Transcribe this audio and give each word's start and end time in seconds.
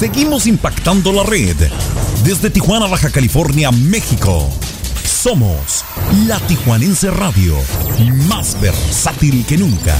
Seguimos 0.00 0.46
impactando 0.46 1.12
la 1.12 1.24
red. 1.24 1.58
Desde 2.24 2.48
Tijuana, 2.48 2.86
Baja 2.86 3.10
California, 3.10 3.70
México. 3.70 4.50
Somos 5.04 5.84
la 6.26 6.40
Tijuanense 6.40 7.10
Radio, 7.10 7.54
más 8.26 8.58
versátil 8.62 9.44
que 9.44 9.58
nunca. 9.58 9.94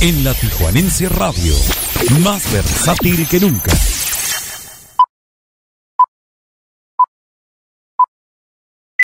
En 0.00 0.24
la 0.24 0.34
Tijuanense 0.34 1.08
Radio, 1.08 1.54
más 2.20 2.50
versátil 2.52 3.26
que 3.28 3.40
nunca. 3.40 3.72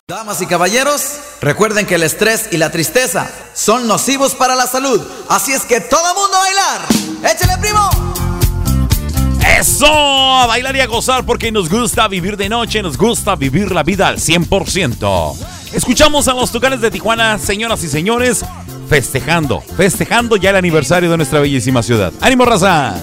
Damas 0.06 0.40
y 0.42 0.46
caballeros, 0.46 1.18
recuerden 1.40 1.86
que 1.86 1.94
el 1.94 2.02
estrés 2.02 2.48
y 2.50 2.56
la 2.56 2.70
tristeza 2.70 3.30
son 3.54 3.86
nocivos 3.86 4.34
para 4.34 4.56
la 4.56 4.66
salud, 4.66 5.00
así 5.28 5.52
es 5.52 5.62
que 5.62 5.80
todo 5.80 6.14
mundo 6.14 6.36
a 6.36 6.40
bailar. 6.40 7.34
¡Échale, 7.34 7.58
primo! 7.58 7.90
Eso, 9.58 9.86
a 9.86 10.46
bailar 10.46 10.76
y 10.76 10.80
a 10.80 10.86
gozar 10.86 11.24
porque 11.24 11.52
nos 11.52 11.68
gusta 11.68 12.08
vivir 12.08 12.36
de 12.36 12.48
noche, 12.48 12.82
nos 12.82 12.96
gusta 12.96 13.36
vivir 13.36 13.72
la 13.72 13.82
vida 13.82 14.08
al 14.08 14.16
100%. 14.16 15.36
Escuchamos 15.72 16.28
a 16.28 16.34
los 16.34 16.50
tucanes 16.50 16.80
de 16.80 16.90
Tijuana, 16.90 17.38
señoras 17.38 17.84
y 17.84 17.88
señores, 17.88 18.44
festejando, 18.90 19.60
festejando 19.60 20.34
ya 20.34 20.50
el 20.50 20.56
aniversario 20.56 21.08
de 21.08 21.16
nuestra 21.16 21.38
bellísima 21.38 21.80
ciudad. 21.80 22.12
¡Ánimo, 22.20 22.44
raza! 22.44 22.96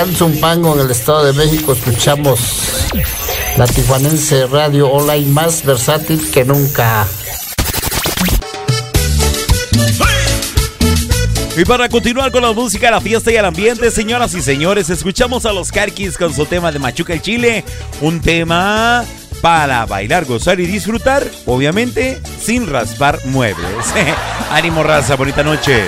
En 0.00 0.78
el 0.78 0.90
Estado 0.92 1.24
de 1.24 1.32
México, 1.32 1.72
escuchamos 1.72 2.38
la 3.56 3.66
Tijuanense 3.66 4.46
Radio 4.46 4.88
Online 4.88 5.26
más 5.32 5.64
versátil 5.64 6.30
que 6.30 6.44
nunca. 6.44 7.04
Y 11.56 11.64
para 11.64 11.88
continuar 11.88 12.30
con 12.30 12.42
la 12.42 12.52
música, 12.52 12.92
la 12.92 13.00
fiesta 13.00 13.32
y 13.32 13.36
el 13.36 13.44
ambiente, 13.44 13.90
señoras 13.90 14.34
y 14.34 14.40
señores, 14.40 14.88
escuchamos 14.88 15.44
a 15.46 15.52
los 15.52 15.72
Carquis 15.72 16.16
con 16.16 16.32
su 16.32 16.46
tema 16.46 16.70
de 16.70 16.78
Machuca 16.78 17.14
el 17.14 17.20
Chile. 17.20 17.64
Un 18.00 18.20
tema 18.20 19.04
para 19.42 19.84
bailar, 19.84 20.26
gozar 20.26 20.60
y 20.60 20.66
disfrutar, 20.66 21.26
obviamente 21.44 22.22
sin 22.40 22.68
raspar 22.68 23.18
muebles. 23.24 23.92
Ánimo 24.52 24.84
raza, 24.84 25.16
bonita 25.16 25.42
noche. 25.42 25.82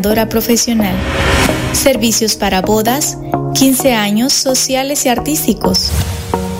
Profesional. 0.00 0.96
Servicios 1.72 2.34
para 2.36 2.62
bodas, 2.62 3.18
15 3.54 3.94
años 3.94 4.32
sociales 4.32 5.04
y 5.06 5.08
artísticos. 5.08 5.92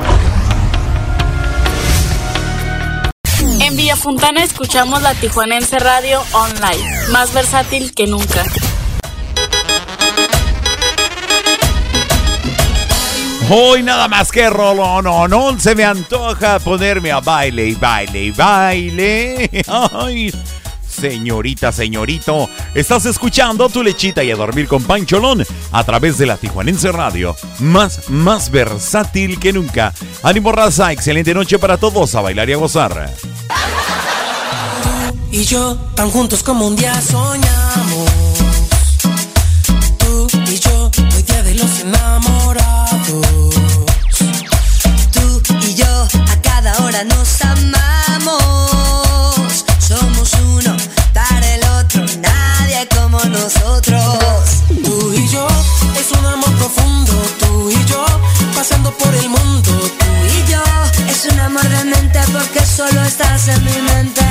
Fontana 4.02 4.44
escuchamos 4.44 5.00
la 5.04 5.14
Tijuanense 5.14 5.78
Radio 5.78 6.24
Online, 6.32 7.08
más 7.12 7.32
versátil 7.36 7.94
que 7.94 8.08
nunca. 8.08 8.44
Hoy 13.48 13.84
nada 13.84 14.08
más 14.08 14.32
que 14.32 14.50
rolón, 14.50 15.04
no, 15.04 15.28
no 15.28 15.60
se 15.60 15.76
me 15.76 15.86
antoja 15.86 16.58
ponerme 16.58 17.12
a 17.12 17.20
baile 17.20 17.68
y 17.68 17.76
baile 17.76 18.24
y 18.24 18.32
baile. 18.32 19.64
Señorita, 20.90 21.72
señorito, 21.72 22.50
estás 22.74 23.06
escuchando 23.06 23.70
tu 23.70 23.84
lechita 23.84 24.24
y 24.24 24.32
a 24.32 24.36
dormir 24.36 24.68
con 24.68 24.84
Pancholón 24.84 25.46
a 25.72 25.84
través 25.84 26.18
de 26.18 26.26
la 26.26 26.38
Tijuanense 26.38 26.92
Radio. 26.92 27.36
Más, 27.60 28.10
más 28.10 28.50
versátil 28.50 29.40
que 29.40 29.54
nunca. 29.54 29.94
Ánimo 30.24 30.52
raza, 30.52 30.92
excelente 30.92 31.36
noche 31.36 31.60
para 31.60 31.78
todos 31.78 32.16
a 32.16 32.22
bailar 32.22 32.50
y 32.50 32.54
a 32.54 32.58
gozar 32.58 33.14
y 35.32 35.46
yo 35.46 35.78
tan 35.96 36.12
juntos 36.12 36.44
como 36.44 36.68
un 36.68 36.76
día 36.76 37.02
soñamos. 37.02 38.10
Tú 39.98 40.28
y 40.48 40.60
yo, 40.60 40.92
hoy 41.16 41.24
día 41.24 41.44
de 41.44 41.56
los 41.56 41.80
enamorados. 41.80 43.28
Tú 45.12 45.42
y 45.62 45.76
yo, 45.76 46.08
a 46.30 46.42
cada 46.42 46.78
hora 46.84 47.04
nos 47.06 47.42
amamos. 47.42 48.44
Somos 49.80 50.34
uno 50.56 50.76
para 51.14 51.56
el 51.56 51.64
otro, 51.80 52.06
nadie 52.20 52.88
como 52.96 53.20
nosotros. 53.26 54.64
Tú 54.84 55.14
y 55.14 55.28
yo, 55.30 55.48
es 56.00 56.12
un 56.12 56.26
amor 56.26 56.54
profundo. 56.58 57.14
Tú 57.40 57.70
y 57.70 57.86
yo, 57.86 58.06
pasando 58.54 58.92
por 58.98 59.14
el 59.16 59.30
mundo. 59.30 59.72
Tú 59.72 60.06
y 60.38 60.52
yo, 60.52 60.62
es 61.10 61.26
un 61.32 61.40
amor 61.40 61.68
de 61.70 61.86
mente 61.86 62.20
porque 62.34 62.66
solo 62.66 63.02
estás 63.04 63.48
en 63.48 63.64
mi 63.64 63.82
mente 63.82 64.22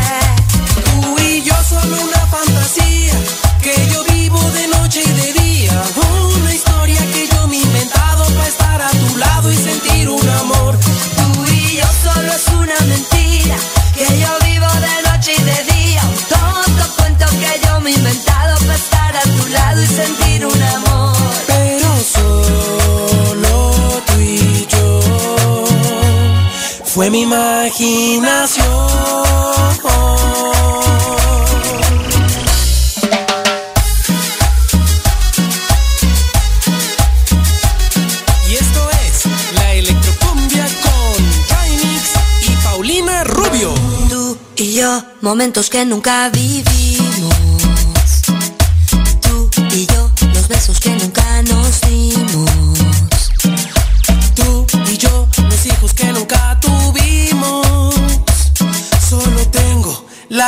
Tú 44.08 44.38
y 44.56 44.74
yo, 44.74 45.02
momentos 45.20 45.68
que 45.68 45.84
nunca 45.84 46.28
vivimos. 46.30 46.69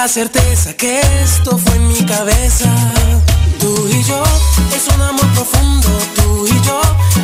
Certeza 0.09 0.75
que 0.75 1.01
esto 1.23 1.57
fue 1.57 1.77
en 1.77 1.89
mi 1.89 2.03
cabeza. 2.05 2.69
Tú 3.61 3.89
y 3.89 4.03
yo, 4.03 4.23
es 4.75 4.95
un 4.95 5.01
amor 5.01 5.27
profundo. 5.29 5.89
Tú 6.17 6.47
y 6.47 6.67
yo, 6.67 6.81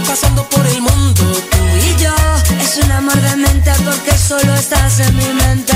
pasando 0.06 0.48
por 0.48 0.64
el 0.66 0.80
mundo. 0.80 1.24
Tú 1.50 1.58
Y 1.86 2.02
yo, 2.02 2.14
es 2.60 2.84
un 2.84 2.92
amor 2.92 3.20
de 3.20 3.36
mente 3.36 3.72
porque 3.84 4.16
solo 4.16 4.54
estás 4.54 5.00
en 5.00 5.16
mi 5.16 5.28
mente. 5.34 5.72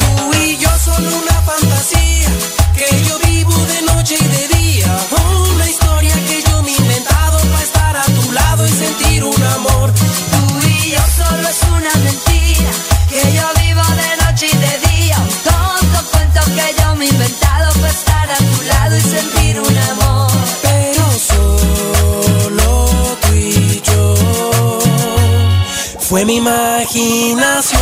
Tú 0.00 0.36
y 0.42 0.56
yo 0.58 0.70
son 0.84 1.06
una 1.06 1.34
fantasía 1.42 2.28
que 2.74 3.04
yo 3.04 3.18
vivo 3.20 3.54
de 3.66 3.82
noche 3.82 4.16
y 4.20 4.24
de 4.24 4.48
día. 4.56 4.96
Una 5.54 5.68
historia 5.68 6.14
que 6.26 6.42
yo 6.42 6.62
me 6.62 6.72
he 6.72 6.76
inventado 6.76 7.38
para 7.38 7.62
estar 7.62 7.96
a 7.96 8.04
tu 8.04 8.32
lado 8.32 8.66
y 8.66 8.70
sentir 8.70 9.22
un 9.22 9.42
amor. 9.42 9.92
Tú 9.92 10.68
y 10.68 10.90
yo 10.90 11.02
solo 11.16 11.48
es 11.48 11.62
una 11.70 11.94
mentira 12.04 12.29
me 17.00 17.06
inventado 17.06 17.72
para 17.80 17.88
estar 17.88 18.30
a 18.30 18.36
tu 18.36 18.62
lado 18.66 18.96
y 18.96 19.00
sentir 19.00 19.58
un 19.58 19.78
amor. 19.90 20.30
Pero 20.60 21.04
solo 21.30 22.68
tú 23.22 23.32
y 23.34 23.82
yo 23.82 24.14
fue 25.98 26.26
mi 26.26 26.36
imaginación. 26.36 27.80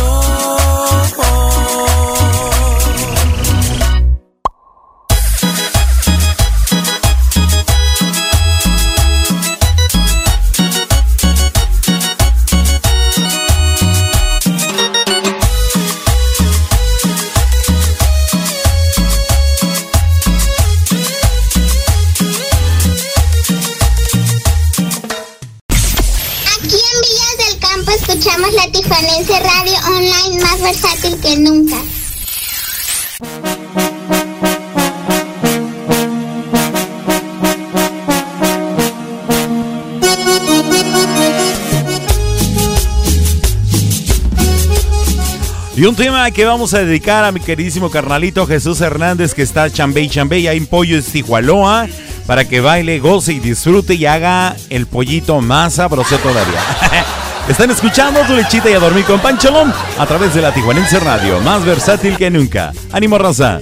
Y 45.79 45.85
un 45.85 45.95
tema 45.95 46.29
que 46.31 46.43
vamos 46.43 46.73
a 46.73 46.79
dedicar 46.79 47.23
a 47.23 47.31
mi 47.31 47.39
queridísimo 47.39 47.89
carnalito 47.89 48.45
Jesús 48.45 48.81
Hernández 48.81 49.33
que 49.33 49.43
está 49.43 49.71
chambé 49.71 50.01
y 50.01 50.09
chambé 50.09 50.41
ya 50.41 50.51
en 50.51 50.65
Pollo 50.65 50.97
Estijualoa 50.97 51.87
para 52.25 52.43
que 52.43 52.59
baile, 52.59 52.99
goce 52.99 53.31
y 53.31 53.39
disfrute 53.39 53.93
y 53.93 54.05
haga 54.05 54.57
el 54.69 54.87
pollito 54.87 55.39
más 55.39 55.75
sabroso 55.75 56.17
todavía. 56.17 56.59
Están 57.47 57.71
escuchando 57.71 58.19
tu 58.27 58.33
lechita 58.33 58.69
y 58.69 58.73
a 58.73 58.79
dormir 58.79 59.05
con 59.05 59.21
Pancholón 59.21 59.73
a 59.97 60.05
través 60.05 60.33
de 60.33 60.41
la 60.41 60.53
Tijuanense 60.53 60.99
Radio, 60.99 61.39
más 61.39 61.63
versátil 61.63 62.17
que 62.17 62.29
nunca. 62.29 62.73
¡Ánimo, 62.91 63.17
raza! 63.17 63.61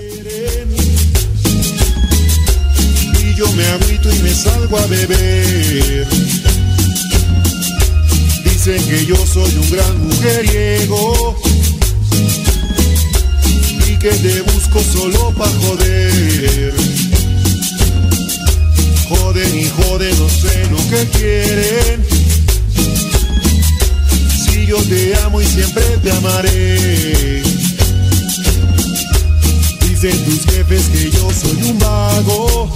yo 3.36 3.46
me 3.52 3.64
y 3.64 4.20
me 4.24 4.34
salgo 4.34 4.80
a 4.80 4.86
beber. 4.88 6.08
Dicen 8.44 8.84
que 8.90 9.06
yo 9.06 9.16
soy 9.16 9.56
un 9.56 9.70
gran 9.70 10.08
mujeriego 10.08 11.38
que 14.00 14.10
te 14.10 14.42
busco 14.42 14.80
solo 14.82 15.34
pa' 15.34 15.50
joder. 15.62 16.74
Joden 19.10 19.60
y 19.60 19.66
joden, 19.66 20.20
no 20.20 20.30
sé 20.30 20.68
lo 20.70 20.78
que 20.90 21.08
quieren. 21.18 22.06
Si 24.46 24.66
yo 24.66 24.78
te 24.84 25.16
amo 25.24 25.42
y 25.42 25.46
siempre 25.46 25.84
te 26.04 26.12
amaré. 26.12 27.42
Dicen 29.82 30.26
tus 30.26 30.46
jefes 30.46 30.84
que 30.94 31.12
yo 31.12 31.30
soy 31.32 31.70
un 31.72 31.80
vago, 31.80 32.72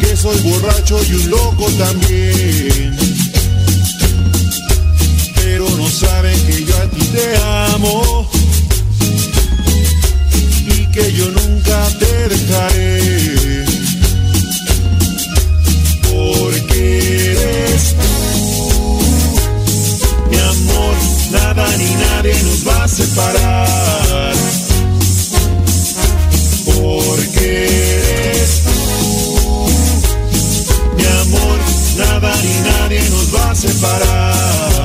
que 0.00 0.16
soy 0.16 0.38
borracho 0.42 1.00
y 1.10 1.14
un 1.14 1.30
loco 1.30 1.66
también. 1.78 2.96
Pero 5.34 5.68
no 5.70 5.88
saben 5.88 6.38
que 6.46 6.64
yo 6.64 6.76
a 6.76 6.86
ti 6.90 7.04
te 7.06 7.36
amo 7.72 8.28
que 10.96 11.12
yo 11.12 11.30
nunca 11.30 11.86
te 11.98 12.28
dejaré. 12.28 13.64
Porque 16.10 17.32
eres 17.32 17.94
tú, 18.00 19.00
mi 20.30 20.38
amor, 20.38 20.94
nada 21.32 21.66
ni 21.76 21.90
nadie 22.06 22.34
nos 22.44 22.66
va 22.66 22.84
a 22.84 22.88
separar. 22.88 24.34
Porque 26.64 27.66
eres 27.66 28.62
tú, 28.64 29.68
mi 30.96 31.04
amor, 31.04 31.58
nada 31.98 32.32
ni 32.42 32.54
nadie 32.70 33.00
nos 33.10 33.34
va 33.34 33.50
a 33.50 33.54
separar. 33.54 34.75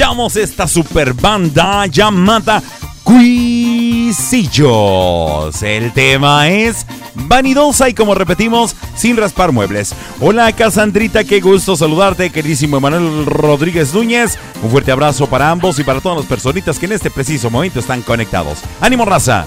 Escuchamos 0.00 0.36
esta 0.36 0.66
super 0.66 1.12
banda 1.12 1.84
llamada 1.84 2.62
Cuisillos. 3.04 4.32
El 5.62 5.92
tema 5.92 6.48
es 6.48 6.86
vanidosa 7.14 7.86
y 7.86 7.92
como 7.92 8.14
repetimos, 8.14 8.74
sin 8.94 9.18
raspar 9.18 9.52
muebles. 9.52 9.94
Hola 10.18 10.50
Casandrita, 10.52 11.24
qué 11.24 11.42
gusto 11.42 11.76
saludarte, 11.76 12.30
queridísimo 12.30 12.78
Emanuel 12.78 13.26
Rodríguez 13.26 13.92
Núñez. 13.92 14.38
Un 14.62 14.70
fuerte 14.70 14.90
abrazo 14.90 15.26
para 15.26 15.50
ambos 15.50 15.78
y 15.78 15.84
para 15.84 16.00
todas 16.00 16.16
las 16.16 16.26
personitas 16.26 16.78
que 16.78 16.86
en 16.86 16.92
este 16.92 17.10
preciso 17.10 17.50
momento 17.50 17.78
están 17.78 18.00
conectados. 18.00 18.60
¡Ánimo, 18.80 19.04
raza! 19.04 19.44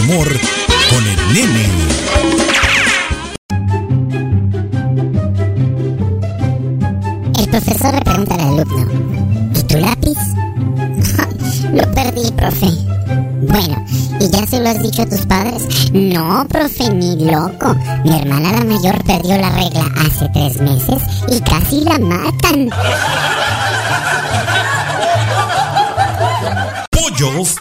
Humor, 0.00 0.28
con 0.90 1.06
el 1.06 1.34
nene. 1.34 1.66
El 7.38 7.48
profesor 7.48 7.94
le 7.94 8.00
pregunta 8.00 8.34
al 8.34 8.40
alumno, 8.40 9.50
¿y 9.54 9.62
tu 9.62 9.78
lápiz? 9.78 10.18
lo 11.72 11.92
perdí, 11.92 12.32
profe. 12.32 12.66
Bueno, 13.46 13.84
¿y 14.20 14.28
ya 14.30 14.46
se 14.46 14.60
lo 14.60 14.70
has 14.70 14.82
dicho 14.82 15.02
a 15.02 15.06
tus 15.06 15.26
padres? 15.26 15.92
No, 15.92 16.46
profe, 16.48 16.90
ni 16.90 17.24
loco. 17.24 17.74
Mi 18.04 18.18
hermana 18.18 18.52
la 18.52 18.64
mayor 18.64 19.02
perdió 19.04 19.36
la 19.36 19.50
regla 19.50 19.84
hace 19.98 20.28
tres 20.32 20.60
meses 20.60 21.02
y 21.28 21.40
casi 21.40 21.80
la 21.82 21.98
matan. 21.98 22.70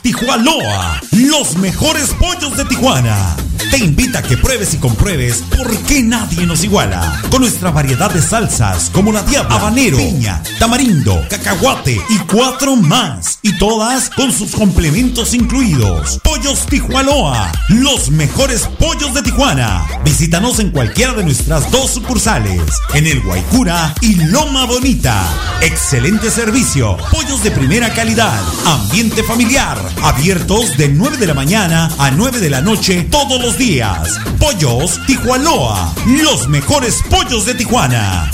Pollos 0.04 0.20
Tijuanoa, 0.20 1.02
los 1.12 1.56
mejores 1.58 2.14
pollos 2.20 2.58
de 2.58 2.66
Tijuana. 2.66 3.36
Te 3.72 3.78
invita 3.78 4.20
a 4.20 4.22
que 4.22 4.38
pruebes 4.38 4.74
y 4.74 4.78
compruebes 4.78 5.44
por 5.58 5.76
qué 5.84 6.04
nadie 6.04 6.46
nos 6.46 6.64
iguala. 6.64 7.22
Con 7.32 7.42
nuestra 7.42 7.72
variedad 7.72 8.12
de 8.12 8.22
salsas 8.22 8.90
como 8.90 9.12
la 9.12 9.24
diabla, 9.24 9.56
habanero, 9.56 9.98
piña, 9.98 10.44
tamarindo, 10.60 11.26
cacahuate 11.30 12.00
y 12.10 12.18
cuatro 12.32 12.76
más. 12.76 13.40
Y 13.42 13.58
todas 13.58 14.10
con 14.10 14.32
sus 14.32 14.52
complementos 14.52 15.34
incluidos. 15.34 16.20
Pollos 16.44 16.66
Tijuanoa, 16.66 17.54
los 17.70 18.10
mejores 18.10 18.68
pollos 18.78 19.14
de 19.14 19.22
Tijuana. 19.22 19.86
Visítanos 20.04 20.60
en 20.60 20.72
cualquiera 20.72 21.14
de 21.14 21.24
nuestras 21.24 21.72
dos 21.72 21.92
sucursales, 21.92 22.62
en 22.94 23.08
el 23.08 23.22
Guaycura 23.22 23.96
y 24.02 24.16
Loma 24.16 24.66
Bonita. 24.66 25.24
Excelente 25.62 26.30
servicio, 26.30 26.98
pollos 27.12 27.44
de 27.44 27.52
primera 27.52 27.94
calidad, 27.94 28.42
ambiente 28.66 29.24
familiar, 29.24 29.78
abiertos 30.04 30.76
de 30.76 30.90
9 30.90 31.16
de 31.16 31.28
la 31.28 31.34
mañana 31.34 31.90
a 31.98 32.12
9 32.12 32.42
de 32.42 32.50
la 32.50 32.60
noche 32.60 33.08
todos 33.10 33.42
los 33.42 33.58
días. 33.58 34.20
Pollos 34.38 35.00
Tijuanoa, 35.08 35.96
los 36.06 36.50
mejores 36.50 37.02
pollos 37.10 37.46
de 37.46 37.54
Tijuana. 37.54 38.30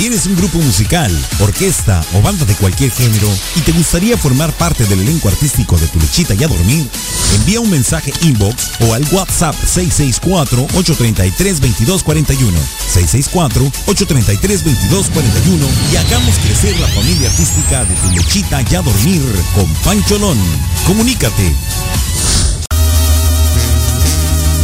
¿Tienes 0.00 0.24
un 0.24 0.34
grupo 0.34 0.58
musical, 0.60 1.14
orquesta 1.40 2.02
o 2.14 2.22
banda 2.22 2.46
de 2.46 2.54
cualquier 2.54 2.90
género 2.90 3.28
y 3.54 3.60
te 3.60 3.72
gustaría 3.72 4.16
formar 4.16 4.50
parte 4.54 4.86
del 4.86 5.02
elenco 5.02 5.28
artístico 5.28 5.76
de 5.76 5.86
Tu 5.88 6.00
Lechita 6.00 6.32
y 6.32 6.42
a 6.42 6.48
Dormir? 6.48 6.88
Envía 7.34 7.60
un 7.60 7.68
mensaje 7.68 8.10
inbox 8.22 8.70
o 8.80 8.94
al 8.94 9.04
WhatsApp 9.12 9.54
664-833-2241. 9.62 12.50
664-833-2241 12.94 15.68
y 15.92 15.96
hagamos 15.96 16.38
crecer 16.38 16.80
la 16.80 16.88
familia 16.88 17.28
artística 17.28 17.84
de 17.84 17.94
Tu 17.94 18.10
Lechita 18.12 18.64
y 18.70 18.76
a 18.76 18.80
Dormir 18.80 19.20
con 19.54 19.66
Pancholón. 19.84 20.38
Comunícate 20.86 21.54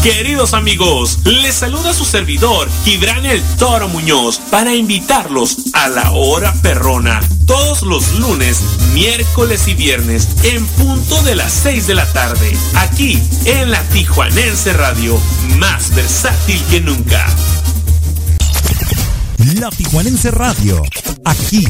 Queridos 0.06 0.54
amigos, 0.54 1.18
les 1.24 1.56
saluda 1.56 1.92
su 1.92 2.04
servidor, 2.04 2.68
Gibran 2.84 3.26
el 3.26 3.42
Toro 3.58 3.88
Muñoz, 3.88 4.38
para 4.52 4.72
invitarlos 4.72 5.56
a 5.72 5.88
la 5.88 6.12
hora 6.12 6.54
perrona, 6.62 7.18
todos 7.44 7.82
los 7.82 8.12
lunes, 8.12 8.62
miércoles 8.94 9.66
y 9.66 9.74
viernes, 9.74 10.28
en 10.44 10.64
punto 10.64 11.20
de 11.22 11.34
las 11.34 11.52
6 11.52 11.88
de 11.88 11.96
la 11.96 12.06
tarde, 12.12 12.56
aquí 12.76 13.20
en 13.46 13.72
la 13.72 13.82
Tijuanense 13.88 14.72
Radio, 14.74 15.20
más 15.58 15.92
versátil 15.92 16.62
que 16.70 16.80
nunca. 16.80 17.26
La 19.58 19.70
Tijuanense 19.70 20.30
Radio, 20.30 20.84
aquí 21.24 21.66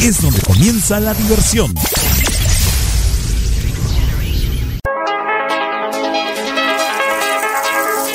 es 0.00 0.20
donde 0.20 0.42
comienza 0.42 1.00
la 1.00 1.14
diversión. 1.14 1.72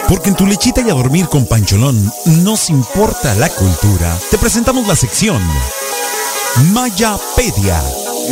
Porque 0.08 0.30
en 0.30 0.36
tu 0.36 0.46
lechita 0.46 0.82
y 0.82 0.89
a 0.89 0.94
dormir 0.94 1.28
con 1.28 1.46
Pancholón 1.46 2.12
nos 2.26 2.70
importa 2.70 3.34
la 3.36 3.50
cultura. 3.50 4.18
Te 4.30 4.38
presentamos 4.38 4.88
la 4.88 4.96
sección 4.96 5.42
Mayapedia. 6.72 7.82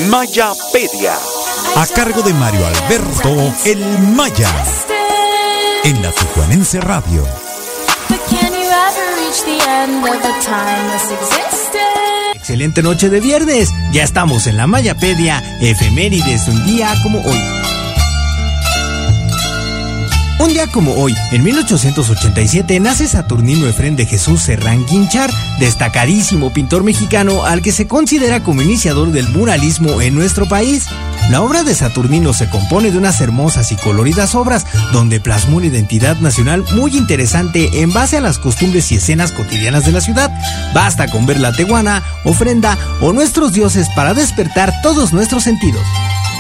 Mayapedia. 0.09 1.13
A 1.75 1.87
cargo 1.87 2.21
de 2.21 2.33
Mario 2.33 2.67
Alberto 2.67 3.53
El 3.65 3.99
Maya. 3.99 4.49
En 5.83 6.01
la 6.01 6.11
Tijuanense 6.11 6.79
Radio. 6.81 7.25
Excelente 12.35 12.83
noche 12.83 13.09
de 13.09 13.19
viernes. 13.19 13.69
Ya 13.91 14.03
estamos 14.03 14.45
en 14.47 14.57
la 14.57 14.67
Mayapedia, 14.67 15.41
efemérides 15.61 16.45
de 16.45 16.51
un 16.51 16.65
día 16.65 16.93
como 17.01 17.19
hoy. 17.21 17.60
Un 20.41 20.47
día 20.47 20.65
como 20.65 20.95
hoy, 20.95 21.13
en 21.31 21.43
1887, 21.43 22.79
nace 22.79 23.07
Saturnino 23.07 23.67
Efrén 23.67 23.95
de 23.95 24.07
Jesús 24.07 24.41
Serrán 24.41 24.87
Guinchar, 24.87 25.29
destacadísimo 25.59 26.51
pintor 26.51 26.83
mexicano 26.83 27.45
al 27.45 27.61
que 27.61 27.71
se 27.71 27.87
considera 27.87 28.41
como 28.41 28.63
iniciador 28.63 29.11
del 29.11 29.29
muralismo 29.29 30.01
en 30.01 30.15
nuestro 30.15 30.47
país. 30.47 30.87
La 31.29 31.43
obra 31.43 31.61
de 31.61 31.75
Saturnino 31.75 32.33
se 32.33 32.49
compone 32.49 32.89
de 32.89 32.97
unas 32.97 33.21
hermosas 33.21 33.71
y 33.71 33.75
coloridas 33.75 34.33
obras 34.33 34.65
donde 34.91 35.19
plasmó 35.19 35.57
una 35.57 35.67
identidad 35.67 36.17
nacional 36.17 36.65
muy 36.73 36.97
interesante 36.97 37.83
en 37.83 37.93
base 37.93 38.17
a 38.17 38.21
las 38.21 38.39
costumbres 38.39 38.91
y 38.91 38.95
escenas 38.95 39.31
cotidianas 39.31 39.85
de 39.85 39.91
la 39.91 40.01
ciudad. 40.01 40.31
Basta 40.73 41.07
con 41.07 41.27
ver 41.27 41.39
la 41.39 41.53
teguana, 41.53 42.01
ofrenda 42.23 42.79
o 42.99 43.13
nuestros 43.13 43.53
dioses 43.53 43.89
para 43.95 44.15
despertar 44.15 44.73
todos 44.81 45.13
nuestros 45.13 45.43
sentidos. 45.43 45.85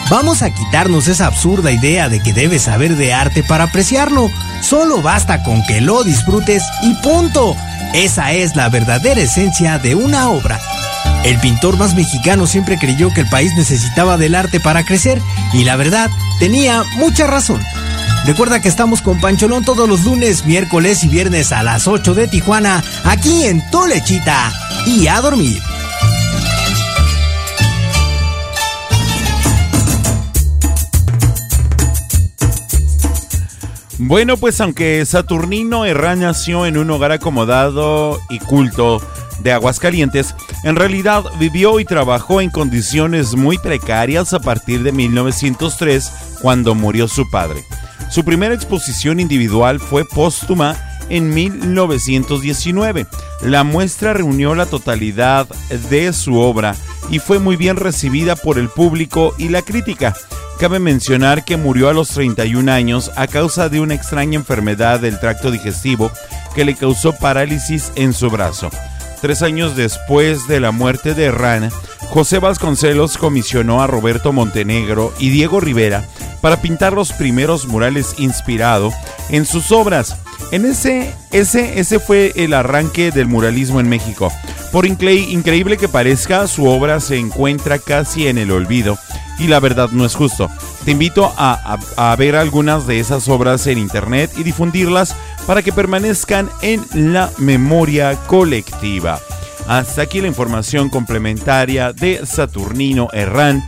Vamos 0.09 0.41
a 0.41 0.49
quitarnos 0.49 1.07
esa 1.07 1.27
absurda 1.27 1.71
idea 1.71 2.09
de 2.09 2.19
que 2.19 2.33
debes 2.33 2.63
saber 2.63 2.95
de 2.95 3.13
arte 3.13 3.43
para 3.43 3.65
apreciarlo. 3.65 4.29
Solo 4.61 5.01
basta 5.01 5.43
con 5.43 5.63
que 5.63 5.81
lo 5.81 6.03
disfrutes 6.03 6.63
y 6.81 6.93
punto. 6.95 7.55
Esa 7.93 8.31
es 8.31 8.55
la 8.55 8.69
verdadera 8.69 9.21
esencia 9.21 9.79
de 9.79 9.95
una 9.95 10.29
obra. 10.29 10.59
El 11.23 11.37
pintor 11.39 11.77
más 11.77 11.93
mexicano 11.93 12.47
siempre 12.47 12.77
creyó 12.77 13.13
que 13.13 13.21
el 13.21 13.29
país 13.29 13.53
necesitaba 13.55 14.17
del 14.17 14.35
arte 14.35 14.59
para 14.59 14.83
crecer 14.83 15.21
y 15.53 15.63
la 15.63 15.75
verdad 15.75 16.09
tenía 16.39 16.83
mucha 16.95 17.27
razón. 17.27 17.61
Recuerda 18.25 18.59
que 18.59 18.69
estamos 18.69 19.01
con 19.01 19.19
Pancholón 19.19 19.63
todos 19.63 19.89
los 19.89 20.03
lunes, 20.03 20.45
miércoles 20.45 21.03
y 21.03 21.07
viernes 21.07 21.51
a 21.51 21.63
las 21.63 21.87
8 21.87 22.13
de 22.13 22.27
Tijuana, 22.27 22.83
aquí 23.03 23.45
en 23.45 23.67
Tolechita. 23.71 24.51
Y 24.85 25.07
a 25.07 25.21
dormir. 25.21 25.61
Bueno, 34.03 34.35
pues 34.35 34.59
aunque 34.61 35.05
Saturnino 35.05 35.85
Herrán 35.85 36.21
nació 36.21 36.65
en 36.65 36.75
un 36.75 36.89
hogar 36.89 37.11
acomodado 37.11 38.19
y 38.31 38.39
culto 38.39 38.99
de 39.43 39.51
Aguascalientes, 39.51 40.33
en 40.63 40.75
realidad 40.75 41.23
vivió 41.37 41.79
y 41.79 41.85
trabajó 41.85 42.41
en 42.41 42.49
condiciones 42.49 43.35
muy 43.35 43.59
precarias 43.59 44.33
a 44.33 44.39
partir 44.39 44.81
de 44.81 44.91
1903, 44.91 46.11
cuando 46.41 46.73
murió 46.73 47.07
su 47.07 47.29
padre. 47.29 47.63
Su 48.09 48.25
primera 48.25 48.55
exposición 48.55 49.19
individual 49.19 49.79
fue 49.79 50.03
póstuma 50.03 50.75
en 51.11 51.33
1919. 51.33 53.05
La 53.41 53.63
muestra 53.63 54.13
reunió 54.13 54.55
la 54.55 54.65
totalidad 54.65 55.47
de 55.89 56.13
su 56.13 56.39
obra 56.39 56.75
y 57.09 57.19
fue 57.19 57.39
muy 57.39 57.57
bien 57.57 57.75
recibida 57.75 58.35
por 58.35 58.57
el 58.57 58.69
público 58.69 59.35
y 59.37 59.49
la 59.49 59.61
crítica. 59.61 60.15
Cabe 60.59 60.79
mencionar 60.79 61.43
que 61.43 61.57
murió 61.57 61.89
a 61.89 61.93
los 61.93 62.09
31 62.09 62.71
años 62.71 63.11
a 63.15 63.27
causa 63.27 63.67
de 63.67 63.79
una 63.79 63.95
extraña 63.95 64.35
enfermedad 64.35 64.99
del 64.99 65.19
tracto 65.19 65.51
digestivo 65.51 66.11
que 66.55 66.65
le 66.65 66.75
causó 66.75 67.13
parálisis 67.13 67.91
en 67.95 68.13
su 68.13 68.29
brazo. 68.29 68.69
Tres 69.21 69.41
años 69.41 69.75
después 69.75 70.47
de 70.47 70.59
la 70.59 70.71
muerte 70.71 71.13
de 71.13 71.25
Herrán, 71.25 71.69
José 72.09 72.39
Vasconcelos 72.39 73.17
comisionó 73.17 73.81
a 73.81 73.87
Roberto 73.87 74.33
Montenegro 74.33 75.13
y 75.19 75.29
Diego 75.29 75.59
Rivera 75.59 76.05
para 76.41 76.61
pintar 76.61 76.93
los 76.93 77.13
primeros 77.13 77.67
murales 77.67 78.15
inspirado 78.17 78.91
en 79.29 79.45
sus 79.45 79.71
obras. 79.71 80.17
En 80.51 80.65
ese, 80.65 81.13
ese, 81.31 81.79
ese 81.79 81.99
fue 81.99 82.33
el 82.35 82.53
arranque 82.53 83.11
del 83.11 83.27
muralismo 83.27 83.79
en 83.79 83.89
México. 83.89 84.31
Por 84.71 84.85
increíble 84.85 85.77
que 85.77 85.89
parezca, 85.89 86.47
su 86.47 86.65
obra 86.65 86.99
se 86.99 87.17
encuentra 87.17 87.79
casi 87.79 88.27
en 88.27 88.37
el 88.37 88.51
olvido 88.51 88.97
y 89.37 89.47
la 89.47 89.59
verdad 89.59 89.89
no 89.91 90.05
es 90.05 90.15
justo. 90.15 90.49
Te 90.85 90.91
invito 90.91 91.33
a, 91.37 91.77
a, 91.97 92.15
ver 92.15 92.35
algunas 92.35 92.87
de 92.87 92.99
esas 92.99 93.27
obras 93.27 93.67
en 93.67 93.77
internet 93.77 94.31
y 94.37 94.43
difundirlas 94.43 95.15
para 95.47 95.61
que 95.61 95.73
permanezcan 95.73 96.49
en 96.61 96.85
la 97.13 97.31
memoria 97.37 98.15
colectiva. 98.27 99.19
Hasta 99.67 100.03
aquí 100.03 100.21
la 100.21 100.27
información 100.27 100.89
complementaria 100.89 101.91
de 101.93 102.25
Saturnino 102.25 103.09
Herrán, 103.13 103.63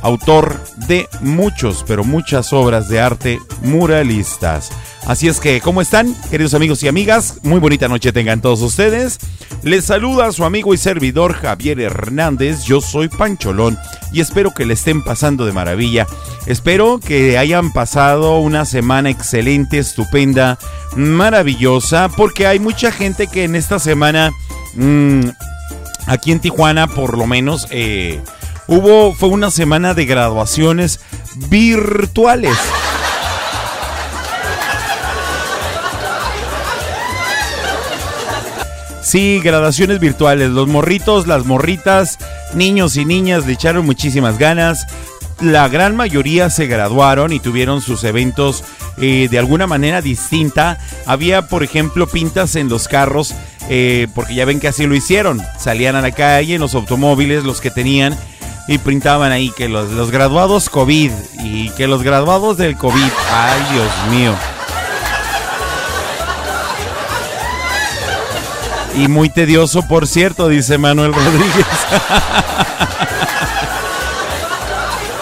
autor 0.00 0.58
de 0.88 1.08
muchos, 1.20 1.84
pero 1.86 2.04
muchas 2.04 2.52
obras 2.52 2.88
de 2.88 3.00
arte 3.00 3.40
muralistas. 3.62 4.70
Así 5.06 5.26
es 5.26 5.40
que, 5.40 5.60
¿cómo 5.60 5.82
están, 5.82 6.14
queridos 6.30 6.54
amigos 6.54 6.82
y 6.82 6.88
amigas? 6.88 7.38
Muy 7.42 7.58
bonita 7.58 7.88
noche 7.88 8.12
tengan 8.12 8.40
todos 8.40 8.62
ustedes. 8.62 9.18
Les 9.62 9.84
saluda 9.84 10.30
su 10.32 10.44
amigo 10.44 10.74
y 10.74 10.76
servidor 10.76 11.34
Javier 11.34 11.80
Hernández. 11.80 12.64
Yo 12.64 12.80
soy 12.80 13.08
Pancholón 13.08 13.76
y 14.12 14.20
espero 14.20 14.52
que 14.52 14.64
le 14.64 14.74
estén 14.74 15.02
pasando 15.02 15.44
de 15.44 15.52
maravilla. 15.52 16.06
Espero 16.46 16.98
que 16.98 17.36
hayan 17.36 17.72
pasado 17.72 18.38
una 18.38 18.64
semana 18.64 19.10
excelente, 19.10 19.78
estupenda, 19.78 20.58
maravillosa, 20.96 22.08
porque 22.16 22.46
hay 22.46 22.58
mucha 22.58 22.92
gente 22.92 23.26
que 23.26 23.44
en 23.44 23.56
esta 23.56 23.78
semana, 23.78 24.30
mmm, 24.74 25.22
aquí 26.06 26.32
en 26.32 26.40
Tijuana, 26.40 26.86
por 26.86 27.16
lo 27.16 27.26
menos, 27.26 27.66
eh, 27.70 28.20
hubo, 28.72 29.12
fue 29.14 29.28
una 29.28 29.50
semana 29.50 29.94
de 29.94 30.06
graduaciones 30.06 31.00
virtuales. 31.48 32.56
Sí, 39.02 39.40
graduaciones 39.44 40.00
virtuales. 40.00 40.50
Los 40.50 40.68
morritos, 40.68 41.26
las 41.26 41.44
morritas, 41.44 42.18
niños 42.54 42.96
y 42.96 43.04
niñas 43.04 43.46
le 43.46 43.52
echaron 43.52 43.84
muchísimas 43.84 44.38
ganas. 44.38 44.86
La 45.40 45.68
gran 45.68 45.96
mayoría 45.96 46.48
se 46.48 46.66
graduaron 46.66 47.32
y 47.32 47.40
tuvieron 47.40 47.82
sus 47.82 48.04
eventos 48.04 48.64
eh, 48.96 49.28
de 49.30 49.38
alguna 49.38 49.66
manera 49.66 50.00
distinta. 50.00 50.78
Había, 51.04 51.48
por 51.48 51.62
ejemplo, 51.62 52.06
pintas 52.06 52.56
en 52.56 52.70
los 52.70 52.88
carros, 52.88 53.34
eh, 53.68 54.06
porque 54.14 54.34
ya 54.34 54.46
ven 54.46 54.60
que 54.60 54.68
así 54.68 54.86
lo 54.86 54.94
hicieron. 54.94 55.42
Salían 55.58 55.96
a 55.96 56.00
la 56.00 56.12
calle 56.12 56.54
en 56.54 56.60
los 56.60 56.74
automóviles, 56.74 57.44
los 57.44 57.60
que 57.60 57.70
tenían, 57.70 58.16
y 58.68 58.78
pintaban 58.78 59.32
ahí 59.32 59.50
que 59.50 59.68
los, 59.68 59.90
los 59.90 60.10
graduados 60.10 60.70
COVID 60.70 61.10
y 61.42 61.70
que 61.70 61.86
los 61.86 62.02
graduados 62.02 62.56
del 62.56 62.76
COVID. 62.76 63.10
Ay, 63.30 63.60
Dios 63.72 63.90
mío. 64.10 64.34
Y 68.94 69.08
muy 69.08 69.30
tedioso, 69.30 69.82
por 69.82 70.06
cierto, 70.06 70.48
dice 70.48 70.78
Manuel 70.78 71.14
Rodríguez. 71.14 71.66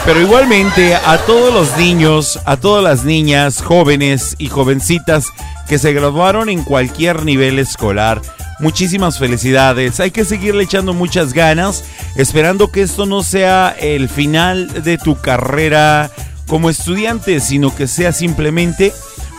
Pero 0.04 0.20
igualmente 0.20 0.96
a 0.96 1.18
todos 1.18 1.54
los 1.54 1.76
niños, 1.76 2.40
a 2.44 2.56
todas 2.56 2.82
las 2.82 3.04
niñas, 3.04 3.62
jóvenes 3.62 4.34
y 4.38 4.48
jovencitas 4.48 5.26
que 5.68 5.78
se 5.78 5.92
graduaron 5.92 6.48
en 6.48 6.64
cualquier 6.64 7.24
nivel 7.24 7.58
escolar, 7.60 8.20
muchísimas 8.60 9.18
felicidades. 9.18 10.00
Hay 10.00 10.10
que 10.10 10.24
seguirle 10.24 10.64
echando 10.64 10.94
muchas 10.94 11.32
ganas, 11.32 11.84
esperando 12.16 12.70
que 12.70 12.82
esto 12.82 13.06
no 13.06 13.22
sea 13.22 13.74
el 13.78 14.08
final 14.08 14.82
de 14.82 14.98
tu 14.98 15.20
carrera 15.20 16.10
como 16.46 16.68
estudiante, 16.68 17.40
sino 17.40 17.74
que 17.74 17.86
sea 17.86 18.12
simplemente 18.12 18.92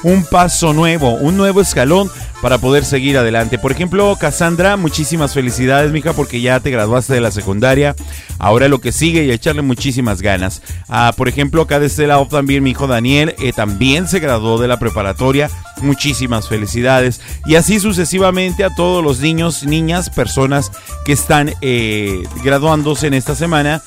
un 0.04 0.24
paso 0.24 0.74
nuevo, 0.74 1.14
un 1.16 1.38
nuevo 1.38 1.62
escalón 1.62 2.10
para 2.42 2.58
poder 2.58 2.86
seguir 2.86 3.18
adelante. 3.18 3.60
Por 3.60 3.72
ejemplo, 3.72 4.16
Cassandra, 4.20 4.76
muchísimas 4.76 5.34
felicidades, 5.34 5.92
mija, 5.92 6.14
porque 6.14 6.42
ya 6.42 6.60
te 6.60 6.72
graduaste 6.72 7.14
de 7.14 7.22
la 7.22 7.32
secundaria. 7.32 7.96
Ahora 8.40 8.68
lo 8.68 8.82
que 8.82 8.92
sigue 8.92 9.24
y 9.24 9.32
echarle 9.32 9.62
muchísimas 9.62 10.22
ganas. 10.22 10.62
Ah, 10.90 11.14
por 11.16 11.28
ejemplo, 11.28 11.62
acá 11.62 11.80
de 11.80 11.86
este 11.86 12.08
lado 12.08 12.26
también 12.26 12.64
mi 12.64 12.72
hijo 12.72 12.88
Daniel 12.88 13.36
eh, 13.40 13.54
también 13.54 14.08
se 14.08 14.20
graduó 14.20 14.58
de 14.58 14.68
la 14.68 14.80
preparatoria. 14.80 15.50
Muchísimas 15.82 16.50
felicidades. 16.50 17.22
Y 17.46 17.56
así 17.56 17.80
sucesivamente 17.80 18.64
a 18.64 18.74
todos 18.76 19.04
los 19.04 19.20
niños, 19.20 19.64
niñas, 19.64 20.10
personas 20.10 20.72
que 21.06 21.14
están 21.14 21.54
eh, 21.62 22.24
graduándose 22.44 23.08
en 23.08 23.14
esta 23.14 23.36
semana 23.36 23.84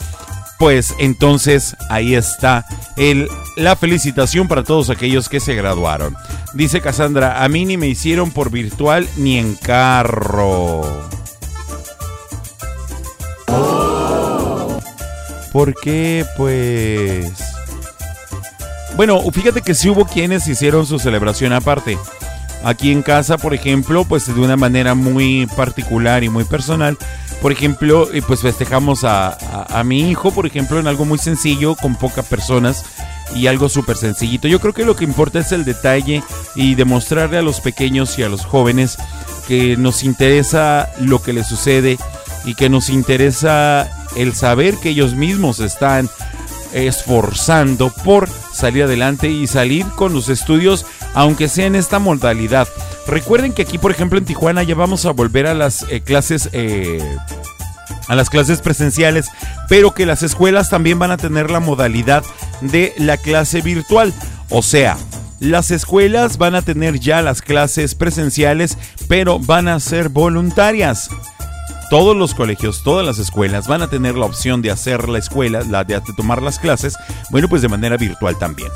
pues 0.64 0.94
entonces 0.98 1.77
ahí 1.90 2.14
está 2.14 2.64
el, 2.96 3.29
la 3.55 3.77
felicitación 3.77 4.48
para 4.48 4.64
todos 4.64 4.88
aquellos 4.88 5.29
que 5.29 5.38
se 5.38 5.55
graduaron. 5.55 6.16
Dice 6.55 6.81
Cassandra, 6.81 7.44
a 7.44 7.48
mí 7.50 7.66
ni 7.66 7.77
me 7.77 7.87
hicieron 7.87 8.31
por 8.31 8.50
virtual 8.50 9.07
ni 9.18 9.37
en 9.37 9.57
carro. 9.57 10.81
¿Por 15.53 15.74
qué? 15.74 16.24
Pues... 16.35 17.31
Bueno, 18.96 19.20
fíjate 19.31 19.61
que 19.61 19.74
sí 19.74 19.90
hubo 19.90 20.07
quienes 20.07 20.48
hicieron 20.48 20.87
su 20.87 20.98
celebración 20.98 21.53
aparte. 21.53 21.98
Aquí 22.64 22.90
en 22.90 23.03
casa, 23.03 23.37
por 23.37 23.55
ejemplo, 23.55 24.05
pues 24.05 24.27
de 24.27 24.40
una 24.40 24.57
manera 24.57 24.94
muy 24.94 25.46
particular 25.55 26.24
y 26.24 26.31
muy 26.31 26.44
personal. 26.44 26.96
Por 27.42 27.53
ejemplo, 27.53 28.11
eh, 28.12 28.22
pues 28.27 28.40
festejamos 28.40 29.05
a, 29.05 29.37
mi 29.85 30.09
hijo, 30.11 30.31
por 30.31 30.46
ejemplo, 30.46 30.81
en 30.81 30.87
algo 30.87 31.05
muy 31.05 31.18
sencillo, 31.18 31.74
con 31.74 31.94
pocas 31.94 32.24
personas 32.24 32.85
y 33.35 33.48
algo 33.48 33.68
súper 33.68 33.98
sencillito. 33.98 34.48
Yo 34.48 34.61
creo 34.61 34.72
que 34.72 34.87
lo 34.87 34.96
que 34.96 35.05
importa 35.05 35.40
es 35.40 35.53
el 35.53 35.66
detalle 35.66 36.22
y 36.55 36.74
demostrarle 36.74 37.37
a 37.37 37.42
los 37.42 37.61
pequeños 37.61 38.18
y 38.18 38.22
a 38.22 38.31
los 38.31 38.46
jóvenes 38.46 38.96
que 39.46 39.77
nos 39.77 40.03
interesa 40.03 40.90
lo 40.98 41.22
que 41.22 41.35
les 41.35 41.46
sucede 41.46 41.98
y 42.46 42.55
que 42.55 42.70
nos 42.70 42.88
interesa 42.88 43.90
el 44.16 44.35
saber 44.35 44.77
que 44.77 44.90
ellos 44.90 45.14
mismos 45.14 45.61
están 45.61 46.09
esforzando 46.72 47.90
por 47.90 48.29
salir 48.53 48.85
adelante 48.85 49.29
y 49.29 49.46
salir 49.46 49.87
con 49.96 50.12
los 50.12 50.29
estudios, 50.29 50.87
aunque 51.14 51.48
sea 51.48 51.66
en 51.66 51.77
esta 51.77 51.98
modalidad. 51.98 52.68
Recuerden 53.07 53.53
que 53.53 53.62
aquí, 53.62 53.79
por 53.79 53.90
ejemplo, 53.90 54.18
en 54.18 54.24
Tijuana 54.24 54.62
ya 54.62 54.74
vamos 54.74 55.07
a 55.07 55.12
volver 55.12 55.46
a 55.46 55.55
las 55.55 55.85
eh, 55.90 56.00
clases. 56.00 56.50
Eh, 56.53 57.00
a 58.09 58.14
las 58.14 58.29
clases 58.29 58.61
presenciales, 58.61 59.31
pero 59.68 59.94
que 59.94 60.05
las 60.05 60.22
escuelas 60.22 60.68
también 60.68 60.98
van 60.98 61.11
a 61.11 61.16
tener 61.16 61.50
la 61.50 61.61
modalidad 61.61 62.22
de 62.61 62.92
la 62.98 63.16
clase 63.16 63.62
virtual. 63.62 64.12
O 64.50 64.62
sea, 64.62 64.98
las 65.40 65.70
escuelas 65.70 66.38
van 66.38 66.55
a 66.55 66.62
tener 66.62 67.00
ya 67.00 67.22
las 67.22 67.42
clases 67.42 67.94
presenciales, 67.94 68.79
pero 69.09 69.38
van 69.38 69.68
a 69.68 69.81
ser 69.81 70.09
voluntarias. 70.09 71.09
Todos 71.90 72.16
los 72.16 72.35
colegios, 72.35 72.83
todas 72.83 73.07
las 73.07 73.18
escuelas 73.18 73.68
van 73.68 73.83
a 73.83 73.88
tener 73.88 74.16
la 74.16 74.27
opción 74.27 74.62
de 74.62 74.70
hacer 74.70 75.09
la 75.09 75.18
escuela, 75.18 75.62
la 75.62 75.85
de 75.85 76.00
tomar 76.16 76.42
las 76.42 76.59
clases, 76.59 76.96
bueno, 77.31 77.48
pues 77.48 77.62
de 77.62 77.68
manera 77.68 77.96
virtual 77.96 78.38
también. 78.38 78.70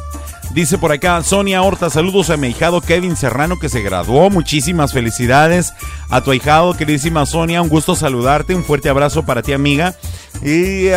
Dice 0.53 0.79
por 0.79 0.93
acá 0.93 1.23
Sonia 1.23 1.63
Horta, 1.63 1.91
saludos 1.91 2.31
a 2.31 2.37
mi 2.37 2.49
ahijado 2.49 2.81
Kevin 2.81 3.17
Serrano 3.17 3.59
que 3.59 3.69
se 3.69 3.83
graduó. 3.83 4.31
Muchísimas 4.31 4.93
felicidades 4.93 5.73
a 6.09 6.23
tu 6.23 6.31
ahijado, 6.31 6.75
queridísima 6.75 7.27
Sonia. 7.27 7.63
Un 7.63 7.69
gusto 7.69 7.95
saludarte. 7.95 8.55
Un 8.55 8.65
fuerte 8.65 8.89
abrazo 8.89 9.25
para 9.25 9.43
ti, 9.43 9.53
amiga. 9.53 9.95
Y, 10.43 10.89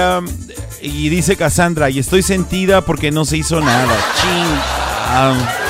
dice 1.09 1.35
Cassandra, 1.35 1.89
y 1.89 1.99
estoy 1.99 2.23
sentida 2.23 2.81
porque 2.81 3.11
no 3.11 3.25
se 3.25 3.37
hizo 3.37 3.59
nada. 3.59 3.95
Ching. 4.15 5.60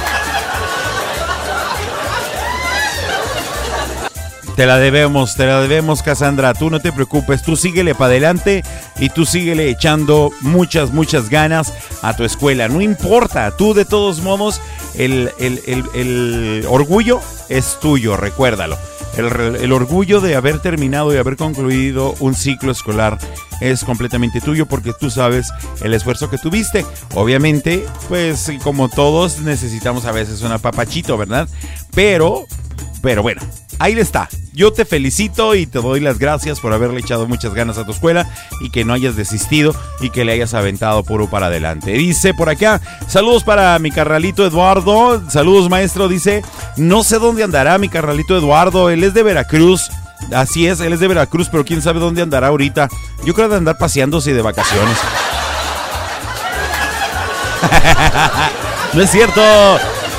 Te 4.56 4.66
la 4.66 4.78
debemos, 4.78 5.36
te 5.36 5.46
la 5.46 5.62
debemos, 5.62 6.04
Cassandra. 6.04 6.54
Tú 6.54 6.70
no 6.70 6.80
te 6.80 6.92
preocupes, 6.92 7.42
tú 7.42 7.56
síguele 7.56 7.96
para 7.96 8.08
adelante 8.08 8.64
y 9.00 9.10
tú 9.10 9.26
síguele 9.26 9.70
echando 9.70 10.32
muchas, 10.42 10.92
muchas 10.92 11.30
ganas 11.30 11.74
a 12.02 12.16
tu 12.16 12.24
escuela. 12.24 12.68
No 12.68 12.82
importa, 12.82 13.56
tú 13.56 13.74
de 13.74 13.86
todos 13.86 14.22
modos, 14.22 14.62
el, 14.96 15.32
el, 15.40 15.62
el, 15.94 16.66
orgullo 16.68 17.22
es 17.50 17.80
tuyo, 17.80 18.18
recuérdalo. 18.18 18.78
El, 19.18 19.56
el, 19.56 19.72
orgullo 19.72 20.22
de 20.22 20.36
haber 20.36 20.60
terminado 20.60 21.14
y 21.14 21.18
haber 21.18 21.36
concluido 21.38 22.14
un 22.20 22.34
ciclo 22.34 22.72
escolar 22.72 23.18
es 23.62 23.84
completamente 23.84 24.40
tuyo 24.40 24.66
porque 24.66 24.94
tú 24.94 25.10
sabes 25.10 25.50
el 25.82 25.94
esfuerzo 25.94 26.30
que 26.30 26.38
tuviste. 26.38 26.86
Obviamente, 27.16 27.86
pues 28.10 28.52
como 28.64 28.90
todos 28.90 29.40
necesitamos 29.40 30.06
a 30.06 30.12
veces 30.12 30.42
un 30.42 30.52
apapachito, 30.52 31.18
¿verdad? 31.18 31.48
Pero, 31.94 32.46
pero 33.02 33.22
bueno, 33.22 33.42
ahí 33.82 34.00
está. 34.00 34.30
Yo 34.54 34.72
te 34.72 34.86
felicito 34.86 35.56
y 35.56 35.66
te 35.66 35.80
doy 35.80 36.00
las 36.02 36.20
gracias 36.20 36.60
por 36.60 36.74
haberle 36.74 37.00
echado 37.00 37.28
muchas 37.28 37.54
ganas 37.54 37.78
a 37.78 37.86
tu 37.86 37.92
escuela 37.92 38.28
y 38.60 38.70
que 38.70 38.86
no 38.86 38.94
hayas 38.94 39.16
desistido 39.16 39.74
y 40.02 40.10
que 40.10 40.24
le 40.24 40.34
hayas 40.34 40.54
aventado 40.54 41.04
puro 41.04 41.30
para 41.30 41.48
adelante. 41.48 41.92
Dice 41.94 42.34
por 42.34 42.50
acá, 42.50 42.82
saludos 43.08 43.44
para 43.44 43.80
mi 43.80 43.92
carnalito 43.92 44.46
Eduardo. 44.46 45.24
Saludos 45.30 45.70
maestro, 45.70 46.08
dice, 46.08 46.44
no 46.78 47.04
sé 47.04 47.18
dónde 47.18 47.44
andará 47.44 47.78
mi 47.78 47.90
carnalito 47.90 48.38
Eduardo, 48.38 48.90
él 48.90 49.04
es 49.04 49.14
de 49.14 49.24
Veracruz. 49.24 49.90
Así 50.34 50.68
es, 50.68 50.80
él 50.82 50.94
es 50.94 51.00
de 51.00 51.08
Veracruz, 51.08 51.50
pero 51.50 51.66
quién 51.66 51.82
sabe 51.82 52.00
dónde 52.00 52.22
andará 52.22 52.48
ahorita. 52.48 52.88
Yo 53.26 53.34
creo 53.34 53.50
de 53.50 53.58
andar 53.58 53.78
paseándose 53.78 54.34
de 54.34 54.42
vacaciones. 54.42 54.98
no 58.94 59.02
es 59.02 59.10
cierto. 59.10 59.42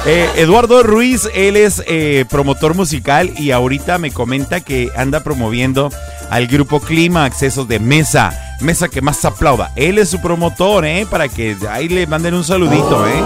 Eh, 0.05 0.29
Eduardo 0.37 0.83
Ruiz, 0.83 1.29
él 1.33 1.57
es 1.57 1.81
eh, 1.87 2.25
promotor 2.29 2.75
musical 2.75 3.33
y 3.39 3.53
ahorita 3.53 3.99
me 3.99 4.11
comenta 4.11 4.61
que 4.61 4.91
anda 4.97 5.21
promoviendo 5.21 5.91
al 6.29 6.49
grupo 6.49 6.81
Clima 6.81 7.25
Accesos 7.25 7.69
de 7.69 7.79
Mesa. 7.79 8.57
Mesa 8.61 8.89
que 8.89 9.01
más 9.01 9.25
aplauda. 9.25 9.73
Él 9.77 9.99
es 9.99 10.09
su 10.09 10.21
promotor, 10.21 10.85
¿eh? 10.87 11.07
Para 11.09 11.29
que 11.29 11.57
ahí 11.71 11.89
le 11.89 12.09
manden 12.09 12.35
un 12.35 12.43
saludito, 12.43 13.07
¿eh? 13.07 13.23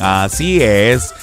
Así 0.00 0.60
es. 0.60 1.14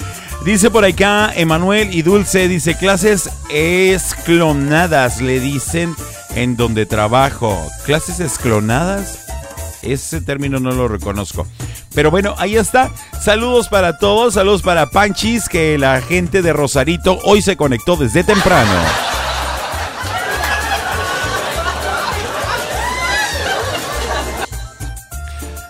Dice 0.46 0.70
por 0.70 0.86
acá 0.86 1.30
Emanuel 1.36 1.94
y 1.94 2.00
Dulce, 2.00 2.48
dice 2.48 2.74
clases 2.74 3.28
esclonadas, 3.50 5.20
le 5.20 5.40
dicen 5.40 5.94
en 6.34 6.56
donde 6.56 6.86
trabajo. 6.86 7.68
¿Clases 7.84 8.20
esclonadas? 8.20 9.19
Ese 9.82 10.20
término 10.20 10.60
no 10.60 10.72
lo 10.72 10.88
reconozco. 10.88 11.46
Pero 11.94 12.10
bueno, 12.10 12.34
ahí 12.38 12.56
está. 12.56 12.90
Saludos 13.22 13.68
para 13.68 13.98
todos, 13.98 14.34
saludos 14.34 14.62
para 14.62 14.90
Panchis, 14.90 15.48
que 15.48 15.78
la 15.78 16.00
gente 16.00 16.42
de 16.42 16.52
Rosarito 16.52 17.18
hoy 17.24 17.42
se 17.42 17.56
conectó 17.56 17.96
desde 17.96 18.24
temprano. 18.24 18.72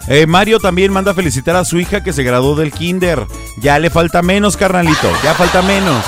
Eh, 0.08 0.26
Mario 0.26 0.58
también 0.58 0.92
manda 0.92 1.14
felicitar 1.14 1.54
a 1.54 1.64
su 1.64 1.78
hija 1.78 2.02
que 2.02 2.12
se 2.12 2.24
graduó 2.24 2.56
del 2.56 2.72
kinder. 2.72 3.26
Ya 3.62 3.78
le 3.78 3.90
falta 3.90 4.22
menos, 4.22 4.56
carnalito, 4.56 5.08
ya 5.22 5.34
falta 5.34 5.62
menos. 5.62 6.04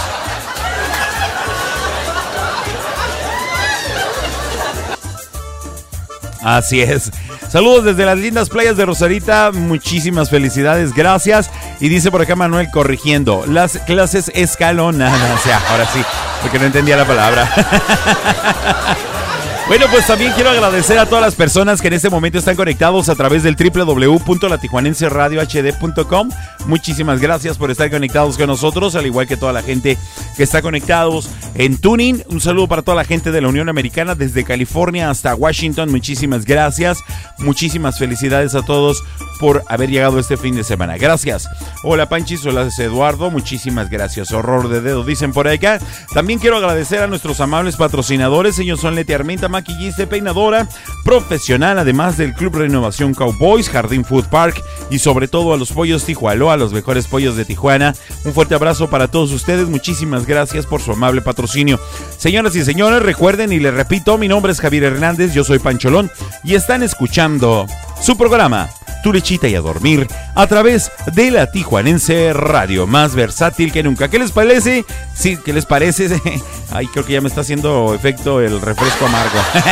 Así 6.42 6.80
es. 6.80 7.10
Saludos 7.48 7.84
desde 7.84 8.04
las 8.04 8.18
lindas 8.18 8.48
playas 8.48 8.76
de 8.76 8.86
Rosarita. 8.86 9.50
Muchísimas 9.52 10.30
felicidades. 10.30 10.92
Gracias. 10.92 11.50
Y 11.80 11.88
dice 11.88 12.10
por 12.10 12.22
acá 12.22 12.36
Manuel 12.36 12.70
corrigiendo. 12.70 13.44
Las 13.46 13.78
clases 13.78 14.30
escalonadas. 14.34 15.12
O 15.32 15.38
sea, 15.44 15.60
ahora 15.70 15.86
sí, 15.92 16.00
porque 16.42 16.58
no 16.58 16.66
entendía 16.66 16.96
la 16.96 17.04
palabra. 17.04 17.48
Bueno, 19.68 19.86
pues 19.90 20.06
también 20.06 20.32
quiero 20.32 20.50
agradecer 20.50 20.98
a 20.98 21.06
todas 21.06 21.22
las 21.22 21.36
personas 21.36 21.80
que 21.80 21.88
en 21.88 21.94
este 21.94 22.10
momento 22.10 22.38
están 22.38 22.56
conectados 22.56 23.08
a 23.08 23.14
través 23.14 23.42
del 23.42 23.56
www.latijuanenseradiohd.com. 23.56 26.28
Muchísimas 26.66 27.20
gracias 27.20 27.56
por 27.58 27.70
estar 27.70 27.90
conectados 27.90 28.36
con 28.36 28.48
nosotros, 28.48 28.94
al 28.96 29.06
igual 29.06 29.26
que 29.26 29.36
toda 29.36 29.52
la 29.52 29.62
gente 29.62 29.96
que 30.36 30.42
está 30.42 30.60
conectados 30.62 31.30
en 31.54 31.78
Tuning. 31.78 32.24
Un 32.28 32.40
saludo 32.40 32.66
para 32.66 32.82
toda 32.82 32.96
la 32.96 33.04
gente 33.04 33.30
de 33.30 33.40
la 33.40 33.46
Unión 33.48 33.68
Americana, 33.68 34.16
desde 34.16 34.44
California 34.44 35.10
hasta 35.10 35.34
Washington. 35.34 35.90
Muchísimas 35.90 36.44
gracias. 36.44 36.98
Muchísimas 37.38 37.98
felicidades 37.98 38.54
a 38.54 38.62
todos 38.62 39.02
por 39.42 39.64
haber 39.68 39.90
llegado 39.90 40.18
este 40.18 40.36
fin 40.36 40.54
de 40.54 40.64
semana. 40.64 40.98
Gracias. 40.98 41.48
Hola 41.82 42.08
Panchis, 42.08 42.44
hola 42.46 42.68
Eduardo. 42.78 43.30
Muchísimas 43.30 43.90
gracias. 43.90 44.32
Horror 44.32 44.68
de 44.68 44.80
dedo, 44.80 45.04
dicen 45.04 45.32
por 45.32 45.48
acá. 45.48 45.80
También 46.14 46.38
quiero 46.38 46.58
agradecer 46.58 47.02
a 47.02 47.08
nuestros 47.08 47.40
amables 47.40 47.76
patrocinadores. 47.76 48.58
Ellos 48.58 48.80
son 48.80 48.94
Leti 48.94 49.12
Armenta, 49.12 49.48
maquillista 49.62 50.06
peinadora 50.06 50.66
profesional, 51.04 51.78
además 51.78 52.16
del 52.16 52.34
Club 52.34 52.56
Renovación 52.56 53.14
Cowboys, 53.14 53.70
Jardín 53.70 54.04
Food 54.04 54.26
Park 54.26 54.60
y 54.90 54.98
sobre 54.98 55.28
todo 55.28 55.54
a 55.54 55.56
los 55.56 55.70
pollos 55.70 56.04
Tijualoa, 56.04 56.56
los 56.56 56.72
mejores 56.72 57.06
pollos 57.06 57.36
de 57.36 57.44
Tijuana. 57.44 57.94
Un 58.24 58.32
fuerte 58.32 58.56
abrazo 58.56 58.90
para 58.90 59.08
todos 59.08 59.30
ustedes, 59.30 59.68
muchísimas 59.68 60.26
gracias 60.26 60.66
por 60.66 60.80
su 60.80 60.92
amable 60.92 61.20
patrocinio. 61.20 61.78
Señoras 62.18 62.56
y 62.56 62.64
señores, 62.64 63.02
recuerden 63.02 63.52
y 63.52 63.60
les 63.60 63.72
repito, 63.72 64.18
mi 64.18 64.26
nombre 64.26 64.50
es 64.50 64.60
Javier 64.60 64.84
Hernández, 64.84 65.32
yo 65.32 65.44
soy 65.44 65.60
Pancholón 65.60 66.10
y 66.42 66.54
están 66.54 66.82
escuchando 66.82 67.66
su 68.02 68.16
programa 68.16 68.68
tu 69.02 69.12
lechita 69.12 69.48
y 69.48 69.54
a 69.54 69.60
dormir 69.60 70.06
a 70.34 70.46
través 70.46 70.90
de 71.12 71.30
la 71.30 71.50
Tijuanense 71.50 72.32
Radio, 72.32 72.86
más 72.86 73.14
versátil 73.14 73.72
que 73.72 73.82
nunca. 73.82 74.08
¿Qué 74.08 74.18
les 74.18 74.32
parece? 74.32 74.86
Sí, 75.14 75.36
¿qué 75.44 75.52
les 75.52 75.66
parece? 75.66 76.08
Ay, 76.72 76.86
creo 76.86 77.04
que 77.04 77.12
ya 77.14 77.20
me 77.20 77.28
está 77.28 77.42
haciendo 77.42 77.94
efecto 77.94 78.40
el 78.40 78.60
refresco 78.60 79.06
amargo. 79.06 79.38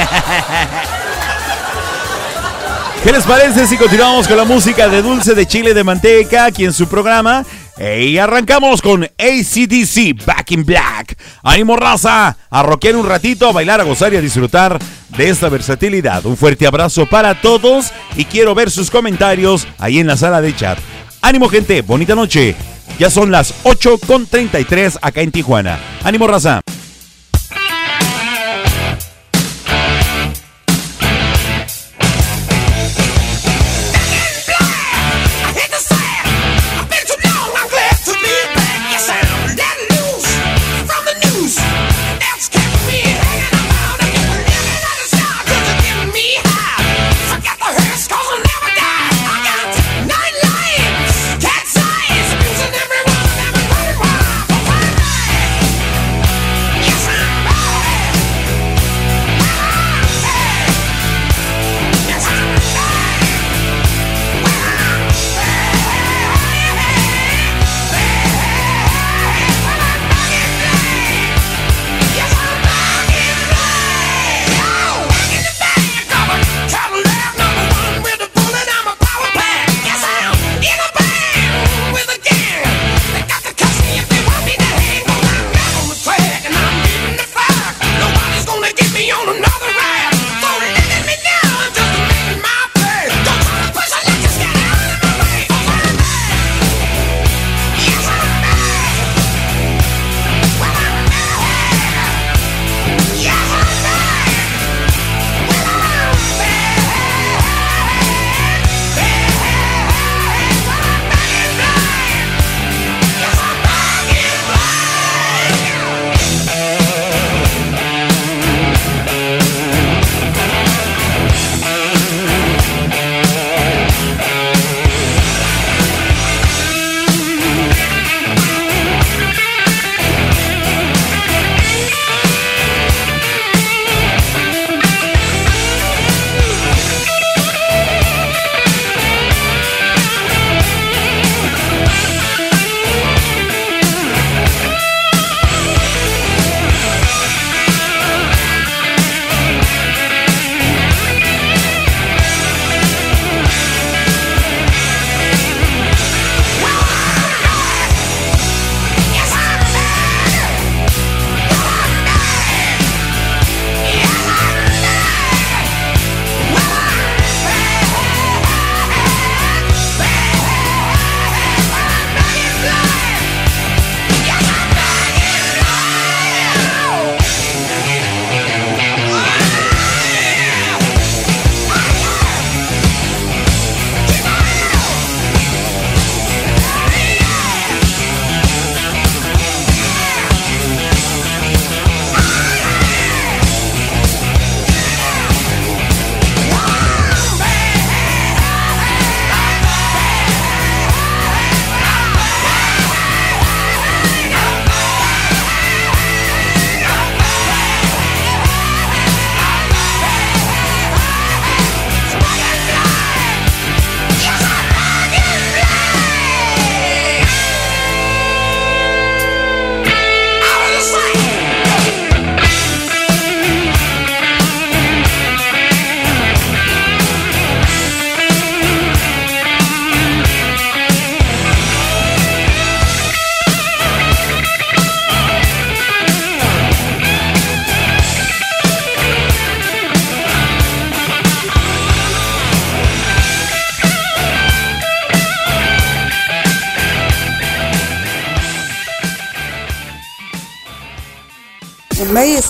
¿Qué 3.05 3.13
les 3.13 3.25
parece 3.25 3.67
si 3.67 3.79
continuamos 3.79 4.29
con 4.29 4.37
la 4.37 4.45
música 4.45 4.87
de 4.89 5.01
Dulce 5.01 5.35
de 5.35 5.47
Chile 5.47 5.73
de 5.73 5.85
Manteca 5.85 6.45
aquí 6.45 6.67
en 6.67 6.75
su 6.75 6.87
programa? 6.87 7.47
Y 7.81 8.19
arrancamos 8.19 8.83
con 8.83 9.05
ACDC 9.05 10.27
Back 10.27 10.51
in 10.51 10.67
Black. 10.67 11.17
Ánimo 11.43 11.77
raza, 11.77 12.37
a 12.51 12.63
un 12.63 13.07
ratito, 13.07 13.49
a 13.49 13.53
bailar, 13.53 13.81
a 13.81 13.85
gozar 13.85 14.13
y 14.13 14.19
a 14.19 14.21
disfrutar 14.21 14.79
de 15.17 15.31
esta 15.31 15.49
versatilidad. 15.49 16.27
Un 16.27 16.37
fuerte 16.37 16.67
abrazo 16.67 17.07
para 17.07 17.41
todos 17.41 17.91
y 18.17 18.27
quiero 18.27 18.55
ver 18.55 18.71
sus 18.71 18.91
comentarios 18.91 19.67
ahí 19.79 19.99
en 19.99 20.07
la 20.07 20.19
sala 20.19 20.43
de 20.43 20.55
chat. 20.55 20.79
Ánimo 21.23 21.49
gente, 21.49 21.81
bonita 21.81 22.15
noche. 22.15 22.55
Ya 22.99 23.09
son 23.09 23.31
las 23.31 23.55
8 23.63 23.97
con 24.07 24.27
33 24.27 24.99
acá 25.01 25.23
en 25.23 25.33
Tijuana. 25.33 25.79
Ánimo 26.05 26.27
raza. 26.27 26.61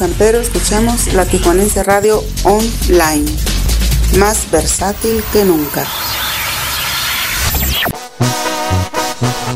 San 0.00 0.12
Pedro 0.12 0.40
escuchamos 0.40 1.12
la 1.12 1.26
Tijuanense 1.26 1.82
Radio 1.82 2.24
Online, 2.44 3.30
más 4.16 4.50
versátil 4.50 5.22
que 5.30 5.44
nunca. 5.44 5.84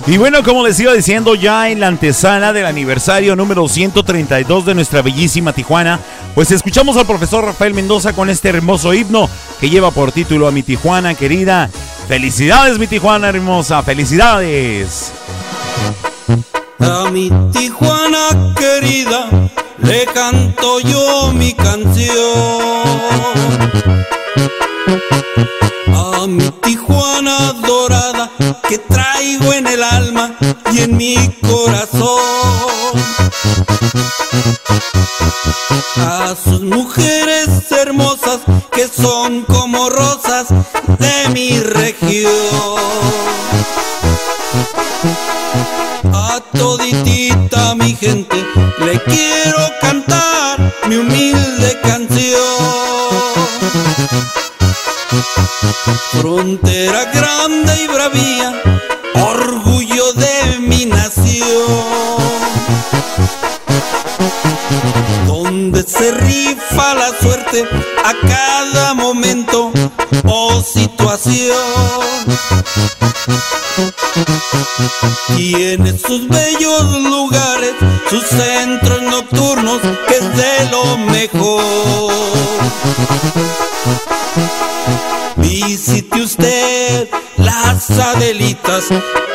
Y 0.07 0.19
bueno, 0.19 0.43
como 0.43 0.67
les 0.67 0.79
iba 0.81 0.93
diciendo, 0.93 1.35
ya 1.35 1.71
en 1.71 1.81
la 1.81 1.87
antesala 1.87 2.53
del 2.53 2.67
aniversario 2.67 3.35
número 3.37 3.67
132 3.67 4.67
de 4.67 4.75
nuestra 4.75 5.01
bellísima 5.01 5.55
Tijuana, 5.55 5.99
Pues 6.35 6.51
escuchamos 6.51 6.99
al 6.99 7.07
profesor 7.07 7.43
Rafael 7.43 7.73
Mendoza 7.73 8.13
con 8.13 8.29
este 8.29 8.51
hermoso 8.51 8.93
himno 8.93 9.31
que 9.61 9.71
lleva 9.71 9.93
por 9.93 10.13
título 10.13 10.47
a 10.47 10.51
mi 10.51 10.63
Tijuana 10.63 11.15
querida. 11.15 11.71
Felicidades 12.07 12.79
mi 12.79 12.87
Tijuana 12.87 13.31
hermosa, 13.31 13.83
felicidades. 13.83 15.11
Mi 17.15 17.31
Tijuana 17.53 18.55
querida 18.57 19.31
le 19.79 20.05
canto 20.07 20.81
yo 20.81 21.33
mi 21.33 21.53
canción. 21.53 22.19
A 25.95 26.27
mi 26.27 26.51
Tijuana 26.61 27.53
dorada 27.65 28.33
que 28.69 28.79
traigo 28.79 29.53
en 29.53 29.65
el 29.69 29.85
alma 29.85 30.35
y 30.73 30.81
en 30.81 30.97
mi 30.97 31.15
corazón. 31.41 32.19
A 35.99 36.35
sus 36.35 36.63
mujeres 36.63 37.71
hermosas 37.71 38.41
que 38.73 38.89
son 38.89 39.43
como 39.43 39.89
rosas 39.89 40.49
de 40.99 41.29
mi 41.33 41.61
región. 41.61 42.33
Toditita 46.55 47.75
mi 47.75 47.95
gente 47.95 48.37
le 48.79 49.01
quiero 49.03 49.59
cantar 49.81 50.59
mi 50.89 50.97
humilde 50.97 51.81
canción. 51.83 52.41
Frontera 56.13 57.05
grande 57.13 57.83
y 57.83 57.89
bravía, 57.89 58.63
orgullo 59.15 60.13
de 60.15 60.59
mi 60.61 60.87
nación. 60.87 61.45
Donde 65.27 65.83
se 65.83 66.13
rifa 66.13 66.95
la 66.95 67.11
suerte 67.21 67.69
a 68.05 68.13
cada 68.27 68.95
momento 68.95 69.73
o 70.25 70.63
situación. 70.63 71.57
Tiene 75.37 75.99
sus 75.99 76.29
bellos 76.29 77.01
lugares, 77.01 77.75
sus 78.09 78.25
centros 78.25 79.03
nocturnos, 79.03 79.81
que 80.09 80.17
es 80.17 80.37
de 80.37 80.71
lo 80.71 80.99
mejor. 80.99 82.13
Visite 85.37 86.23
usted 86.23 87.09
las 87.37 87.91
Adelitas 87.91 88.85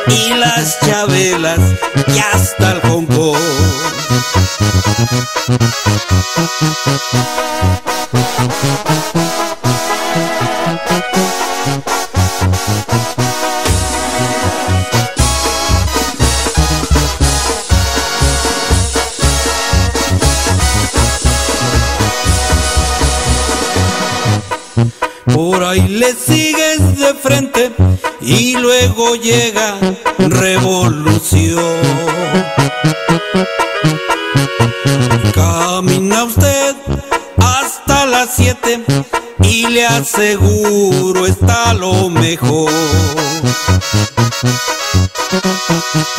y 0.06 0.34
las 0.34 0.78
Chabelas 0.80 1.60
y 2.08 2.18
hasta 2.18 2.72
el 2.72 2.80
Hong. 2.82 3.00
Por 25.34 25.62
ahí 25.64 25.88
le 25.88 26.14
sigues 26.14 26.98
de 26.98 27.14
frente 27.14 27.72
y 28.20 28.56
luego 28.56 29.16
llega 29.16 29.76
revolución. 30.18 31.74
Camina 35.34 36.24
usted 36.24 36.76
hasta 37.38 38.06
las 38.06 38.30
7 38.36 38.84
y 39.42 39.66
le 39.68 39.86
aseguro 39.86 41.26
está 41.26 41.74
lo 41.74 42.08
mejor. 42.10 42.70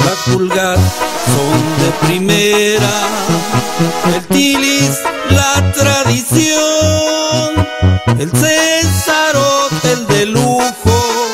Las 0.05 0.17
pulgas 0.25 0.79
son 1.25 1.61
de 1.81 2.07
primera, 2.07 2.93
el 4.15 4.27
tilis 4.27 4.99
la 5.29 5.71
tradición, 5.73 7.67
el 8.19 8.31
César 8.31 9.35
hotel 9.35 10.07
de 10.07 10.25
lujo 10.25 11.31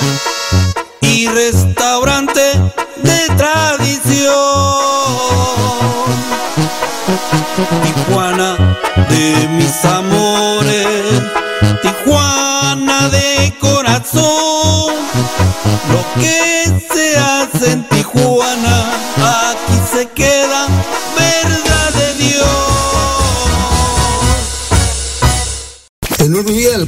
y 1.01 1.27
restaurante 1.27 2.41
de 3.03 3.27
tradición. 3.35 4.25
Tijuana 7.83 8.77
de 9.09 9.47
mis 9.49 9.85
amores, 9.85 11.21
Tijuana 11.81 13.09
de 13.09 13.53
corazón, 13.59 14.93
lo 15.91 16.21
que 16.21 16.65
se 16.93 17.17
hace 17.17 17.71
en 17.71 17.83
Tijuana, 17.89 18.56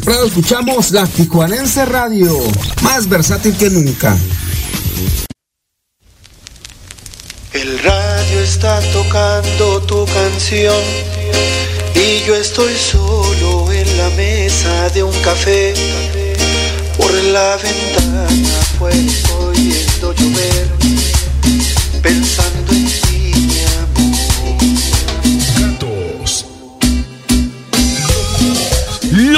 Prado 0.09 0.25
escuchamos 0.25 0.89
la 0.89 1.05
Tijuanense 1.05 1.85
Radio, 1.85 2.35
más 2.81 3.07
versátil 3.07 3.55
que 3.55 3.69
nunca. 3.69 4.17
El 7.53 7.77
radio 7.77 8.39
está 8.39 8.81
tocando 8.91 9.83
tu 9.83 10.05
canción 10.05 10.81
y 11.93 12.25
yo 12.25 12.35
estoy 12.35 12.73
solo 12.73 13.71
en 13.71 13.97
la 13.99 14.09
mesa 14.17 14.89
de 14.89 15.03
un 15.03 15.13
café. 15.21 15.75
Por 16.97 17.13
la 17.13 17.57
ventana 17.57 18.25
afuera 18.61 18.97
estoy 18.97 19.61
viendo 19.61 20.13
llover, 20.13 20.69
pensando 22.01 22.58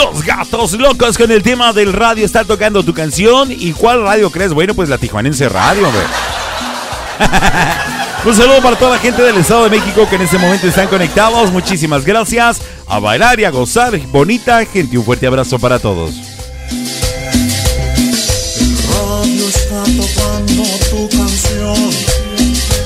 Los 0.03 0.23
gatos 0.23 0.73
locos 0.73 1.17
con 1.17 1.31
el 1.31 1.43
tema 1.43 1.73
del 1.73 1.93
radio 1.93 2.25
está 2.25 2.43
tocando 2.43 2.83
tu 2.83 2.93
canción. 2.93 3.49
¿Y 3.51 3.71
cuál 3.73 4.01
radio 4.01 4.31
crees? 4.31 4.51
Bueno, 4.51 4.73
pues 4.73 4.89
la 4.89 4.97
Tijuanense 4.97 5.47
Radio, 5.47 5.87
hombre. 5.87 6.01
Un 8.25 8.35
saludo 8.35 8.61
para 8.61 8.75
toda 8.77 8.91
la 8.91 8.99
gente 8.99 9.21
del 9.21 9.37
Estado 9.37 9.63
de 9.65 9.69
México 9.69 10.07
que 10.09 10.15
en 10.15 10.23
este 10.23 10.37
momento 10.39 10.67
están 10.67 10.87
conectados. 10.87 11.51
Muchísimas 11.51 12.03
gracias. 12.03 12.61
A 12.87 12.99
bailar 12.99 13.39
y 13.39 13.45
a 13.45 13.51
gozar. 13.51 13.97
Bonita 14.07 14.65
gente. 14.65 14.97
Un 14.97 15.05
fuerte 15.05 15.27
abrazo 15.27 15.59
para 15.59 15.77
todos. 15.77 16.15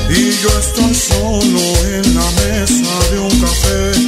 y 0.10 0.32
yo 0.42 0.50
estoy 0.60 0.94
solo 0.94 1.60
en 1.86 2.16
la 2.16 2.32
mesa 2.32 3.10
de 3.12 3.20
un 3.20 3.42
café. 3.42 4.05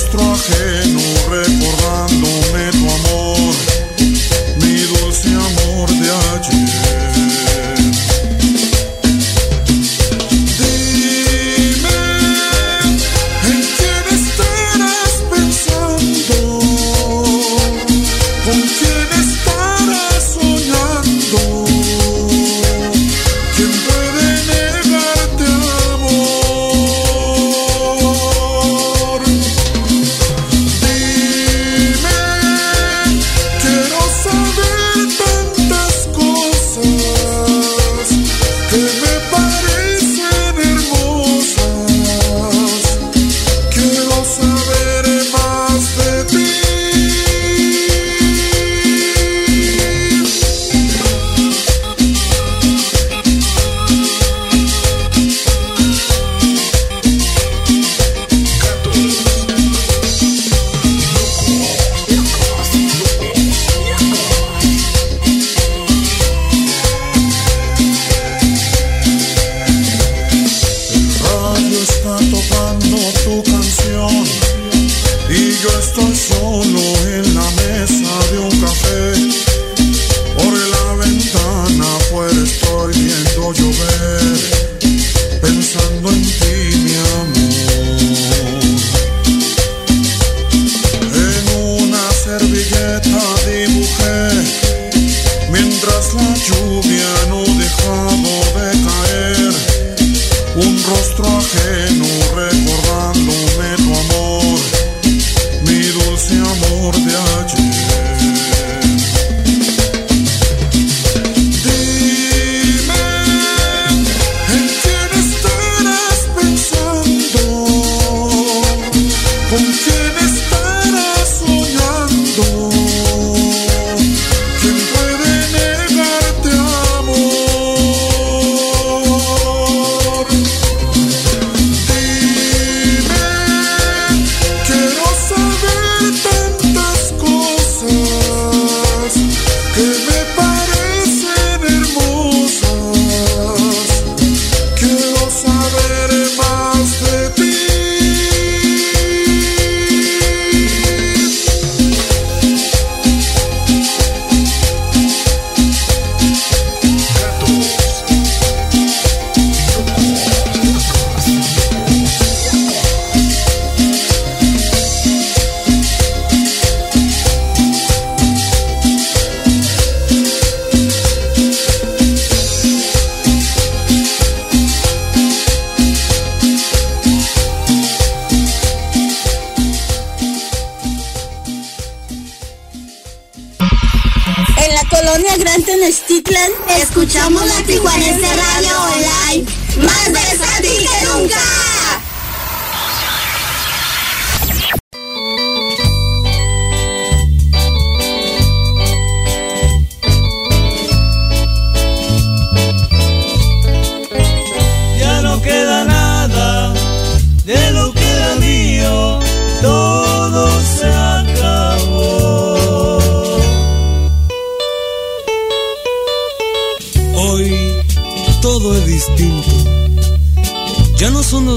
nuestro 0.00 0.20
ajeno. 0.32 0.79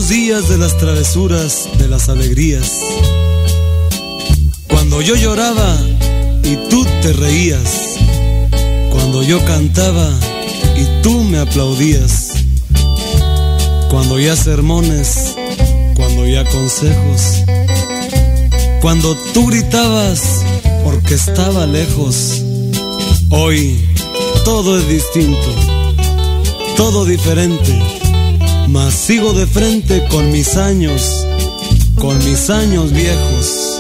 días 0.10 0.50
de 0.50 0.58
las 0.58 0.78
travesuras, 0.78 1.70
de 1.78 1.88
las 1.88 2.10
alegrías. 2.10 2.80
Cuando 4.68 5.02
yo 5.02 5.16
lloraba 5.16 5.78
y 6.44 6.56
tú 6.70 6.86
te 7.02 7.14
reías. 7.14 7.96
Cuando 8.92 9.24
yo 9.24 9.44
cantaba 9.46 10.10
y 10.76 11.02
tú 11.02 11.24
me 11.24 11.40
aplaudías. 11.40 12.34
Cuando 13.90 14.20
ya 14.20 14.36
sermones, 14.36 15.36
cuando 15.96 16.28
ya 16.28 16.44
consejos. 16.46 17.44
Cuando 18.82 19.16
tú 19.34 19.48
gritabas 19.48 20.42
porque 20.84 21.14
estaba 21.14 21.66
lejos. 21.66 22.42
Hoy 23.30 23.80
todo 24.44 24.78
es 24.78 24.88
distinto, 24.88 25.50
todo 26.76 27.06
diferente 27.06 27.93
mas 28.74 28.96
sigo 28.96 29.34
de 29.34 29.46
frente 29.46 30.04
con 30.10 30.32
mis 30.32 30.58
años, 30.58 31.28
con 32.00 32.18
mis 32.26 32.50
años 32.50 32.92
viejos. 32.92 33.73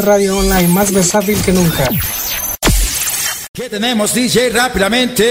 Radio 0.00 0.38
Online, 0.38 0.68
más 0.68 0.90
versátil 0.90 1.42
que 1.42 1.52
nunca. 1.52 1.84
¿Qué 3.52 3.68
tenemos, 3.68 4.14
DJ? 4.14 4.48
Rápidamente. 4.48 5.22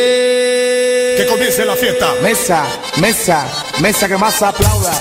Que 1.17 1.25
comience 1.27 1.65
la 1.65 1.75
fiesta. 1.75 2.13
Mesa, 2.21 2.65
mesa, 2.97 3.47
mesa 3.79 4.07
que 4.07 4.17
más 4.17 4.39
aplauda. 4.41 4.91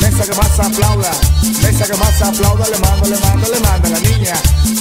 Mesa 0.00 0.24
que 0.24 0.34
más 0.34 0.58
aplauda. 0.58 1.10
Mesa 1.62 1.86
que 1.86 1.96
más 1.98 2.22
aplauda. 2.22 2.66
Le 2.68 2.78
mando, 2.78 3.08
le 3.10 3.16
mando, 3.18 3.48
le 3.52 3.60
mando 3.60 3.88
a 3.88 3.90
la 3.90 4.00
niña. 4.00 4.34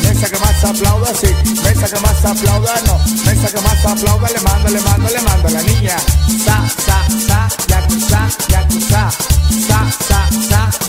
Mesa 0.03 0.29
que 0.29 0.39
más 0.39 0.63
aplauda, 0.63 1.13
sí. 1.15 1.27
Mesa 1.61 1.89
que 1.93 1.99
más 1.99 2.25
aplauda, 2.25 2.81
no. 2.85 2.99
Mesa 3.25 3.51
que 3.51 3.61
más 3.61 3.85
aplauda. 3.85 4.29
Le 4.29 4.39
mando, 4.39 4.69
le 4.69 4.79
mando, 4.79 5.09
le 5.09 5.21
mando 5.21 5.49
la 5.49 5.61
niña. 5.63 5.97
Sa, 6.45 6.65
sa, 6.85 7.05
sa. 7.27 7.49
Ya, 7.67 7.81
sa, 8.07 8.29
ya, 8.47 8.67
sa. 8.89 9.11
Sa, 9.67 9.91
sa, 10.07 10.29
sa. 10.49 10.88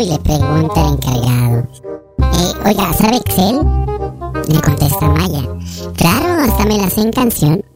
Y 0.00 0.06
le 0.06 0.18
pregunta 0.18 0.80
al 0.80 0.94
encargado, 0.94 1.58
eh, 2.18 2.52
oiga, 2.64 2.92
¿sabe 2.94 3.16
Excel? 3.18 3.60
Le 4.48 4.60
contesta 4.62 5.08
Maya, 5.08 5.42
claro, 5.94 6.42
hasta 6.42 6.64
me 6.64 6.78
la 6.78 6.88
sé 6.88 7.02
en 7.02 7.12
canción. 7.12 7.69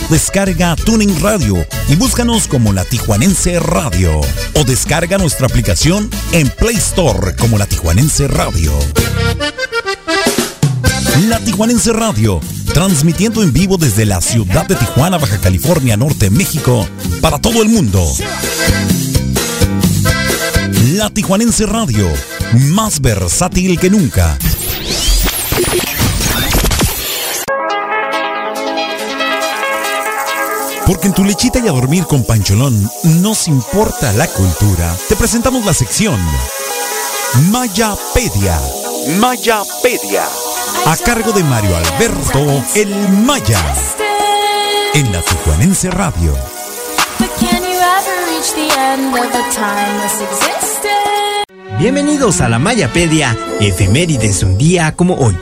Descarga 0.09 0.75
Tuning 0.75 1.21
Radio 1.21 1.65
y 1.87 1.95
búscanos 1.95 2.47
como 2.47 2.73
La 2.73 2.83
Tijuanense 2.83 3.57
Radio. 3.59 4.19
O 4.55 4.63
descarga 4.65 5.17
nuestra 5.17 5.47
aplicación 5.47 6.09
en 6.33 6.49
Play 6.49 6.75
Store 6.75 7.37
como 7.37 7.57
La 7.57 7.65
Tijuanense 7.67 8.27
Radio. 8.27 8.73
La 11.27 11.39
Tijuanense 11.39 11.93
Radio, 11.93 12.41
transmitiendo 12.73 13.41
en 13.43 13.53
vivo 13.53 13.77
desde 13.77 14.05
la 14.05 14.19
ciudad 14.19 14.67
de 14.67 14.75
Tijuana, 14.75 15.17
Baja 15.17 15.39
California, 15.39 15.95
Norte, 15.95 16.29
México, 16.29 16.85
para 17.21 17.39
todo 17.39 17.61
el 17.61 17.69
mundo. 17.69 18.05
La 20.95 21.09
Tijuanense 21.09 21.65
Radio, 21.65 22.09
más 22.53 23.01
versátil 23.01 23.79
que 23.79 23.89
nunca. 23.89 24.37
Porque 30.85 31.07
en 31.07 31.13
tu 31.13 31.23
lechita 31.23 31.59
y 31.59 31.67
a 31.67 31.71
dormir 31.71 32.05
con 32.05 32.23
Pancholón 32.25 32.89
nos 33.21 33.47
importa 33.47 34.11
la 34.13 34.27
cultura. 34.27 34.95
Te 35.07 35.15
presentamos 35.15 35.63
la 35.63 35.73
sección 35.73 36.19
Mayapedia. 37.51 38.59
Mayapedia. 39.19 40.23
A 40.85 40.97
cargo 40.97 41.31
de 41.31 41.43
Mario 41.43 41.75
Alberto 41.77 42.63
El 42.75 43.09
Maya. 43.09 43.61
En 44.95 45.11
la 45.11 45.21
Tijuanense 45.21 45.91
Radio. 45.91 46.33
Can 47.39 47.61
you 47.61 47.79
ever 47.79 48.25
reach 48.27 48.53
the 48.55 48.69
end 48.79 49.13
of 49.13 49.25
a 49.25 49.51
timeless 49.51 50.21
existence? 50.21 51.18
Bienvenidos 51.79 52.41
a 52.41 52.49
la 52.49 52.59
Mayapedia, 52.59 53.37
efemérides 53.61 54.43
un 54.43 54.57
día 54.57 54.97
como 54.97 55.15
hoy. 55.15 55.33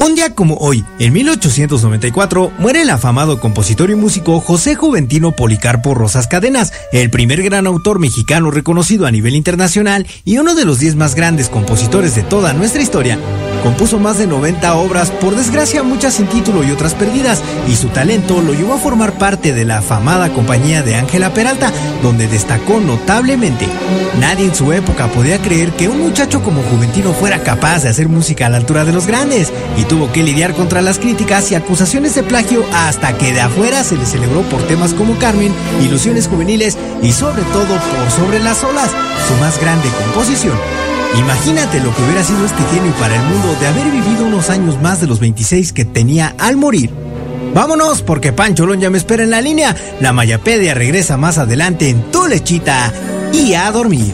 Un 0.00 0.14
día 0.14 0.34
como 0.34 0.54
hoy, 0.54 0.82
en 0.98 1.12
1894, 1.12 2.52
muere 2.58 2.80
el 2.80 2.88
afamado 2.88 3.38
compositor 3.38 3.90
y 3.90 3.96
músico 3.96 4.40
José 4.40 4.76
Juventino 4.76 5.36
Policarpo 5.36 5.92
Rosas 5.92 6.26
Cadenas, 6.26 6.72
el 6.90 7.10
primer 7.10 7.42
gran 7.42 7.66
autor 7.66 7.98
mexicano 7.98 8.50
reconocido 8.50 9.04
a 9.04 9.10
nivel 9.10 9.36
internacional 9.36 10.06
y 10.24 10.38
uno 10.38 10.54
de 10.54 10.64
los 10.64 10.78
10 10.78 10.96
más 10.96 11.14
grandes 11.14 11.50
compositores 11.50 12.14
de 12.14 12.22
toda 12.22 12.54
nuestra 12.54 12.80
historia. 12.80 13.18
Compuso 13.62 13.98
más 13.98 14.16
de 14.18 14.26
90 14.26 14.74
obras, 14.74 15.10
por 15.10 15.36
desgracia 15.36 15.82
muchas 15.82 16.14
sin 16.14 16.26
título 16.26 16.64
y 16.64 16.70
otras 16.70 16.94
perdidas, 16.94 17.42
y 17.68 17.76
su 17.76 17.88
talento 17.88 18.40
lo 18.40 18.54
llevó 18.54 18.74
a 18.74 18.78
formar 18.78 19.12
parte 19.18 19.52
de 19.52 19.64
la 19.64 19.78
afamada 19.78 20.30
compañía 20.30 20.82
de 20.82 20.96
Ángela 20.96 21.34
Peralta, 21.34 21.70
donde 22.02 22.26
destacó 22.26 22.80
notablemente. 22.80 23.66
Nadie 24.18 24.46
en 24.46 24.54
su 24.54 24.72
época 24.72 25.08
podía 25.08 25.38
creer 25.38 25.72
que 25.72 25.88
un 25.88 26.00
muchacho 26.00 26.42
como 26.42 26.62
Juventino 26.62 27.12
fuera 27.12 27.42
capaz 27.42 27.82
de 27.82 27.90
hacer 27.90 28.08
música 28.08 28.46
a 28.46 28.48
la 28.48 28.56
altura 28.56 28.84
de 28.84 28.92
los 28.92 29.06
grandes, 29.06 29.52
y 29.76 29.84
tuvo 29.84 30.10
que 30.10 30.22
lidiar 30.22 30.54
contra 30.54 30.80
las 30.80 30.98
críticas 30.98 31.50
y 31.50 31.54
acusaciones 31.54 32.14
de 32.14 32.22
plagio 32.22 32.64
hasta 32.72 33.16
que 33.18 33.32
de 33.32 33.42
afuera 33.42 33.84
se 33.84 33.96
le 33.96 34.06
celebró 34.06 34.42
por 34.42 34.62
temas 34.62 34.94
como 34.94 35.18
Carmen, 35.18 35.52
Ilusiones 35.82 36.28
Juveniles 36.28 36.78
y 37.02 37.12
sobre 37.12 37.42
todo 37.42 37.66
por 37.66 38.10
Sobre 38.10 38.40
las 38.40 38.64
Olas, 38.64 38.90
su 39.26 39.34
más 39.36 39.60
grande 39.60 39.88
composición. 40.04 40.56
Imagínate 41.18 41.80
lo 41.80 41.94
que 41.94 42.02
hubiera 42.02 42.22
sido 42.22 42.44
este 42.44 42.62
genio 42.72 42.92
para 42.94 43.16
el 43.16 43.22
mundo 43.22 43.56
de 43.60 43.66
haber 43.66 43.90
vivido 43.90 44.26
unos 44.26 44.48
años 44.48 44.80
más 44.80 45.00
de 45.00 45.06
los 45.06 45.20
26 45.20 45.72
que 45.72 45.84
tenía 45.84 46.34
al 46.38 46.56
morir. 46.56 46.90
Vámonos 47.54 48.02
porque 48.02 48.32
Pancholón 48.32 48.80
ya 48.80 48.90
me 48.90 48.98
espera 48.98 49.24
en 49.24 49.30
la 49.30 49.40
línea. 49.40 49.74
La 50.00 50.12
Mayapedia 50.12 50.74
regresa 50.74 51.16
más 51.16 51.38
adelante 51.38 51.88
en 51.88 52.02
tu 52.12 52.26
lechita 52.26 52.92
y 53.32 53.54
a 53.54 53.70
dormir. 53.72 54.12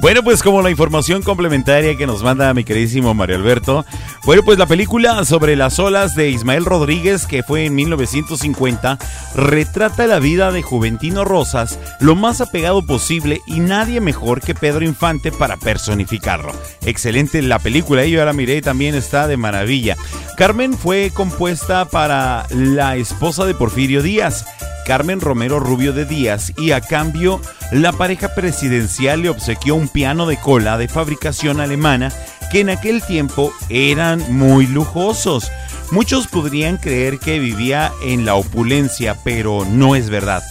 Bueno, 0.00 0.22
pues 0.22 0.42
como 0.42 0.62
la 0.62 0.70
información 0.70 1.20
complementaria 1.20 1.94
que 1.94 2.06
nos 2.06 2.22
manda 2.22 2.54
mi 2.54 2.64
queridísimo 2.64 3.12
Mario 3.12 3.36
Alberto, 3.36 3.84
bueno, 4.24 4.42
pues 4.42 4.58
la 4.58 4.64
película 4.64 5.26
sobre 5.26 5.56
las 5.56 5.78
olas 5.78 6.14
de 6.14 6.30
Ismael 6.30 6.64
Rodríguez, 6.64 7.26
que 7.26 7.42
fue 7.42 7.66
en 7.66 7.74
1950, 7.74 8.98
retrata 9.34 10.06
la 10.06 10.18
vida 10.18 10.52
de 10.52 10.62
Juventino 10.62 11.26
Rosas 11.26 11.78
lo 12.00 12.16
más 12.16 12.40
apegado 12.40 12.80
posible 12.86 13.42
y 13.46 13.60
nadie 13.60 14.00
mejor 14.00 14.40
que 14.40 14.54
Pedro 14.54 14.86
Infante 14.86 15.32
para 15.32 15.58
personificarlo. 15.58 16.52
Excelente 16.86 17.42
la 17.42 17.58
película, 17.58 18.06
yo 18.06 18.24
la 18.24 18.32
miré 18.32 18.62
también 18.62 18.94
está 18.94 19.28
de 19.28 19.36
maravilla. 19.36 19.98
Carmen 20.38 20.78
fue 20.78 21.10
compuesta 21.12 21.84
para 21.84 22.46
la 22.48 22.96
esposa 22.96 23.44
de 23.44 23.54
Porfirio 23.54 24.02
Díaz. 24.02 24.46
Carmen 24.86 25.20
Romero 25.20 25.60
Rubio 25.60 25.92
de 25.92 26.04
Díaz 26.04 26.52
y 26.56 26.72
a 26.72 26.80
cambio 26.80 27.40
la 27.72 27.92
pareja 27.92 28.34
presidencial 28.34 29.22
le 29.22 29.28
obsequió 29.28 29.74
un 29.74 29.88
piano 29.88 30.26
de 30.26 30.36
cola 30.36 30.78
de 30.78 30.88
fabricación 30.88 31.60
alemana 31.60 32.12
que 32.50 32.60
en 32.60 32.70
aquel 32.70 33.02
tiempo 33.02 33.52
eran 33.68 34.24
muy 34.32 34.66
lujosos. 34.66 35.50
Muchos 35.90 36.26
podrían 36.26 36.76
creer 36.76 37.18
que 37.18 37.38
vivía 37.38 37.92
en 38.02 38.24
la 38.24 38.34
opulencia, 38.34 39.16
pero 39.24 39.64
no 39.64 39.96
es 39.96 40.10
verdad. 40.10 40.42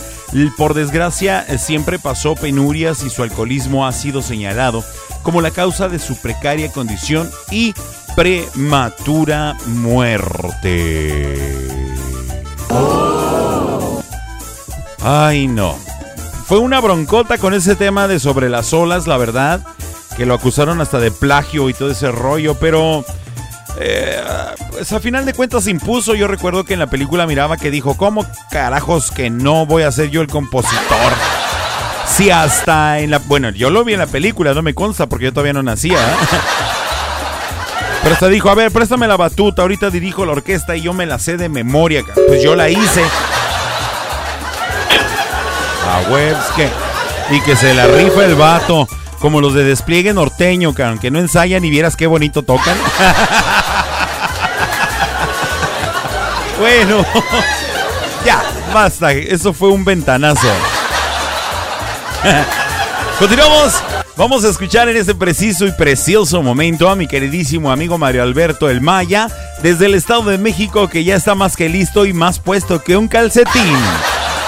Por 0.58 0.74
desgracia, 0.74 1.46
siempre 1.58 1.98
pasó 2.00 2.36
penurias 2.36 3.04
y 3.04 3.10
su 3.10 3.24
alcoholismo 3.24 3.88
ha 3.88 3.92
sido 3.92 4.22
señalado 4.22 4.84
como 5.24 5.42
la 5.42 5.52
causa 5.52 5.90
de 5.90 6.00
su 6.00 6.16
precaria 6.18 6.72
condición 6.72 7.30
y 7.52 7.74
prematura 8.16 9.58
muerte. 9.66 11.36
Ay, 15.04 15.48
no. 15.48 15.78
Fue 16.48 16.60
una 16.60 16.80
broncota 16.82 17.38
con 17.38 17.54
ese 17.54 17.76
tema 17.76 18.08
de 18.08 18.20
sobre 18.20 18.50
las 18.50 18.74
olas, 18.74 19.08
la 19.08 19.18
verdad. 19.18 19.62
Que 20.18 20.26
lo 20.26 20.34
acusaron 20.34 20.82
hasta 20.82 21.00
de 21.00 21.12
plagio 21.12 21.70
y 21.70 21.74
todo 21.74 21.92
ese 21.92 22.12
rollo, 22.12 22.56
pero. 22.56 23.06
eh, 23.80 24.22
pues 24.72 24.92
a 24.92 25.00
final 25.00 25.26
de 25.26 25.34
cuentas 25.34 25.68
impuso. 25.68 26.16
Yo 26.16 26.28
recuerdo 26.28 26.66
que 26.66 26.74
en 26.74 26.80
la 26.80 26.88
película 26.88 27.26
miraba 27.28 27.56
que 27.58 27.72
dijo: 27.72 27.96
¿Cómo 27.96 28.26
carajos 28.52 29.12
que 29.12 29.30
no 29.30 29.66
voy 29.66 29.84
a 29.84 29.92
ser 29.92 30.10
yo 30.10 30.22
el 30.22 30.28
compositor? 30.28 31.14
Si 32.08 32.32
hasta 32.32 33.00
en 33.00 33.12
la. 33.12 33.20
Bueno, 33.20 33.52
yo 33.52 33.70
lo 33.70 33.86
vi 33.86 33.94
en 33.94 34.00
la 34.00 34.08
película, 34.08 34.54
no 34.54 34.62
me 34.62 34.74
consta 34.74 35.08
porque 35.08 35.26
yo 35.26 35.32
todavía 35.34 35.54
no 35.54 35.64
nacía. 35.64 35.98
¿eh? 36.00 36.16
Pero 38.04 38.14
hasta 38.16 38.28
dijo: 38.28 38.50
A 38.50 38.56
ver, 38.56 38.72
préstame 38.72 39.08
la 39.08 39.16
batuta. 39.16 39.62
Ahorita 39.62 39.90
dirijo 39.90 40.26
la 40.26 40.34
orquesta 40.34 40.76
y 40.76 40.82
yo 40.82 40.92
me 40.94 41.06
la 41.06 41.20
sé 41.20 41.38
de 41.38 41.48
memoria. 41.48 42.04
ca-". 42.04 42.16
Pues 42.28 42.44
yo 42.44 42.56
la 42.56 42.70
hice. 42.70 43.04
A 45.90 46.02
que. 46.56 46.70
Y 47.32 47.42
que 47.42 47.56
se 47.56 47.74
la 47.74 47.88
rifa 47.88 48.26
el 48.26 48.36
vato. 48.36 48.88
Como 49.20 49.42
los 49.42 49.54
de 49.54 49.64
despliegue 49.64 50.14
norteño, 50.14 50.74
cabrón, 50.74 51.00
que 51.00 51.12
no 51.12 51.20
ensayan 51.20 51.66
y 51.66 51.70
vieras 51.70 51.98
qué 51.98 52.08
bonito 52.08 52.44
tocan. 52.44 52.78
bueno, 56.60 57.06
ya, 58.26 58.42
basta. 58.74 59.12
Eso 59.12 59.52
fue 59.52 59.70
un 59.70 59.84
ventanazo. 59.84 60.48
Continuamos. 63.20 63.84
Vamos 64.16 64.44
a 64.44 64.50
escuchar 64.50 64.90
en 64.90 64.98
este 64.98 65.16
preciso 65.16 65.66
y 65.66 65.72
precioso 65.72 66.44
momento 66.44 66.90
a 66.90 66.96
mi 66.98 67.08
queridísimo 67.08 67.72
amigo 67.72 67.98
Mario 67.98 68.22
Alberto 68.22 68.70
El 68.70 68.82
Maya 68.82 69.30
desde 69.64 69.86
el 69.86 69.96
Estado 69.96 70.24
de 70.24 70.38
México 70.38 70.90
que 70.90 71.06
ya 71.06 71.16
está 71.16 71.36
más 71.36 71.56
que 71.56 71.70
listo 71.70 72.06
y 72.06 72.12
más 72.12 72.38
puesto 72.38 72.84
que 72.84 72.98
un 72.98 73.08
calcetín. 73.08 73.78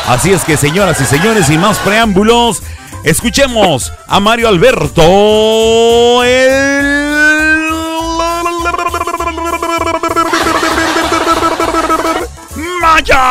Así 0.08 0.34
es 0.34 0.44
que 0.44 0.58
señoras 0.58 1.00
y 1.00 1.06
señores, 1.06 1.48
sin 1.48 1.62
más 1.62 1.78
preámbulos, 1.80 2.62
escuchemos 3.04 3.94
a 4.08 4.20
Mario 4.20 4.48
Alberto 4.50 6.24
el 6.24 6.92
Maya. 12.82 13.22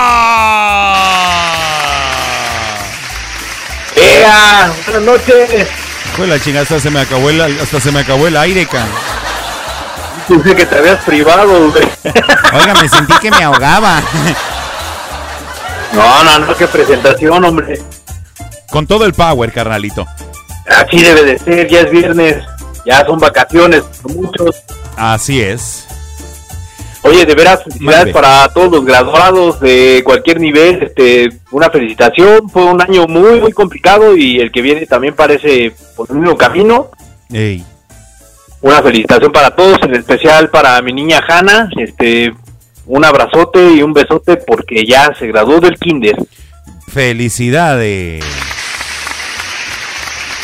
¡Ea! 3.96 4.72
Buenas 4.86 5.02
noches. 5.02 5.68
Fue 6.16 6.26
la 6.26 6.40
chingada, 6.40 6.62
hasta 6.62 6.80
se 6.80 6.90
me 6.90 7.00
acabó 7.00 7.30
el, 7.30 7.40
hasta 7.40 7.80
se 7.80 7.92
me 7.92 8.00
acabó 8.00 8.26
el 8.26 8.36
aire, 8.36 8.66
can. 8.66 8.88
Pensé 10.28 10.54
que 10.54 10.66
te 10.66 10.78
habías 10.78 11.02
privado, 11.04 11.70
güey. 11.70 11.84
Oiga, 12.52 12.74
me 12.80 12.88
sentí 12.88 13.12
que 13.20 13.30
me 13.30 13.42
ahogaba. 13.42 14.00
No, 15.92 16.24
no, 16.24 16.38
no, 16.46 16.56
qué 16.56 16.66
presentación, 16.66 17.44
hombre. 17.44 17.80
Con 18.70 18.86
todo 18.86 19.04
el 19.04 19.12
power, 19.12 19.52
carnalito. 19.52 20.06
Así 20.66 21.02
debe 21.02 21.24
de 21.24 21.38
ser, 21.38 21.68
ya 21.68 21.80
es 21.80 21.90
viernes, 21.90 22.44
ya 22.86 23.04
son 23.04 23.18
vacaciones, 23.18 23.82
para 24.02 24.14
muchos. 24.14 24.62
Así 24.96 25.40
es. 25.40 25.86
Oye, 27.02 27.24
de 27.24 27.34
veras, 27.34 27.64
felicidades 27.64 28.12
para 28.12 28.46
todos 28.48 28.70
los 28.70 28.84
graduados 28.84 29.58
de 29.60 30.02
cualquier 30.04 30.38
nivel. 30.38 30.82
Este, 30.82 31.30
una 31.50 31.70
felicitación. 31.70 32.48
Fue 32.50 32.64
un 32.64 32.80
año 32.80 33.06
muy, 33.06 33.40
muy 33.40 33.52
complicado 33.52 34.16
y 34.16 34.38
el 34.38 34.52
que 34.52 34.60
viene 34.60 34.86
también 34.86 35.14
parece 35.14 35.72
por 35.96 36.10
el 36.10 36.16
mismo 36.16 36.36
camino. 36.36 36.90
Ey. 37.32 37.64
Una 38.60 38.82
felicitación 38.82 39.32
para 39.32 39.54
todos, 39.54 39.78
en 39.82 39.94
especial 39.94 40.50
para 40.50 40.80
mi 40.82 40.92
niña 40.92 41.22
Hanna. 41.26 41.70
Este, 41.78 42.34
un 42.92 43.04
abrazote 43.04 43.72
y 43.74 43.82
un 43.82 43.92
besote 43.92 44.36
porque 44.36 44.84
ya 44.84 45.12
se 45.18 45.26
graduó 45.28 45.60
del 45.60 45.78
kinder. 45.78 46.16
Felicidades. 46.88 48.24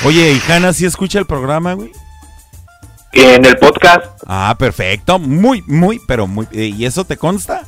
Oye, 0.04 0.32
¿y 0.32 0.42
Hanna 0.52 0.72
sí 0.72 0.86
escucha 0.86 1.18
el 1.18 1.26
programa, 1.26 1.72
güey? 1.74 1.90
En 3.12 3.44
el 3.44 3.56
podcast, 3.56 4.06
Ah, 4.26 4.54
perfecto. 4.58 5.18
Muy, 5.18 5.62
muy, 5.66 6.00
pero 6.06 6.26
muy. 6.26 6.46
eh, 6.52 6.72
¿Y 6.76 6.84
eso 6.84 7.04
te 7.04 7.16
consta? 7.16 7.62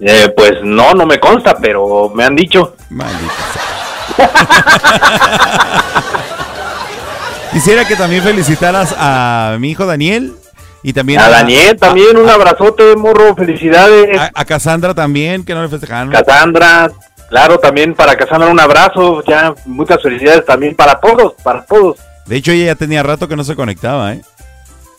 eh, 0.00 0.32
pues 0.36 0.52
no, 0.64 0.92
no 0.94 1.06
me 1.06 1.18
consta, 1.20 1.56
pero 1.56 2.10
me 2.14 2.24
han 2.24 2.34
dicho. 2.36 2.74
Quisiera 7.52 7.86
que 7.86 7.96
también 7.96 8.22
felicitaras 8.22 8.94
a 8.98 9.56
mi 9.60 9.70
hijo 9.70 9.86
Daniel 9.86 10.34
y 10.82 10.92
también 10.92 11.20
A 11.20 11.28
Daniel 11.28 11.76
también, 11.78 12.16
un 12.16 12.28
abrazote, 12.28 12.96
morro, 12.96 13.34
felicidades. 13.34 14.18
A, 14.18 14.30
a 14.34 14.44
Cassandra 14.44 14.94
también, 14.94 15.44
que 15.44 15.54
no 15.54 15.62
le 15.62 15.68
festejaron. 15.68 16.12
Cassandra, 16.12 16.90
claro, 17.28 17.58
también 17.58 17.94
para 17.94 18.16
Cassandra 18.16 18.48
un 18.48 18.60
abrazo, 18.60 19.22
ya 19.24 19.54
muchas 19.64 20.02
felicidades 20.02 20.44
también 20.44 20.74
para 20.74 20.98
todos, 20.98 21.34
para 21.42 21.64
todos. 21.64 21.98
De 22.26 22.36
hecho, 22.36 22.52
ella 22.52 22.66
ya 22.66 22.74
tenía 22.74 23.02
rato 23.02 23.28
que 23.28 23.36
no 23.36 23.44
se 23.44 23.56
conectaba, 23.56 24.12
¿eh? 24.12 24.22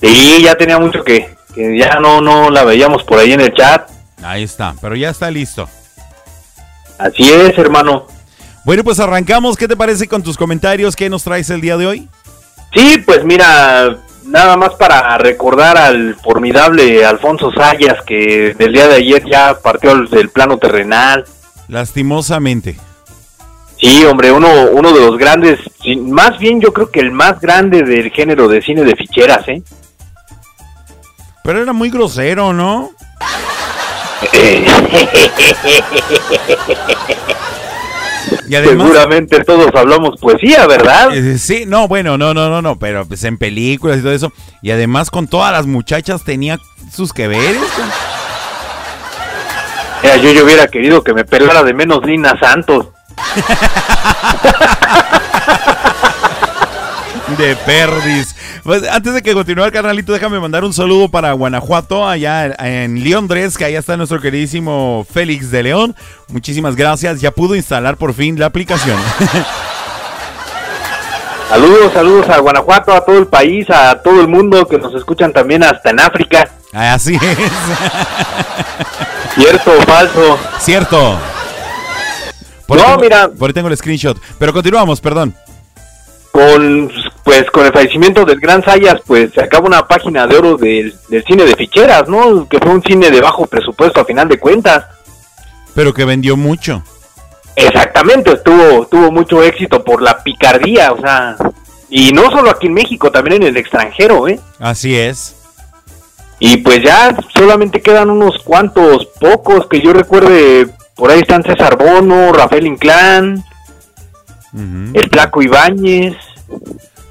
Sí, 0.01 0.41
ya 0.43 0.55
tenía 0.55 0.77
mucho 0.79 1.03
que, 1.03 1.35
que 1.55 1.77
ya 1.77 1.99
no, 1.99 2.19
no 2.19 2.49
la 2.49 2.63
veíamos 2.63 3.03
por 3.03 3.19
ahí 3.19 3.31
en 3.31 3.41
el 3.41 3.53
chat. 3.53 3.89
Ahí 4.21 4.43
está, 4.43 4.75
pero 4.81 4.95
ya 4.95 5.09
está 5.09 5.31
listo. 5.31 5.69
Así 6.97 7.23
es, 7.31 7.57
hermano. 7.57 8.07
Bueno, 8.65 8.83
pues 8.83 8.99
arrancamos. 8.99 9.57
¿Qué 9.57 9.67
te 9.67 9.75
parece 9.75 10.07
con 10.07 10.23
tus 10.23 10.37
comentarios? 10.37 10.95
¿Qué 10.95 11.09
nos 11.09 11.23
traes 11.23 11.49
el 11.49 11.59
día 11.61 11.75
de 11.77 11.87
hoy? 11.87 12.09
Sí, 12.73 12.97
pues 13.05 13.23
mira, 13.23 13.97
nada 14.25 14.57
más 14.57 14.73
para 14.75 15.17
recordar 15.17 15.77
al 15.77 16.15
formidable 16.15 17.05
Alfonso 17.05 17.51
Sayas 17.51 18.03
que 18.05 18.55
del 18.57 18.73
día 18.73 18.87
de 18.87 18.95
ayer 18.95 19.23
ya 19.29 19.59
partió 19.59 19.95
del 20.05 20.29
plano 20.29 20.57
terrenal. 20.57 21.25
Lastimosamente. 21.67 22.77
Sí, 23.79 24.05
hombre, 24.05 24.31
uno, 24.31 24.47
uno 24.71 24.93
de 24.93 25.01
los 25.01 25.17
grandes, 25.17 25.59
más 25.97 26.39
bien 26.39 26.61
yo 26.61 26.71
creo 26.71 26.89
que 26.89 27.01
el 27.01 27.11
más 27.11 27.41
grande 27.41 27.83
del 27.83 28.11
género 28.11 28.47
de 28.47 28.61
cine 28.61 28.83
de 28.83 28.95
ficheras, 28.95 29.45
¿eh? 29.49 29.61
Pero 31.43 31.61
era 31.61 31.73
muy 31.73 31.89
grosero, 31.89 32.53
¿no? 32.53 32.91
Y 38.49 38.55
además- 38.55 38.87
Seguramente 38.91 39.43
todos 39.43 39.69
hablamos 39.75 40.19
poesía, 40.19 40.65
¿verdad? 40.67 41.15
Eh, 41.15 41.37
sí, 41.37 41.65
no, 41.67 41.87
bueno, 41.87 42.17
no, 42.17 42.33
no, 42.33 42.49
no, 42.49 42.61
no, 42.61 42.77
pero 42.79 43.05
pues 43.05 43.23
en 43.23 43.37
películas 43.37 43.99
y 43.99 44.01
todo 44.01 44.13
eso. 44.13 44.31
Y 44.61 44.71
además 44.71 45.09
con 45.09 45.27
todas 45.27 45.51
las 45.51 45.65
muchachas 45.65 46.23
tenía 46.23 46.59
sus 46.93 47.13
que 47.13 47.27
veres. 47.27 47.57
Mira, 50.01 50.17
yo, 50.17 50.31
yo 50.33 50.43
hubiera 50.43 50.67
querido 50.67 51.03
que 51.03 51.13
me 51.13 51.23
pelara 51.25 51.63
de 51.63 51.73
menos 51.73 52.03
Lina 52.05 52.37
Santos. 52.39 52.87
De 57.37 57.55
perdis. 57.65 58.35
Pues, 58.63 58.87
antes 58.89 59.13
de 59.13 59.21
que 59.21 59.33
continúe 59.33 59.63
el 59.65 59.71
carnalito, 59.71 60.13
déjame 60.13 60.39
mandar 60.39 60.63
un 60.63 60.73
saludo 60.73 61.09
para 61.09 61.31
Guanajuato, 61.33 62.07
allá 62.07 62.53
en 62.59 63.03
Leondres, 63.03 63.57
que 63.57 63.65
allá 63.65 63.79
está 63.79 63.97
nuestro 63.97 64.21
queridísimo 64.21 65.05
Félix 65.11 65.49
de 65.49 65.63
León. 65.63 65.95
Muchísimas 66.27 66.75
gracias. 66.75 67.21
Ya 67.21 67.31
pudo 67.31 67.55
instalar 67.55 67.97
por 67.97 68.13
fin 68.13 68.39
la 68.39 68.45
aplicación. 68.47 68.97
Saludos, 71.49 71.93
saludos 71.93 72.27
a 72.29 72.39
Guanajuato, 72.39 72.91
a 72.93 73.05
todo 73.05 73.19
el 73.19 73.27
país, 73.27 73.69
a 73.69 74.01
todo 74.01 74.21
el 74.21 74.27
mundo 74.27 74.65
que 74.67 74.77
nos 74.79 74.93
escuchan 74.95 75.31
también 75.31 75.63
hasta 75.63 75.91
en 75.91 75.99
África. 75.99 76.49
Así 76.71 77.13
es. 77.15 77.21
¿Cierto 79.35 79.71
o 79.77 79.81
falso? 79.83 80.39
Cierto. 80.59 81.19
Por 82.65 82.77
No, 82.77 82.83
tengo- 82.85 82.99
mira. 83.01 83.29
Por 83.29 83.49
ahí 83.49 83.53
tengo 83.53 83.67
el 83.67 83.77
screenshot. 83.77 84.17
Pero 84.39 84.51
continuamos, 84.51 84.99
perdón. 84.99 85.35
Con 86.33 86.91
pues 87.23 87.49
con 87.51 87.65
el 87.65 87.71
fallecimiento 87.71 88.25
del 88.25 88.39
gran 88.39 88.65
Sayas, 88.65 89.01
pues 89.05 89.31
se 89.33 89.41
acaba 89.41 89.67
una 89.67 89.87
página 89.87 90.25
de 90.25 90.35
oro 90.35 90.57
del, 90.57 90.93
del 91.07 91.23
cine 91.23 91.45
de 91.45 91.55
ficheras, 91.55 92.09
¿no? 92.09 92.49
Que 92.49 92.57
fue 92.57 92.71
un 92.71 92.81
cine 92.81 93.11
de 93.11 93.21
bajo 93.21 93.45
presupuesto 93.45 94.01
a 94.01 94.05
final 94.05 94.27
de 94.27 94.39
cuentas. 94.39 94.83
Pero 95.75 95.93
que 95.93 96.05
vendió 96.05 96.35
mucho. 96.35 96.83
Exactamente, 97.55 98.35
tuvo, 98.37 98.87
tuvo 98.87 99.11
mucho 99.11 99.43
éxito 99.43 99.83
por 99.83 100.01
la 100.01 100.23
picardía, 100.23 100.91
o 100.91 100.99
sea, 100.99 101.37
y 101.87 102.11
no 102.11 102.31
solo 102.31 102.49
aquí 102.49 102.65
en 102.65 102.73
México, 102.73 103.11
también 103.11 103.43
en 103.43 103.49
el 103.49 103.57
extranjero, 103.57 104.27
¿eh? 104.27 104.39
Así 104.59 104.97
es. 104.97 105.35
Y 106.39 106.57
pues 106.57 106.81
ya 106.83 107.15
solamente 107.37 107.79
quedan 107.79 108.09
unos 108.09 108.41
cuantos 108.43 109.05
pocos 109.19 109.67
que 109.67 109.81
yo 109.81 109.93
recuerde, 109.93 110.67
por 110.95 111.11
ahí 111.11 111.19
están 111.19 111.43
César 111.43 111.77
Bono, 111.77 112.33
Rafael 112.33 112.65
Inclán, 112.65 113.45
el 114.53 115.09
Flaco 115.09 115.41
Ibáñez. 115.41 116.15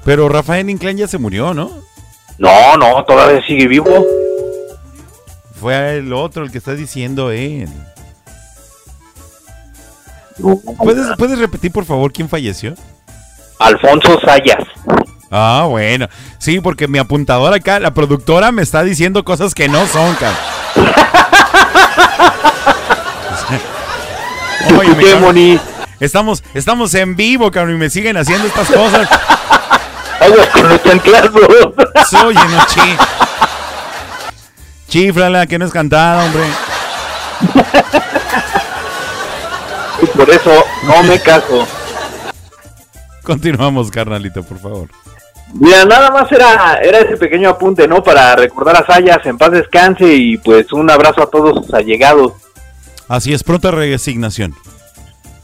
Pero 0.05 0.29
Rafael 0.29 0.69
Inclán 0.69 0.97
ya 0.97 1.07
se 1.07 1.17
murió, 1.17 1.53
¿no? 1.53 1.71
No, 2.37 2.77
no, 2.77 3.03
todavía 3.05 3.41
sigue 3.45 3.67
vivo. 3.67 4.05
Fue 5.59 5.97
el 5.97 6.13
otro 6.13 6.43
el 6.43 6.51
que 6.51 6.57
está 6.57 6.73
diciendo 6.73 7.31
él. 7.31 7.69
¿Puedes, 10.77 11.15
¿Puedes 11.17 11.39
repetir, 11.39 11.71
por 11.71 11.85
favor, 11.85 12.11
quién 12.11 12.27
falleció? 12.27 12.73
Alfonso 13.59 14.19
Sayas. 14.25 14.65
Ah, 15.31 15.65
bueno. 15.69 16.07
Sí, 16.37 16.59
porque 16.59 16.87
mi 16.87 16.99
apuntadora 16.99 17.55
acá, 17.55 17.79
la 17.79 17.93
productora, 17.93 18.51
me 18.51 18.61
está 18.61 18.83
diciendo 18.83 19.23
cosas 19.23 19.55
que 19.55 19.69
no 19.69 19.87
son, 19.87 20.13
cabrón. 20.15 20.37
Oye, 24.79 24.95
Qué 24.95 25.63
Estamos, 26.03 26.43
estamos 26.53 26.93
en 26.95 27.15
vivo, 27.15 27.49
cabrón, 27.49 27.75
y 27.75 27.77
me 27.77 27.89
siguen 27.89 28.17
haciendo 28.17 28.45
estas 28.45 28.69
cosas. 28.69 29.09
Aguas 30.19 30.47
con 30.49 30.67
los 30.67 30.83
chanclas, 30.83 31.31
bro. 31.31 31.73
Oye, 32.25 32.39
no 32.49 32.65
chi. 32.67 32.97
Chiflala, 34.89 35.47
que 35.47 35.57
no 35.57 35.65
es 35.65 35.71
cantada, 35.71 36.25
hombre. 36.25 36.43
Y 40.01 40.05
por 40.07 40.29
eso 40.29 40.65
no 40.83 41.03
me 41.03 41.21
caso. 41.21 41.65
Continuamos, 43.23 43.89
carnalito, 43.89 44.43
por 44.43 44.59
favor. 44.59 44.89
Mira, 45.53 45.85
nada 45.85 46.11
más 46.11 46.29
era, 46.33 46.79
era 46.83 46.99
ese 46.99 47.15
pequeño 47.15 47.47
apunte, 47.47 47.87
¿no? 47.87 48.03
Para 48.03 48.35
recordar 48.35 48.75
a 48.75 48.85
Sayas, 48.85 49.25
en 49.25 49.37
paz 49.37 49.51
descanse 49.51 50.13
y 50.13 50.35
pues 50.35 50.73
un 50.73 50.91
abrazo 50.91 51.23
a 51.23 51.27
todos 51.27 51.63
sus 51.63 51.73
allegados. 51.73 52.33
Así 53.07 53.33
es, 53.33 53.41
pronta 53.41 53.71
resignación. 53.71 54.53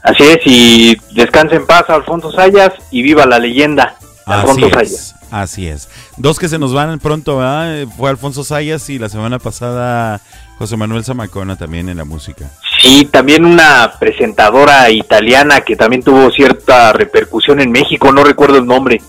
Así 0.02 0.22
es, 0.22 0.38
y 0.44 0.96
descanse 1.14 1.56
en 1.56 1.66
paz 1.66 1.84
Alfonso 1.88 2.32
Sayas 2.32 2.72
y 2.90 3.02
viva 3.02 3.26
la 3.26 3.38
leyenda 3.38 3.96
de 4.26 4.32
Así 4.32 4.40
Alfonso 4.40 4.66
es, 4.66 4.72
Sayas. 4.72 5.14
así 5.30 5.68
es. 5.68 5.88
Dos 6.16 6.38
que 6.38 6.48
se 6.48 6.58
nos 6.58 6.72
van 6.72 6.98
pronto, 6.98 7.36
¿verdad? 7.38 7.86
Fue 7.96 8.08
Alfonso 8.08 8.42
Sayas 8.42 8.88
y 8.88 8.98
la 8.98 9.08
semana 9.08 9.38
pasada 9.38 10.20
José 10.58 10.76
Manuel 10.76 11.04
Zamacona 11.04 11.56
también 11.56 11.88
en 11.88 11.96
la 11.98 12.04
música. 12.04 12.50
Sí, 12.80 13.04
también 13.04 13.44
una 13.44 13.92
presentadora 13.98 14.90
italiana 14.90 15.60
que 15.60 15.76
también 15.76 16.02
tuvo 16.02 16.30
cierta 16.30 16.92
repercusión 16.92 17.60
en 17.60 17.70
México, 17.70 18.10
no 18.12 18.24
recuerdo 18.24 18.56
el 18.58 18.66
nombre. 18.66 19.02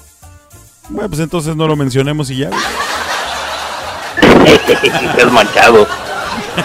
Bueno, 0.90 1.08
pues 1.10 1.22
entonces 1.22 1.56
no 1.56 1.68
lo 1.68 1.76
mencionemos 1.78 2.30
y 2.32 2.38
ya. 2.40 2.50
Estás 4.84 5.32
manchado. 5.32 5.88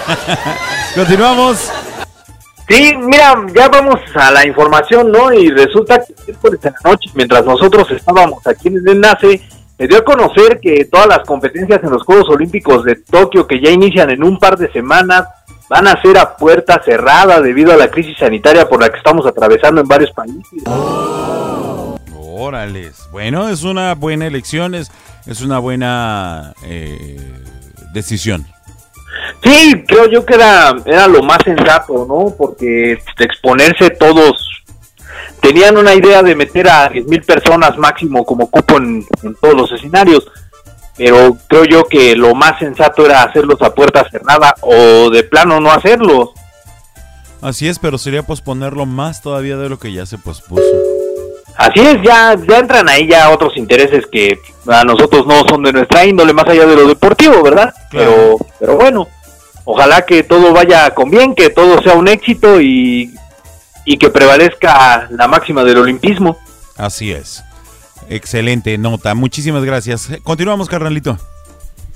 Continuamos. 0.96 1.70
Sí, 2.68 2.94
mira, 2.96 3.36
ya 3.54 3.68
vamos 3.68 4.00
a 4.14 4.30
la 4.32 4.44
información, 4.44 5.12
¿no? 5.12 5.32
Y 5.32 5.50
resulta 5.50 5.98
que 5.98 6.14
miércoles 6.26 6.60
en 6.64 6.72
la 6.72 6.90
noche, 6.90 7.10
mientras 7.14 7.44
nosotros 7.44 7.88
estábamos 7.92 8.44
aquí 8.46 8.68
en 8.68 8.78
el 8.78 8.88
enlace, 8.88 9.40
me 9.78 9.86
dio 9.86 9.98
a 9.98 10.04
conocer 10.04 10.58
que 10.60 10.86
todas 10.86 11.06
las 11.06 11.20
competencias 11.20 11.82
en 11.84 11.90
los 11.90 12.02
Juegos 12.02 12.28
Olímpicos 12.28 12.82
de 12.82 12.96
Tokio, 12.96 13.46
que 13.46 13.60
ya 13.60 13.70
inician 13.70 14.10
en 14.10 14.24
un 14.24 14.38
par 14.38 14.56
de 14.56 14.72
semanas, 14.72 15.26
van 15.68 15.86
a 15.86 16.00
ser 16.02 16.18
a 16.18 16.36
puerta 16.36 16.80
cerrada 16.84 17.40
debido 17.40 17.72
a 17.72 17.76
la 17.76 17.88
crisis 17.88 18.16
sanitaria 18.18 18.68
por 18.68 18.80
la 18.80 18.88
que 18.88 18.98
estamos 18.98 19.26
atravesando 19.26 19.80
en 19.80 19.86
varios 19.86 20.10
países. 20.12 20.62
Órales. 22.14 23.08
Bueno, 23.12 23.48
es 23.48 23.62
una 23.62 23.94
buena 23.94 24.26
elección, 24.26 24.74
es, 24.74 24.90
es 25.26 25.40
una 25.40 25.58
buena 25.58 26.52
eh, 26.64 27.20
decisión. 27.92 28.46
Sí, 29.46 29.84
creo 29.86 30.10
yo 30.10 30.26
que 30.26 30.34
era, 30.34 30.74
era 30.84 31.06
lo 31.06 31.22
más 31.22 31.38
sensato, 31.44 32.04
¿no? 32.08 32.34
Porque 32.36 32.98
de 33.18 33.24
exponerse 33.24 33.90
todos 33.90 34.64
tenían 35.40 35.76
una 35.76 35.94
idea 35.94 36.20
de 36.24 36.34
meter 36.34 36.68
a 36.68 36.90
10.000 36.90 37.24
personas 37.24 37.78
máximo 37.78 38.24
como 38.24 38.50
cupo 38.50 38.78
en, 38.78 39.06
en 39.22 39.34
todos 39.36 39.54
los 39.54 39.72
escenarios, 39.72 40.26
pero 40.96 41.36
creo 41.46 41.64
yo 41.64 41.84
que 41.84 42.16
lo 42.16 42.34
más 42.34 42.58
sensato 42.58 43.06
era 43.06 43.22
hacerlos 43.22 43.62
a 43.62 43.72
puerta 43.72 44.04
cerrada 44.10 44.52
o 44.62 45.10
de 45.10 45.22
plano 45.22 45.60
no 45.60 45.70
hacerlos. 45.70 46.30
Así 47.40 47.68
es, 47.68 47.78
pero 47.78 47.98
sería 47.98 48.24
posponerlo 48.24 48.84
más 48.84 49.22
todavía 49.22 49.56
de 49.56 49.68
lo 49.68 49.78
que 49.78 49.92
ya 49.92 50.06
se 50.06 50.18
pospuso. 50.18 50.64
Así 51.56 51.80
es, 51.80 52.02
ya, 52.02 52.36
ya 52.48 52.58
entran 52.58 52.88
ahí 52.88 53.08
ya 53.08 53.30
otros 53.30 53.56
intereses 53.56 54.04
que 54.10 54.38
a 54.66 54.82
nosotros 54.84 55.26
no 55.26 55.42
son 55.48 55.62
de 55.62 55.72
nuestra 55.72 56.04
índole, 56.04 56.32
más 56.32 56.46
allá 56.48 56.66
de 56.66 56.76
lo 56.76 56.88
deportivo, 56.88 57.42
¿verdad? 57.42 57.72
Pero, 57.90 58.36
pero 58.58 58.76
bueno, 58.76 59.08
ojalá 59.66 60.06
que 60.06 60.22
todo 60.22 60.54
vaya 60.54 60.94
con 60.94 61.10
bien, 61.10 61.34
que 61.34 61.50
todo 61.50 61.82
sea 61.82 61.92
un 61.92 62.08
éxito 62.08 62.62
y, 62.62 63.14
y 63.84 63.98
que 63.98 64.08
prevalezca 64.08 65.08
la 65.10 65.28
máxima 65.28 65.62
del 65.62 65.76
olimpismo. 65.76 66.38
Así 66.78 67.12
es. 67.12 67.44
Excelente 68.08 68.78
nota. 68.78 69.14
Muchísimas 69.14 69.64
gracias. 69.64 70.08
Continuamos, 70.22 70.68
carnalito. 70.68 71.18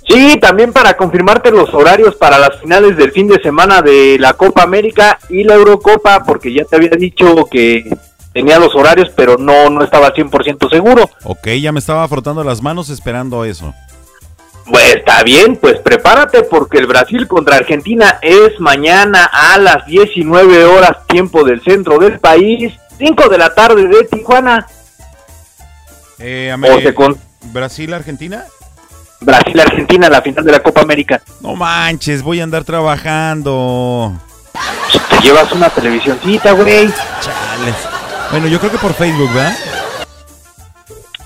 Sí, 0.08 0.38
también 0.40 0.72
para 0.72 0.96
confirmarte 0.96 1.50
los 1.52 1.72
horarios 1.72 2.16
para 2.16 2.38
las 2.38 2.60
finales 2.60 2.96
del 2.96 3.12
fin 3.12 3.28
de 3.28 3.40
semana 3.40 3.80
de 3.80 4.18
la 4.18 4.32
Copa 4.32 4.62
América 4.62 5.18
y 5.28 5.44
la 5.44 5.54
Eurocopa, 5.54 6.24
porque 6.24 6.52
ya 6.52 6.64
te 6.64 6.76
había 6.76 6.90
dicho 6.90 7.46
que 7.48 7.96
tenía 8.32 8.58
los 8.58 8.74
horarios, 8.74 9.10
pero 9.14 9.36
no, 9.38 9.70
no 9.70 9.84
estaba 9.84 10.12
100% 10.12 10.68
seguro. 10.68 11.08
Ok, 11.22 11.48
ya 11.60 11.70
me 11.70 11.78
estaba 11.78 12.06
frotando 12.08 12.42
las 12.42 12.60
manos 12.60 12.90
esperando 12.90 13.44
eso. 13.44 13.72
Pues 14.66 14.94
está 14.96 15.22
bien, 15.24 15.56
pues 15.56 15.78
prepárate 15.80 16.42
porque 16.44 16.78
el 16.78 16.86
Brasil 16.86 17.26
contra 17.26 17.56
Argentina 17.56 18.18
es 18.22 18.58
mañana 18.60 19.24
a 19.32 19.58
las 19.58 19.84
19 19.86 20.64
horas 20.64 21.06
tiempo 21.08 21.42
del 21.44 21.60
centro 21.62 21.98
del 21.98 22.20
país, 22.20 22.72
5 22.98 23.28
de 23.28 23.38
la 23.38 23.52
tarde 23.54 23.88
de 23.88 24.04
Tijuana. 24.04 24.66
Eh, 26.18 26.54
O 26.54 26.80
se 26.80 26.94
con- 26.94 27.18
Brasil-Argentina. 27.52 28.44
Brasil-Argentina, 29.20 30.08
la 30.08 30.22
final 30.22 30.44
de 30.44 30.52
la 30.52 30.60
Copa 30.62 30.82
América. 30.82 31.20
No 31.40 31.56
manches, 31.56 32.22
voy 32.22 32.40
a 32.40 32.44
andar 32.44 32.64
trabajando. 32.64 34.12
Te 35.10 35.20
llevas 35.20 35.50
una 35.52 35.68
televisioncita, 35.70 36.52
güey. 36.52 36.88
Chales. 37.20 37.74
Bueno, 38.30 38.46
yo 38.46 38.58
creo 38.60 38.70
que 38.70 38.78
por 38.78 38.94
Facebook, 38.94 39.32
¿verdad? 39.34 39.56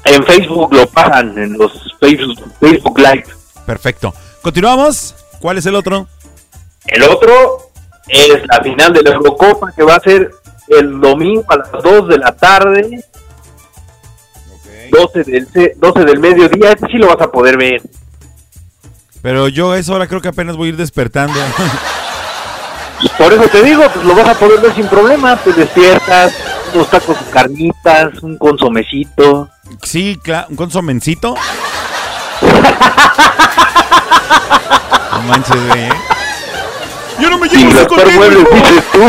En 0.04 0.22
Facebook 0.24 0.74
lo 0.74 0.86
pasan, 0.88 1.36
en 1.38 1.54
los 1.56 1.72
Facebook, 1.98 2.38
Facebook 2.60 2.98
Live. 2.98 3.24
Perfecto. 3.64 4.12
Continuamos. 4.42 5.14
¿Cuál 5.40 5.58
es 5.58 5.66
el 5.66 5.74
otro? 5.74 6.06
El 6.86 7.02
otro 7.04 7.70
es 8.08 8.42
la 8.46 8.62
final 8.62 8.92
de 8.92 9.02
la 9.02 9.10
Eurocopa 9.10 9.72
que 9.72 9.82
va 9.82 9.94
a 9.96 10.00
ser 10.00 10.30
el 10.68 11.00
domingo 11.00 11.44
a 11.48 11.56
las 11.56 11.70
2 11.82 12.08
de 12.08 12.18
la 12.18 12.32
tarde. 12.36 13.02
12 14.90 15.24
del, 15.24 15.46
ce- 15.48 15.72
12 15.76 16.04
del 16.04 16.18
mediodía, 16.20 16.72
este 16.72 16.86
sí 16.88 16.98
lo 16.98 17.08
vas 17.08 17.20
a 17.20 17.30
poder 17.30 17.56
ver. 17.56 17.80
Pero 19.22 19.48
yo 19.48 19.72
a 19.72 19.78
esa 19.78 19.94
hora 19.94 20.06
creo 20.06 20.20
que 20.20 20.28
apenas 20.28 20.56
voy 20.56 20.66
a 20.66 20.70
ir 20.70 20.76
despertando. 20.76 21.32
Por 23.18 23.32
eso 23.32 23.48
te 23.48 23.62
digo, 23.62 23.82
pues 23.92 24.04
lo 24.04 24.14
vas 24.14 24.28
a 24.28 24.34
poder 24.38 24.60
ver 24.60 24.74
sin 24.74 24.86
problema. 24.86 25.36
Te 25.42 25.52
despiertas, 25.52 26.34
unos 26.74 26.88
tacos 26.90 27.18
de 27.24 27.30
carnitas, 27.30 28.22
un 28.22 28.36
consomecito. 28.36 29.48
Sí, 29.82 30.18
claro. 30.22 30.48
¿Un 30.50 30.56
consomencito? 30.56 31.34
no 35.12 35.22
manches, 35.22 35.68
güey. 35.68 35.84
¿eh? 35.84 35.92
Yo 37.20 37.30
no 37.30 37.38
me 37.38 37.48
muebles, 37.48 38.46
dices 38.52 38.84
tú. 38.92 39.00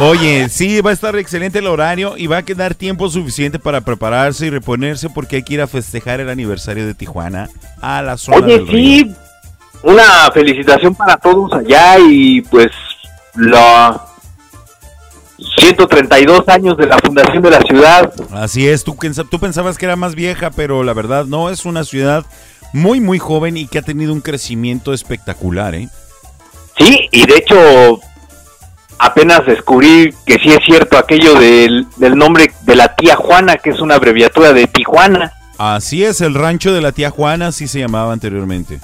Oye, 0.00 0.48
sí, 0.48 0.80
va 0.80 0.90
a 0.90 0.92
estar 0.92 1.14
excelente 1.16 1.60
el 1.60 1.68
horario 1.68 2.14
y 2.16 2.26
va 2.26 2.38
a 2.38 2.42
quedar 2.42 2.74
tiempo 2.74 3.08
suficiente 3.08 3.60
para 3.60 3.80
prepararse 3.80 4.46
y 4.46 4.50
reponerse 4.50 5.08
porque 5.08 5.36
hay 5.36 5.42
que 5.44 5.54
ir 5.54 5.60
a 5.60 5.68
festejar 5.68 6.20
el 6.20 6.28
aniversario 6.28 6.84
de 6.84 6.94
Tijuana 6.94 7.48
a 7.80 8.02
la 8.02 8.16
zona 8.16 8.38
Oye, 8.38 8.58
del 8.58 8.66
río. 8.66 9.06
sí, 9.06 9.14
una 9.82 10.30
felicitación 10.32 10.94
para 10.96 11.16
todos 11.16 11.52
allá 11.52 11.98
y 12.00 12.40
pues 12.40 12.70
los 13.34 13.96
132 15.58 16.48
años 16.48 16.76
de 16.76 16.86
la 16.86 16.98
fundación 16.98 17.42
de 17.42 17.50
la 17.50 17.60
ciudad. 17.62 18.12
Así 18.32 18.66
es, 18.68 18.84
tú, 18.84 18.96
pensa- 18.96 19.24
tú 19.28 19.38
pensabas 19.38 19.78
que 19.78 19.84
era 19.86 19.96
más 19.96 20.14
vieja, 20.14 20.50
pero 20.50 20.82
la 20.82 20.92
verdad 20.94 21.24
no, 21.26 21.50
es 21.50 21.64
una 21.64 21.84
ciudad 21.84 22.24
muy, 22.72 23.00
muy 23.00 23.18
joven 23.18 23.56
y 23.56 23.66
que 23.66 23.78
ha 23.78 23.82
tenido 23.82 24.12
un 24.12 24.20
crecimiento 24.20 24.92
espectacular, 24.92 25.74
¿eh? 25.74 25.88
Sí, 26.76 27.08
y 27.12 27.24
de 27.26 27.36
hecho, 27.36 28.00
apenas 28.98 29.46
descubrí 29.46 30.12
que 30.26 30.34
sí 30.38 30.50
es 30.50 30.58
cierto 30.64 30.98
aquello 30.98 31.34
del, 31.38 31.86
del 31.96 32.16
nombre 32.16 32.52
de 32.62 32.74
la 32.76 32.94
tía 32.96 33.16
Juana, 33.16 33.56
que 33.56 33.70
es 33.70 33.80
una 33.80 33.94
abreviatura 33.94 34.52
de 34.52 34.66
Tijuana. 34.66 35.32
Así 35.56 36.04
es, 36.04 36.20
el 36.20 36.34
rancho 36.34 36.72
de 36.72 36.80
la 36.80 36.90
tía 36.90 37.10
Juana, 37.10 37.48
así 37.48 37.68
se 37.68 37.78
llamaba 37.78 38.12
anteriormente. 38.12 38.80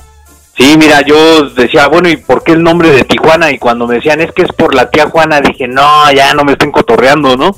Sí, 0.60 0.76
mira, 0.76 1.00
yo 1.00 1.48
decía, 1.48 1.88
bueno, 1.88 2.10
¿y 2.10 2.18
por 2.18 2.44
qué 2.44 2.52
el 2.52 2.62
nombre 2.62 2.90
de 2.90 3.04
Tijuana? 3.04 3.50
Y 3.50 3.58
cuando 3.58 3.86
me 3.86 3.94
decían, 3.94 4.20
es 4.20 4.30
que 4.32 4.42
es 4.42 4.52
por 4.52 4.74
la 4.74 4.90
tía 4.90 5.08
Juana, 5.08 5.40
dije, 5.40 5.66
no, 5.66 6.12
ya 6.12 6.34
no 6.34 6.44
me 6.44 6.52
estén 6.52 6.70
cotorreando, 6.70 7.34
¿no? 7.34 7.56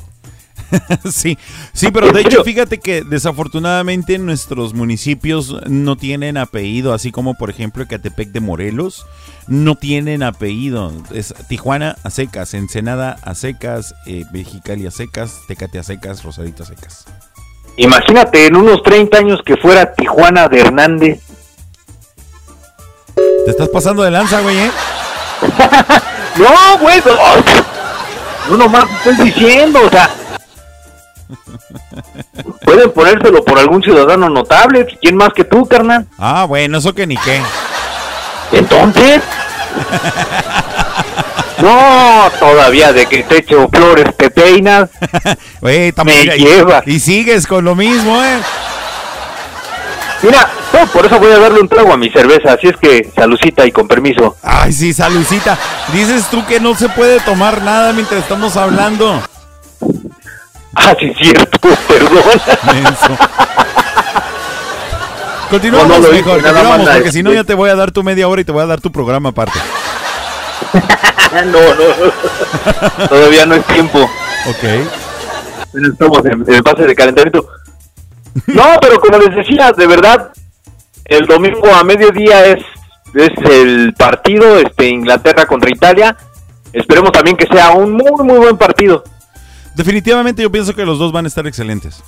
sí, 1.11 1.37
sí, 1.73 1.91
pero 1.91 2.13
de 2.13 2.21
hecho 2.21 2.45
fíjate 2.45 2.79
que 2.79 3.03
desafortunadamente 3.03 4.17
nuestros 4.19 4.73
municipios 4.73 5.53
no 5.67 5.97
tienen 5.97 6.37
apellido, 6.37 6.93
así 6.93 7.11
como 7.11 7.35
por 7.35 7.49
ejemplo 7.49 7.83
Ecatepec 7.83 8.29
de 8.29 8.39
Morelos, 8.39 9.05
no 9.47 9.75
tienen 9.75 10.23
apellido. 10.23 10.93
Es 11.13 11.35
Tijuana 11.49 11.97
a 12.05 12.09
secas, 12.09 12.53
Ensenada 12.53 13.17
a 13.21 13.35
secas, 13.35 13.95
eh, 14.07 14.23
Mexicali 14.31 14.87
a 14.87 14.91
secas, 14.91 15.41
Tecate 15.49 15.77
a 15.77 15.83
secas, 15.83 16.23
Rosarito 16.23 16.63
a 16.63 16.67
secas. 16.67 17.05
Imagínate 17.75 18.47
en 18.47 18.55
unos 18.55 18.81
30 18.81 19.17
años 19.17 19.41
que 19.45 19.57
fuera 19.57 19.93
Tijuana 19.93 20.47
de 20.47 20.61
Hernández. 20.61 21.32
Te 23.15 23.51
estás 23.51 23.69
pasando 23.69 24.03
de 24.03 24.11
lanza, 24.11 24.41
güey, 24.41 24.57
¿eh? 24.57 24.71
no, 26.37 26.77
güey, 26.79 27.01
no, 27.05 28.49
no 28.49 28.57
nomás 28.57 28.85
estoy 29.05 29.25
diciendo, 29.25 29.81
o 29.85 29.89
sea, 29.89 30.09
Pueden 32.65 32.91
ponérselo 32.91 33.43
por 33.43 33.59
algún 33.59 33.81
ciudadano 33.83 34.29
notable. 34.29 34.87
¿Quién 35.01 35.15
más 35.15 35.33
que 35.33 35.43
tú, 35.43 35.65
carnal? 35.65 36.07
Ah, 36.17 36.45
bueno, 36.47 36.77
eso 36.77 36.93
que 36.93 37.07
ni 37.07 37.17
qué. 37.17 37.41
Entonces. 38.51 39.21
no, 41.59 42.31
todavía 42.39 42.93
de 42.93 43.05
que 43.05 43.23
te 43.23 43.39
echo 43.39 43.67
flores 43.69 44.15
te 44.17 44.29
peinas. 44.29 44.89
me 45.61 45.91
lleva. 46.37 46.83
Y 46.85 46.99
sigues 46.99 47.47
con 47.47 47.65
lo 47.65 47.75
mismo, 47.75 48.21
¿eh? 48.23 48.39
Mira, 50.21 50.49
no, 50.73 50.87
por 50.87 51.05
eso 51.05 51.19
voy 51.19 51.31
a 51.31 51.39
darle 51.39 51.61
un 51.61 51.67
trago 51.69 51.93
a 51.93 51.97
mi 51.97 52.09
cerveza. 52.09 52.53
Así 52.53 52.67
es 52.67 52.77
que, 52.77 53.09
salucita 53.15 53.65
y 53.65 53.71
con 53.71 53.87
permiso. 53.87 54.35
Ay, 54.41 54.73
sí, 54.73 54.91
salucita. 54.93 55.57
Dices 55.93 56.27
tú 56.29 56.45
que 56.45 56.59
no 56.59 56.75
se 56.75 56.89
puede 56.89 57.19
tomar 57.19 57.61
nada 57.61 57.93
mientras 57.93 58.21
estamos 58.21 58.57
hablando. 58.57 59.21
Ah, 60.75 60.95
sí, 60.99 61.13
cierto, 61.19 61.59
perdón. 61.87 62.23
Continuamos 65.49 65.87
No, 65.87 65.99
no 65.99 66.07
lo 66.07 66.13
mejor, 66.13 66.39
hice, 66.39 66.47
nada 66.47 66.59
continuamos, 66.59 66.85
más, 66.87 66.95
porque 66.95 67.11
si 67.11 67.21
no 67.23 67.29
este. 67.29 67.41
ya 67.41 67.43
te 67.45 67.53
voy 67.53 67.69
a 67.69 67.75
dar 67.75 67.91
tu 67.91 68.03
media 68.03 68.27
hora 68.27 68.41
y 68.41 68.45
te 68.45 68.51
voy 68.51 68.63
a 68.63 68.65
dar 68.65 68.81
tu 68.81 68.91
programa 68.91 69.29
aparte. 69.29 69.59
no, 71.45 71.59
no. 71.61 73.07
Todavía 73.07 73.45
no 73.45 73.53
es 73.55 73.65
tiempo. 73.65 73.99
Ok. 74.47 74.63
Estamos 75.91 76.25
en, 76.25 76.43
en 76.51 76.63
fase 76.63 76.83
de 76.83 76.95
calentamiento. 76.95 77.47
No, 78.47 78.63
pero 78.81 78.99
como 78.99 79.19
les 79.19 79.35
decía, 79.35 79.71
de 79.71 79.85
verdad, 79.85 80.31
el 81.05 81.25
domingo 81.25 81.73
a 81.73 81.83
mediodía 81.83 82.45
es, 82.45 82.63
es 83.13 83.51
el 83.51 83.93
partido, 83.93 84.57
este 84.59 84.89
Inglaterra 84.89 85.45
contra 85.45 85.69
Italia. 85.69 86.15
Esperemos 86.71 87.11
también 87.11 87.37
que 87.37 87.47
sea 87.47 87.71
un 87.71 87.91
muy, 87.93 88.23
muy 88.23 88.37
buen 88.37 88.57
partido. 88.57 89.03
Definitivamente 89.75 90.41
yo 90.41 90.51
pienso 90.51 90.73
que 90.73 90.85
los 90.85 90.99
dos 90.99 91.11
van 91.11 91.25
a 91.25 91.27
estar 91.27 91.45
excelentes. 91.47 92.01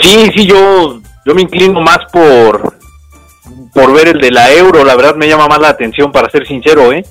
Sí, 0.00 0.30
sí, 0.34 0.46
yo, 0.46 1.00
yo 1.24 1.34
me 1.34 1.42
inclino 1.42 1.80
más 1.80 1.98
por, 2.12 2.76
por 3.72 3.92
ver 3.92 4.08
el 4.08 4.20
de 4.20 4.30
la 4.30 4.52
Euro. 4.52 4.84
La 4.84 4.96
verdad 4.96 5.16
me 5.16 5.28
llama 5.28 5.48
más 5.48 5.60
la 5.60 5.68
atención, 5.68 6.12
para 6.12 6.30
ser 6.30 6.46
sincero, 6.46 6.92
¿eh? 6.92 7.04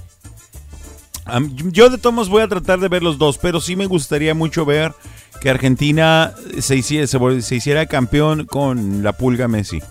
Yo 1.72 1.89
de 1.89 1.98
todos 1.98 2.27
voy 2.27 2.41
a 2.41 2.48
tratar 2.48 2.80
de 2.80 2.89
ver 2.89 3.03
los 3.03 3.18
dos, 3.18 3.38
pero 3.38 3.61
sí 3.61 3.76
me 3.76 3.85
gustaría 3.85 4.34
mucho 4.34 4.65
ver 4.65 4.93
que 5.39 5.49
Argentina 5.49 6.34
se 6.60 6.76
hiciera, 6.76 7.07
se 7.07 7.56
hiciera 7.56 7.85
campeón 7.85 8.45
con 8.45 9.03
la 9.03 9.14
pulga 9.14 9.48
Messi. 9.48 9.81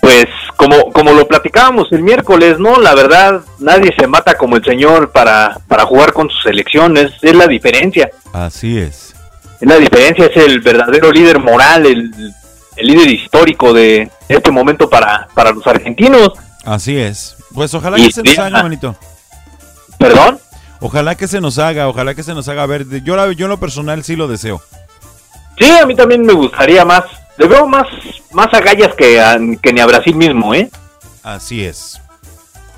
Pues 0.00 0.26
como, 0.56 0.92
como 0.92 1.12
lo 1.12 1.26
platicábamos 1.26 1.90
el 1.90 2.02
miércoles, 2.02 2.58
¿no? 2.60 2.80
La 2.80 2.94
verdad, 2.94 3.40
nadie 3.58 3.92
se 3.98 4.06
mata 4.06 4.34
como 4.34 4.56
el 4.56 4.64
señor 4.64 5.10
para, 5.10 5.58
para 5.66 5.84
jugar 5.86 6.12
con 6.12 6.30
sus 6.30 6.42
selecciones. 6.44 7.10
Es 7.20 7.34
la 7.34 7.46
diferencia. 7.48 8.10
Así 8.32 8.78
es. 8.78 9.14
Es 9.60 9.68
la 9.68 9.76
diferencia, 9.76 10.26
es 10.26 10.36
el 10.36 10.60
verdadero 10.60 11.10
líder 11.10 11.40
moral, 11.40 11.86
el, 11.86 12.12
el 12.76 12.86
líder 12.86 13.08
histórico 13.10 13.72
de 13.72 14.08
este 14.28 14.50
momento 14.52 14.88
para, 14.88 15.26
para 15.34 15.50
los 15.52 15.66
argentinos. 15.66 16.30
Así 16.64 16.96
es. 16.96 17.34
Pues 17.52 17.74
ojalá 17.74 17.98
Y 17.98 18.06
que 18.06 18.12
se 18.12 18.22
nos 18.22 18.38
haga, 18.38 18.62
bonito. 18.62 18.96
¿Perdón? 19.98 20.38
Ojalá 20.80 21.14
que 21.16 21.28
se 21.28 21.40
nos 21.40 21.58
haga, 21.58 21.88
ojalá 21.88 22.14
que 22.14 22.22
se 22.22 22.34
nos 22.34 22.48
haga 22.48 22.66
ver. 22.66 22.86
Yo, 23.04 23.16
la- 23.16 23.32
yo 23.32 23.46
en 23.46 23.50
lo 23.50 23.58
personal 23.60 24.02
sí 24.04 24.16
lo 24.16 24.26
deseo. 24.28 24.62
Sí, 25.58 25.70
a 25.70 25.86
mí 25.86 25.94
también 25.94 26.22
me 26.22 26.32
gustaría 26.32 26.84
más. 26.84 27.04
Le 27.42 27.48
veo 27.48 27.66
más, 27.66 27.86
más 28.32 28.52
agallas 28.54 28.94
que, 28.94 29.20
a- 29.20 29.36
que 29.60 29.72
ni 29.72 29.80
a 29.80 29.86
Brasil 29.86 30.14
mismo, 30.14 30.54
¿eh? 30.54 30.70
Así 31.24 31.64
es. 31.64 32.00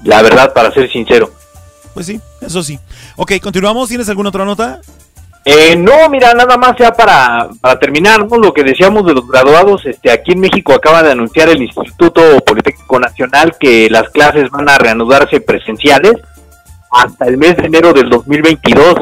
La 0.05 0.23
verdad, 0.23 0.53
para 0.55 0.71
ser 0.73 0.91
sincero. 0.91 1.31
Pues 1.93 2.07
sí, 2.07 2.21
eso 2.41 2.63
sí. 2.63 2.79
Ok, 3.17 3.33
continuamos. 3.43 3.89
¿Tienes 3.89 4.09
alguna 4.09 4.31
otra 4.31 4.45
nota? 4.45 4.81
Eh, 5.45 5.77
no, 5.77 6.09
mira, 6.09 6.33
nada 6.33 6.57
más 6.57 6.75
ya 6.79 6.93
para, 6.95 7.49
para 7.61 7.79
terminar, 7.79 8.27
¿no? 8.27 8.39
Lo 8.39 8.55
que 8.55 8.65
decíamos 8.65 9.05
de 9.05 9.13
los 9.13 9.29
graduados, 9.29 9.85
este, 9.85 10.11
aquí 10.11 10.33
en 10.33 10.41
México 10.41 10.73
acaba 10.73 11.03
de 11.03 11.13
anunciar 11.13 11.51
el 11.51 11.63
Instituto 11.63 12.39
Politécnico 12.47 12.99
Nacional 12.99 13.55
que 13.61 13.89
las 13.91 14.09
clases 14.09 14.49
van 14.51 14.69
a 14.71 14.79
reanudarse 14.79 15.41
presenciales 15.43 16.15
hasta 16.91 17.27
el 17.27 17.37
mes 17.37 17.57
de 17.59 17.67
enero 17.67 17.93
del 17.93 18.09
2022. 18.09 18.95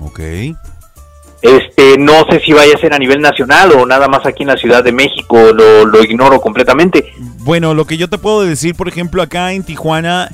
Ok. 0.00 0.20
Este, 1.42 1.98
no 1.98 2.24
sé 2.30 2.40
si 2.40 2.52
vaya 2.52 2.74
a 2.74 2.78
ser 2.78 2.94
a 2.94 2.98
nivel 2.98 3.20
nacional 3.20 3.72
o 3.72 3.84
nada 3.84 4.06
más 4.06 4.24
aquí 4.24 4.44
en 4.44 4.48
la 4.48 4.56
Ciudad 4.56 4.84
de 4.84 4.92
México, 4.92 5.52
lo, 5.52 6.02
ignoro 6.02 6.40
completamente. 6.40 7.12
Bueno, 7.38 7.74
lo 7.74 7.84
que 7.84 7.96
yo 7.96 8.08
te 8.08 8.16
puedo 8.16 8.42
decir, 8.42 8.76
por 8.76 8.86
ejemplo, 8.88 9.20
acá 9.22 9.52
en 9.52 9.64
Tijuana, 9.64 10.30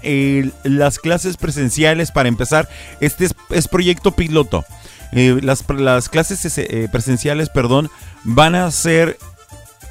las 0.64 0.98
clases 0.98 1.38
presenciales, 1.38 2.12
para 2.12 2.28
empezar, 2.28 2.68
este 3.00 3.24
es, 3.24 3.34
es 3.50 3.68
proyecto 3.68 4.12
piloto. 4.12 4.64
Eh, 5.12 5.38
las, 5.42 5.64
las 5.70 6.08
clases 6.08 6.58
eh, 6.58 6.88
presenciales, 6.92 7.48
perdón, 7.48 7.90
van 8.24 8.54
a 8.54 8.70
ser 8.70 9.16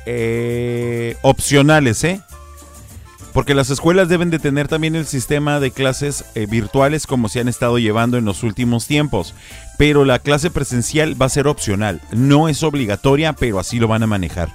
eh, 0.05 1.17
opcionales, 1.21 2.03
¿eh? 2.03 2.21
Porque 3.33 3.53
las 3.53 3.69
escuelas 3.69 4.09
deben 4.09 4.29
de 4.29 4.39
tener 4.39 4.67
también 4.67 4.95
el 4.95 5.05
sistema 5.05 5.59
de 5.59 5.71
clases 5.71 6.25
eh, 6.33 6.47
virtuales 6.47 7.05
como 7.05 7.29
se 7.29 7.39
han 7.39 7.47
estado 7.47 7.77
llevando 7.77 8.17
en 8.17 8.25
los 8.25 8.43
últimos 8.43 8.87
tiempos. 8.87 9.35
Pero 9.77 10.05
la 10.05 10.19
clase 10.19 10.49
presencial 10.49 11.21
va 11.21 11.27
a 11.27 11.29
ser 11.29 11.47
opcional. 11.47 12.01
No 12.11 12.49
es 12.49 12.63
obligatoria, 12.63 13.33
pero 13.33 13.59
así 13.59 13.79
lo 13.79 13.87
van 13.87 14.03
a 14.03 14.07
manejar. 14.07 14.49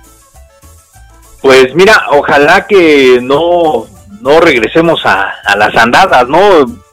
Pues 1.41 1.75
mira, 1.75 2.07
ojalá 2.11 2.67
que 2.67 3.21
no, 3.23 3.87
no 4.21 4.41
regresemos 4.41 5.05
a, 5.05 5.31
a 5.45 5.57
las 5.57 5.77
andadas, 5.77 6.29
¿no? 6.29 6.39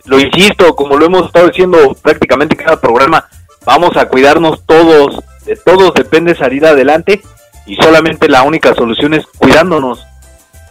Lo 0.06 0.20
insisto, 0.20 0.76
como 0.76 0.98
lo 0.98 1.06
hemos 1.06 1.28
estado 1.28 1.48
diciendo 1.48 1.96
prácticamente 2.02 2.56
en 2.56 2.66
cada 2.66 2.82
programa, 2.82 3.28
vamos 3.66 3.96
a 3.96 4.08
cuidarnos 4.08 4.64
todos, 4.66 5.24
de 5.46 5.56
todos 5.56 5.94
depende 5.94 6.36
salir 6.36 6.66
adelante 6.66 7.22
y 7.68 7.76
solamente 7.76 8.28
la 8.28 8.42
única 8.42 8.74
solución 8.74 9.14
es 9.14 9.26
cuidándonos. 9.38 10.09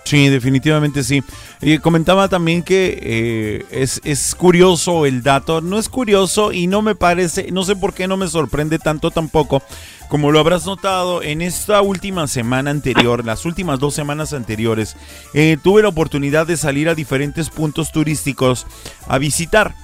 Sí, 0.09 0.31
definitivamente 0.31 1.05
sí. 1.05 1.23
Y 1.61 1.77
comentaba 1.77 2.29
también 2.29 2.63
que 2.63 2.99
eh, 2.99 3.67
es, 3.71 4.01
es 4.05 4.35
curioso 4.35 5.05
el 5.05 5.23
dato. 5.23 5.61
No 5.61 5.79
es 5.79 5.91
curioso 5.91 6.51
y 6.51 6.67
no 6.67 6.81
me 6.81 6.95
parece, 6.95 7.53
no 7.53 7.63
sé 7.63 7.77
por 7.77 7.93
qué 7.93 8.09
no 8.09 8.17
me 8.17 8.27
sorprende 8.27 8.79
tanto 8.79 9.11
tampoco. 9.11 9.63
Como 10.09 10.33
lo 10.33 10.41
habrás 10.41 10.65
notado, 10.65 11.23
en 11.23 11.43
esta 11.43 11.83
última 11.83 12.27
semana 12.27 12.71
anterior, 12.71 13.23
las 13.23 13.45
últimas 13.45 13.81
dos 13.81 13.93
semanas 13.93 14.33
anteriores, 14.33 14.97
eh, 15.35 15.59
tuve 15.63 15.83
la 15.83 15.89
oportunidad 15.89 16.47
de 16.47 16.57
salir 16.57 16.89
a 16.89 16.95
diferentes 16.95 17.51
puntos 17.51 17.93
turísticos 17.93 18.67
a 19.09 19.19
visitar. 19.19 19.75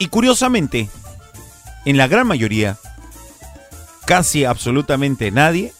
Y 0.00 0.08
curiosamente, 0.08 0.90
en 1.84 1.96
la 1.96 2.08
gran 2.08 2.26
mayoría, 2.26 2.76
casi 4.04 4.44
absolutamente 4.44 5.30
nadie 5.30 5.72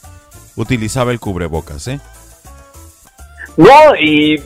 utilizaba 0.55 1.11
el 1.11 1.19
cubrebocas, 1.19 1.89
¿eh? 1.89 2.01
No, 3.57 3.95
y 4.01 4.41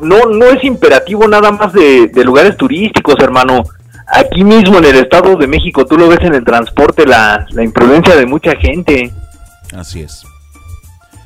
no, 0.00 0.24
no 0.26 0.46
es 0.46 0.64
imperativo 0.64 1.26
nada 1.28 1.50
más 1.52 1.72
de, 1.72 2.08
de 2.08 2.24
lugares 2.24 2.56
turísticos, 2.56 3.16
hermano. 3.20 3.62
Aquí 4.08 4.44
mismo 4.44 4.78
en 4.78 4.84
el 4.84 4.96
Estado 4.96 5.36
de 5.36 5.46
México, 5.48 5.84
tú 5.84 5.96
lo 5.98 6.08
ves 6.08 6.20
en 6.22 6.34
el 6.34 6.44
transporte, 6.44 7.04
la, 7.06 7.44
la 7.50 7.62
imprudencia 7.64 8.14
de 8.14 8.24
mucha 8.26 8.54
gente. 8.56 9.12
Así 9.76 10.00
es. 10.02 10.22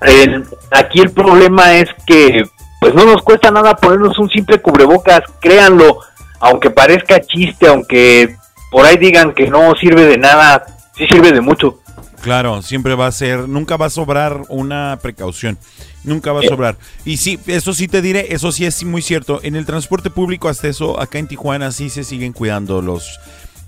El- 0.01 0.45
aquí 0.71 1.01
el 1.01 1.11
problema 1.11 1.75
es 1.75 1.89
que 2.07 2.43
pues 2.81 2.95
no 2.95 3.05
nos 3.05 3.21
cuesta 3.23 3.51
nada 3.51 3.77
ponernos 3.77 4.19
un 4.19 4.31
simple 4.31 4.59
cubrebocas, 4.63 5.21
créanlo, 5.41 5.99
aunque 6.41 6.71
parezca 6.71 7.21
chiste, 7.21 7.67
aunque 7.69 8.35
por 8.71 8.87
ahí 8.87 8.97
digan 8.97 9.35
que 9.35 9.51
no 9.51 9.75
sirve 9.75 10.07
de 10.07 10.17
nada, 10.17 10.65
sí 10.97 11.07
sirve 11.07 11.33
de 11.33 11.43
mucho. 11.43 11.81
Claro, 12.23 12.61
siempre 12.63 12.95
va 12.95 13.07
a 13.07 13.13
ser, 13.13 13.49
nunca 13.49 13.77
va 13.79 13.87
a 13.87 13.91
sobrar 13.91 14.43
una 14.49 14.99
precaución, 15.01 15.59
nunca 16.05 16.33
va 16.33 16.41
a 16.41 16.45
Eh. 16.45 16.49
sobrar. 16.49 16.77
Y 17.05 17.17
sí, 17.17 17.39
eso 17.47 17.73
sí 17.73 17.89
te 17.89 18.03
diré, 18.03 18.35
eso 18.35 18.53
sí 18.53 18.67
es 18.67 18.85
muy 18.85 19.01
cierto. 19.01 19.41
En 19.43 19.57
el 19.57 19.65
transporte 19.65 20.11
público 20.11 20.49
hasta 20.49 20.69
eso, 20.69 21.01
acá 21.01 21.19
en 21.19 21.29
Tijuana 21.29 21.73
sí 21.73 21.89
se 21.89 22.05
siguen 22.05 22.33
cuidando. 22.35 22.83
Los, 22.83 23.19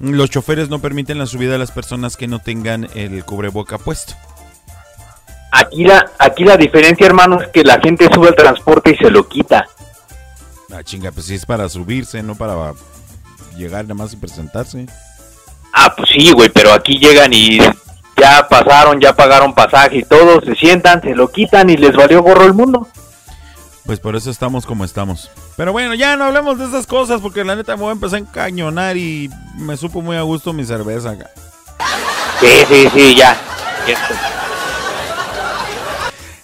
los 0.00 0.28
choferes 0.28 0.68
no 0.68 0.80
permiten 0.80 1.18
la 1.18 1.26
subida 1.26 1.52
de 1.52 1.58
las 1.58 1.70
personas 1.70 2.16
que 2.16 2.26
no 2.28 2.40
tengan 2.40 2.88
el 2.94 3.24
cubreboca 3.24 3.78
puesto. 3.78 4.14
Aquí 5.50 5.84
la, 5.84 6.10
aquí 6.18 6.44
la 6.44 6.56
diferencia, 6.56 7.06
hermano, 7.06 7.40
es 7.40 7.48
que 7.48 7.62
la 7.62 7.78
gente 7.80 8.08
sube 8.12 8.28
al 8.28 8.34
transporte 8.34 8.90
y 8.92 8.96
se 8.96 9.10
lo 9.10 9.28
quita. 9.28 9.66
Ah, 10.74 10.82
chinga, 10.82 11.10
pues 11.12 11.26
sí 11.26 11.34
es 11.34 11.44
para 11.46 11.68
subirse, 11.68 12.22
no 12.22 12.34
para 12.34 12.72
llegar 13.56 13.84
nada 13.84 13.94
más 13.94 14.12
y 14.12 14.16
presentarse. 14.16 14.86
Ah, 15.74 15.94
pues 15.96 16.08
sí, 16.10 16.32
güey, 16.32 16.48
pero 16.50 16.72
aquí 16.72 16.98
llegan 16.98 17.32
y 17.32 17.58
ya 18.16 18.46
pasaron, 18.48 19.00
ya 19.00 19.14
pagaron 19.14 19.54
pasaje 19.54 19.98
y 19.98 20.02
todo, 20.04 20.40
se 20.40 20.54
sientan, 20.54 21.00
se 21.02 21.14
lo 21.14 21.28
quitan 21.30 21.70
y 21.70 21.76
les 21.76 21.94
valió 21.96 22.22
gorro 22.22 22.44
el 22.44 22.54
mundo. 22.54 22.88
Pues 23.84 23.98
por 23.98 24.14
eso 24.14 24.30
estamos 24.30 24.64
como 24.64 24.84
estamos. 24.84 25.30
Pero 25.56 25.72
bueno, 25.72 25.94
ya 25.94 26.16
no 26.16 26.24
hablemos 26.24 26.58
de 26.58 26.66
esas 26.66 26.86
cosas 26.86 27.20
porque 27.20 27.42
la 27.44 27.56
neta 27.56 27.74
me 27.76 27.82
voy 27.82 27.90
a 27.90 27.92
empezar 27.92 28.16
a 28.16 28.20
encañonar 28.20 28.96
y 28.96 29.28
me 29.56 29.76
supo 29.76 30.02
muy 30.02 30.16
a 30.16 30.22
gusto 30.22 30.52
mi 30.52 30.64
cerveza 30.64 31.10
acá. 31.10 31.30
Sí, 32.40 32.64
sí, 32.68 32.88
sí, 32.94 33.14
ya. 33.16 33.36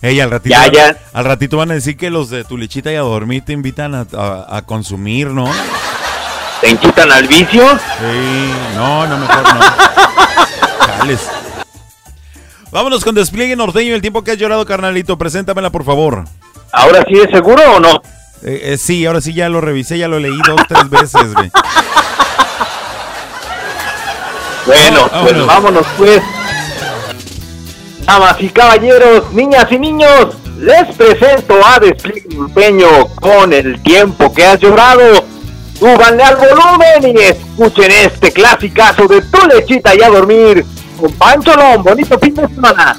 Ey, 0.01 0.20
al 0.20 0.31
ratito, 0.31 0.55
Ya, 0.55 0.70
ya. 0.70 0.97
al 1.12 1.24
ratito 1.24 1.57
van 1.57 1.73
a 1.73 1.74
decir 1.74 1.97
que 1.97 2.09
los 2.11 2.31
de 2.31 2.45
tu 2.45 2.57
lechita 2.57 2.93
y 2.93 2.95
a 2.97 3.01
dormir 3.01 3.45
te 3.45 3.53
invitan 3.53 3.95
a, 3.97 4.07
a- 4.16 4.57
a 4.59 4.62
consumir, 4.62 5.28
¿no? 5.28 5.51
¿Te 6.61 6.70
incitan 6.70 7.11
al 7.11 7.27
vicio? 7.27 7.62
Sí, 7.69 8.53
no, 8.77 9.07
no, 9.09 9.19
mejor 9.19 9.43
no. 9.55 9.61
Chales. 10.86 11.28
Vámonos 12.70 13.03
con 13.05 13.15
despliegue 13.15 13.57
norteño 13.57 13.95
el 13.95 14.01
tiempo 14.03 14.23
que 14.23 14.32
has 14.32 14.36
llorado, 14.39 14.65
carnalito. 14.66 15.16
Preséntamela, 15.16 15.70
por 15.70 15.85
favor. 15.85 16.24
¿Ahora 16.73 17.05
sí 17.09 17.15
es 17.19 17.31
seguro 17.31 17.62
o 17.77 17.81
no? 17.81 18.03
Eh, 18.45 18.61
eh, 18.73 18.78
sí, 18.78 19.05
ahora 19.07 19.20
sí 19.20 19.32
ya 19.32 19.49
lo 19.49 19.61
revisé, 19.61 19.99
ya 19.99 20.07
lo 20.09 20.19
leí 20.19 20.39
dos, 20.47 20.61
tres 20.69 20.89
veces, 20.90 21.35
güey. 21.35 21.51
Bueno, 24.66 25.09
No, 25.12 25.23
pues 25.23 25.47
vámonos 25.47 25.86
pues. 25.97 26.23
Damas 28.05 28.36
y 28.40 28.49
caballeros, 28.51 29.32
niñas 29.32 29.66
y 29.70 29.78
niños, 29.78 30.35
les 30.59 30.95
presento 30.97 31.59
a 31.65 31.78
Despliegue 31.78 32.28
Norteño 32.35 33.07
con 33.20 33.53
el 33.53 33.82
tiempo 33.82 34.32
que 34.32 34.45
has 34.47 34.61
llorado. 34.61 35.24
Súbanle 35.78 36.23
al 36.23 36.36
volumen 36.36 37.16
y 37.16 37.20
escuchen 37.20 37.90
este 37.90 38.32
clasicazo 38.32 39.07
de 39.07 39.23
tu 39.23 39.39
lechita 39.47 39.95
y 39.95 40.03
a 40.03 40.09
dormir. 40.09 40.65
Con 40.99 41.12
Pancho 41.12 41.55
Lom, 41.55 41.85
bonito 41.85 42.19
fin 42.19 42.35
de 42.35 42.49
semana. 42.49 42.97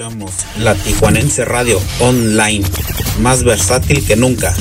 Escuchamos 0.00 0.32
la 0.58 0.74
Tijuanense 0.74 1.44
Radio 1.44 1.78
Online, 2.00 2.64
más 3.20 3.44
versátil 3.44 4.02
que 4.06 4.16
nunca. 4.16 4.54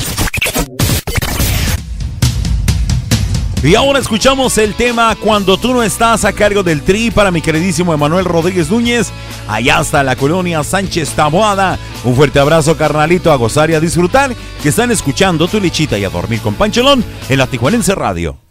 Y 3.63 3.75
ahora 3.75 3.99
escuchamos 3.99 4.57
el 4.57 4.73
tema 4.73 5.15
Cuando 5.15 5.57
tú 5.57 5.73
no 5.73 5.81
estás 5.81 6.25
a 6.25 6.33
cargo 6.33 6.61
del 6.61 6.81
tri 6.81 7.09
para 7.09 7.31
mi 7.31 7.41
queridísimo 7.41 7.93
Emanuel 7.93 8.25
Rodríguez 8.25 8.69
Núñez, 8.69 9.11
allá 9.47 9.77
hasta 9.77 10.03
la 10.03 10.17
colonia 10.17 10.61
Sánchez 10.61 11.11
Taboada. 11.11 11.79
Un 12.03 12.17
fuerte 12.17 12.39
abrazo, 12.39 12.75
carnalito, 12.75 13.31
a 13.31 13.37
gozar 13.37 13.69
y 13.69 13.75
a 13.75 13.79
disfrutar, 13.79 14.35
que 14.61 14.69
están 14.69 14.91
escuchando 14.91 15.47
tu 15.47 15.61
lechita 15.61 15.97
y 15.97 16.03
a 16.03 16.09
dormir 16.09 16.41
con 16.41 16.55
Pancholón 16.55 17.01
en 17.29 17.37
la 17.37 17.47
Tijuanense 17.47 17.95
Radio. 17.95 18.48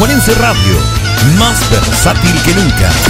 Juanense 0.00 0.32
Radio, 0.36 0.78
más 1.38 1.70
versátil 1.70 2.32
que 2.42 2.54
nunca. 2.54 3.09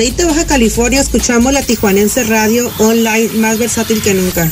Rosarito, 0.00 0.28
Baja 0.28 0.46
California, 0.46 1.02
escuchamos 1.02 1.52
la 1.52 1.62
Tijuanense 1.62 2.24
Radio 2.24 2.70
online 2.78 3.28
más 3.34 3.58
versátil 3.58 4.00
que 4.00 4.14
nunca. 4.14 4.50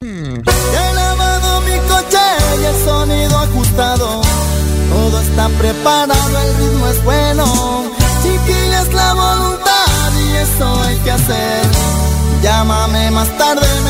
He 0.00 0.94
lavado 0.94 1.60
mi 1.62 1.76
coche 1.88 2.18
y 2.60 2.64
el 2.64 2.84
sonido 2.84 3.36
ajustado. 3.36 4.22
Todo 4.90 5.20
está 5.22 5.48
preparado, 5.48 6.38
el 6.38 6.56
ritmo 6.56 6.86
es 6.86 7.02
bueno. 7.02 7.92
Chiquilla 8.22 8.82
es 8.82 8.94
la 8.94 9.12
voluntad 9.14 10.12
y 10.16 10.36
eso 10.36 10.82
hay 10.84 10.96
que 10.98 11.10
hacer. 11.10 11.62
Llámame 12.44 13.10
más 13.10 13.36
tarde. 13.36 13.83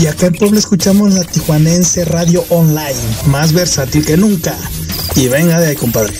Y 0.00 0.06
acá 0.06 0.28
en 0.28 0.32
Puebla 0.32 0.58
escuchamos 0.58 1.12
la 1.12 1.24
Tijuanense 1.24 2.06
Radio 2.06 2.42
Online, 2.48 2.94
más 3.26 3.52
versátil 3.52 4.06
que 4.06 4.16
nunca. 4.16 4.56
Y 5.14 5.28
venga 5.28 5.60
de 5.60 5.66
ahí, 5.66 5.76
compadre. 5.76 6.14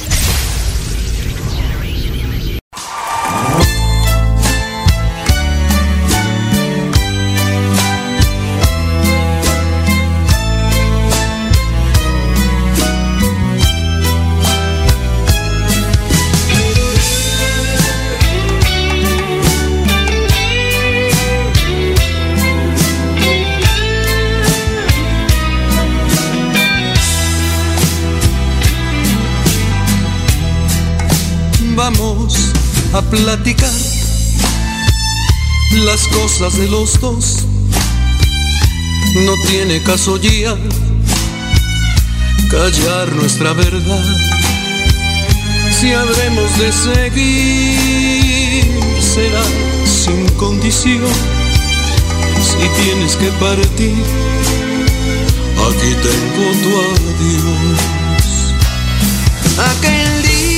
Platicar 33.11 33.73
las 35.85 36.07
cosas 36.09 36.57
de 36.57 36.69
los 36.69 37.01
dos. 37.01 37.45
No 39.15 39.35
tiene 39.49 39.83
caso 39.83 40.17
ya 40.17 40.57
callar 42.51 43.13
nuestra 43.13 43.53
verdad. 43.53 44.05
Si 45.73 45.93
habremos 45.93 46.59
de 46.59 46.73
seguir, 46.73 48.65
será 49.01 49.43
sin 49.85 50.29
condición. 50.37 51.13
Si 52.43 52.83
tienes 52.83 53.17
que 53.17 53.31
partir, 53.45 54.05
aquí 55.69 55.95
tengo 56.07 56.53
tu 56.63 56.71
adiós. 56.81 57.81
Aquel 59.59 60.23
día 60.23 60.50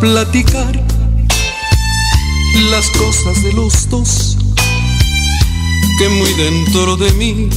platicar 0.00 0.82
las 2.70 2.88
cosas 2.90 3.42
de 3.42 3.52
los 3.52 3.88
dos 3.88 4.36
que 5.98 6.08
muy 6.08 6.32
dentro 6.34 6.96
de 6.96 7.12
mí 7.12 7.48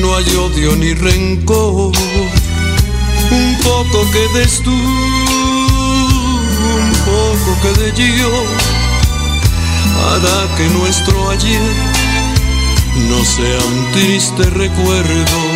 no 0.00 0.16
hay 0.16 0.24
odio 0.36 0.76
ni 0.76 0.94
rencor. 0.94 1.92
Un 3.30 3.58
poco 3.62 4.10
que 4.12 4.28
des 4.38 4.62
tú, 4.62 4.70
un 4.70 4.84
poco 7.04 7.58
que 7.62 7.72
de 7.80 7.92
yo, 8.18 8.30
hará 10.08 10.56
que 10.56 10.66
nuestro 10.68 11.30
ayer 11.30 11.74
no 13.08 13.24
sea 13.24 13.58
un 13.66 13.90
triste 13.92 14.44
recuerdo. 14.50 15.53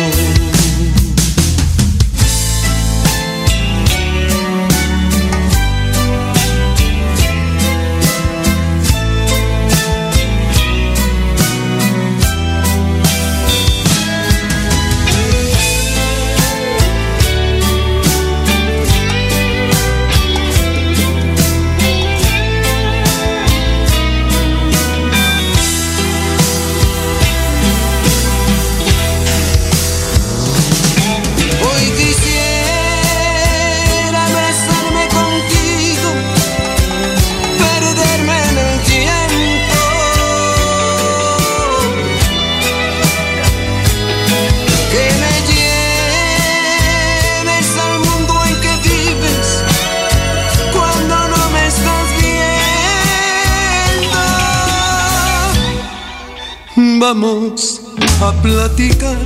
Platicar 58.75 59.17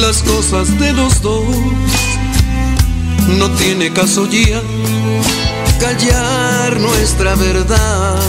las 0.00 0.22
cosas 0.22 0.78
de 0.78 0.92
los 0.92 1.20
dos. 1.22 1.44
No 3.38 3.50
tiene 3.52 3.92
caso 3.92 4.26
ya 4.26 4.62
callar 5.80 6.78
nuestra 6.80 7.34
verdad. 7.36 8.20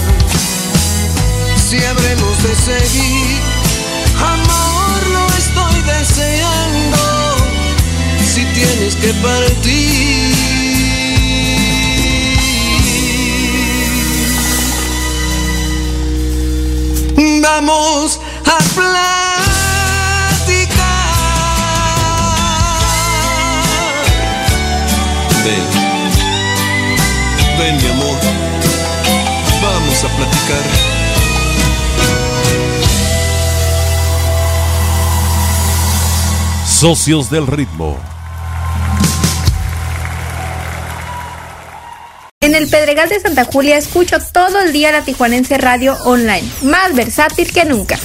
Si 1.69 1.77
habremos 1.77 2.43
de 2.43 2.56
seguir, 2.56 3.38
amor, 4.18 5.07
lo 5.14 5.27
estoy 5.38 5.81
deseando. 5.81 7.35
Si 8.34 8.45
tienes 8.45 8.95
que 8.95 9.14
partir, 9.22 10.30
vamos 17.41 18.19
a 18.49 18.57
platicar. 18.76 18.99
Ven, 25.45 25.65
ven 27.59 27.76
mi 27.77 27.88
amor, 27.89 28.17
vamos 29.61 30.03
a 30.03 30.07
platicar. 30.07 30.63
Socios 36.65 37.30
del 37.30 37.45
ritmo. 37.45 37.99
En 42.41 42.55
el 42.55 42.69
Pedregal 42.69 43.09
de 43.09 43.19
Santa 43.19 43.43
Julia 43.43 43.77
escucho 43.77 44.17
todo 44.31 44.59
el 44.61 44.71
día 44.71 44.91
la 44.91 45.03
Tijuanense 45.03 45.57
Radio 45.57 45.97
Online, 46.05 46.49
más 46.63 46.95
versátil 46.95 47.51
que 47.51 47.65
nunca. 47.65 47.99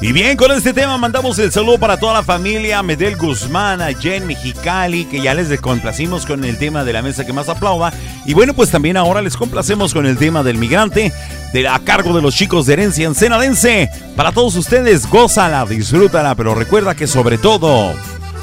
Y 0.00 0.12
bien, 0.12 0.36
con 0.36 0.52
este 0.52 0.72
tema 0.72 0.96
mandamos 0.96 1.40
el 1.40 1.50
saludo 1.50 1.76
para 1.76 1.96
toda 1.96 2.14
la 2.14 2.22
familia, 2.22 2.84
Medel 2.84 3.16
Guzmán, 3.16 3.82
a 3.82 3.92
Jen 3.92 4.28
Mexicali, 4.28 5.06
que 5.06 5.20
ya 5.20 5.34
les 5.34 5.60
complacimos 5.60 6.24
con 6.24 6.44
el 6.44 6.56
tema 6.56 6.84
de 6.84 6.92
la 6.92 7.02
mesa 7.02 7.26
que 7.26 7.32
más 7.32 7.48
aplauda. 7.48 7.92
Y 8.24 8.32
bueno, 8.32 8.54
pues 8.54 8.70
también 8.70 8.96
ahora 8.96 9.22
les 9.22 9.36
complacemos 9.36 9.92
con 9.92 10.06
el 10.06 10.16
tema 10.16 10.44
del 10.44 10.56
migrante, 10.56 11.12
de, 11.52 11.66
a 11.66 11.80
cargo 11.80 12.14
de 12.14 12.22
los 12.22 12.36
chicos 12.36 12.66
de 12.66 12.74
herencia 12.74 13.08
ensenadense. 13.08 13.90
Para 14.14 14.30
todos 14.30 14.54
ustedes, 14.54 15.10
gózala, 15.10 15.66
disfrútala, 15.66 16.36
pero 16.36 16.54
recuerda 16.54 16.94
que 16.94 17.08
sobre 17.08 17.36
todo, 17.36 17.92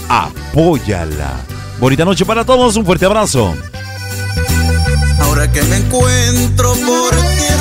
apóyala. 0.10 1.36
Bonita 1.80 2.04
noche 2.04 2.26
para 2.26 2.44
todos, 2.44 2.76
un 2.76 2.86
fuerte 2.86 3.06
abrazo. 3.06 3.56
Ahora 5.22 5.50
que 5.50 5.62
me 5.64 5.78
encuentro 5.78 6.74
por 6.86 7.16
tierras 7.16 7.55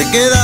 se 0.00 0.10
quedaron 0.10 0.39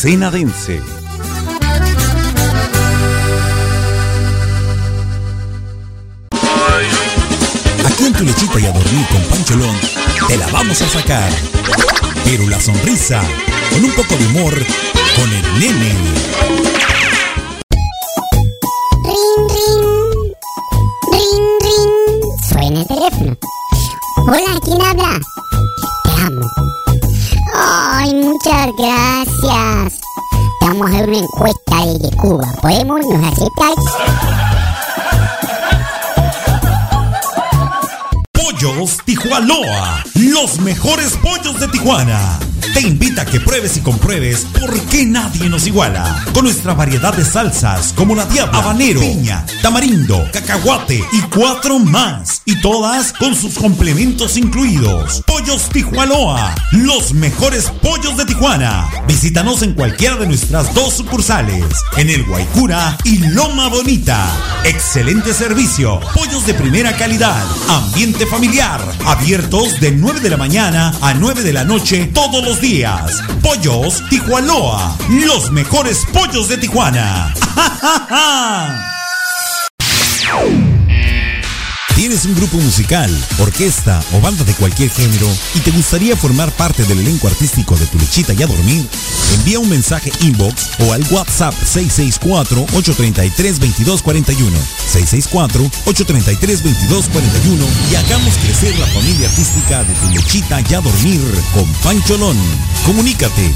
Senadense. 0.00 0.99
Que 43.30 43.40
pruebes 43.40 43.76
y 43.76 43.80
compruebes 43.80 44.46
por 44.58 44.78
qué 44.86 45.06
nadie 45.06 45.48
nos 45.48 45.66
iguala. 45.66 46.24
Con 46.32 46.44
nuestra 46.44 46.74
variedad 46.74 47.14
de 47.14 47.24
salsas 47.24 47.92
como 47.92 48.14
la 48.14 48.26
diabla, 48.26 48.58
habanero, 48.58 49.00
piña, 49.00 49.44
tamarindo, 49.62 50.28
cacahuate 50.32 51.04
y 51.12 51.20
cuatro 51.34 51.78
más. 51.78 52.42
Y 52.44 52.60
todas 52.60 53.12
con 53.12 53.34
sus 53.34 53.54
complementos 53.58 54.36
incluidos. 54.36 55.22
Pollos 55.50 55.68
Tijuanoa, 55.70 56.54
los 56.70 57.12
mejores 57.12 57.72
pollos 57.82 58.16
de 58.16 58.24
Tijuana. 58.24 58.88
Visítanos 59.08 59.62
en 59.62 59.74
cualquiera 59.74 60.14
de 60.14 60.28
nuestras 60.28 60.72
dos 60.74 60.94
sucursales. 60.94 61.64
En 61.96 62.08
el 62.08 62.22
Guaycura 62.24 62.96
y 63.02 63.18
Loma 63.18 63.66
Bonita. 63.66 64.30
Excelente 64.62 65.34
servicio. 65.34 65.98
Pollos 66.14 66.46
de 66.46 66.54
primera 66.54 66.96
calidad. 66.96 67.44
Ambiente 67.68 68.26
familiar. 68.26 68.80
Abiertos 69.04 69.80
de 69.80 69.90
9 69.90 70.20
de 70.20 70.30
la 70.30 70.36
mañana 70.36 70.92
a 71.00 71.14
9 71.14 71.42
de 71.42 71.52
la 71.52 71.64
noche 71.64 72.08
todos 72.14 72.44
los 72.44 72.60
días. 72.60 73.20
Pollos 73.42 74.04
Tijuanoa. 74.08 74.96
Los 75.08 75.50
mejores 75.50 76.06
pollos 76.12 76.48
de 76.48 76.58
Tijuana. 76.58 77.34
¿Tienes 82.00 82.24
un 82.24 82.34
grupo 82.34 82.56
musical, 82.56 83.14
orquesta 83.40 84.02
o 84.14 84.22
banda 84.22 84.42
de 84.44 84.54
cualquier 84.54 84.88
género 84.88 85.28
y 85.54 85.60
te 85.60 85.70
gustaría 85.70 86.16
formar 86.16 86.50
parte 86.52 86.82
del 86.84 87.00
elenco 87.00 87.28
artístico 87.28 87.76
de 87.76 87.84
Tu 87.84 87.98
Lechita 87.98 88.32
y 88.32 88.42
a 88.42 88.46
Dormir? 88.46 88.88
Envía 89.34 89.58
un 89.58 89.68
mensaje 89.68 90.10
inbox 90.22 90.70
o 90.78 90.94
al 90.94 91.04
WhatsApp 91.10 91.52
664-833-2241. 91.52 94.50
664-833-2241 94.94 97.66
y 97.92 97.96
hagamos 97.96 98.34
crecer 98.38 98.78
la 98.78 98.86
familia 98.86 99.28
artística 99.28 99.84
de 99.84 99.92
Tu 99.92 100.08
Lechita 100.14 100.62
y 100.70 100.72
a 100.72 100.80
Dormir 100.80 101.20
con 101.52 101.70
Pancholón. 101.82 102.38
Comunícate. 102.86 103.52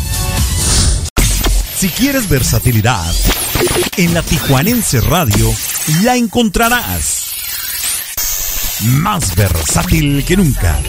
Si 1.79 1.89
quieres 1.89 2.29
versatilidad, 2.29 3.11
en 3.97 4.13
la 4.13 4.21
Tijuanense 4.21 5.01
Radio 5.01 5.51
la 6.03 6.17
encontrarás 6.17 7.14
más 8.85 9.35
versátil 9.35 10.25
que 10.25 10.37
nunca. 10.37 10.81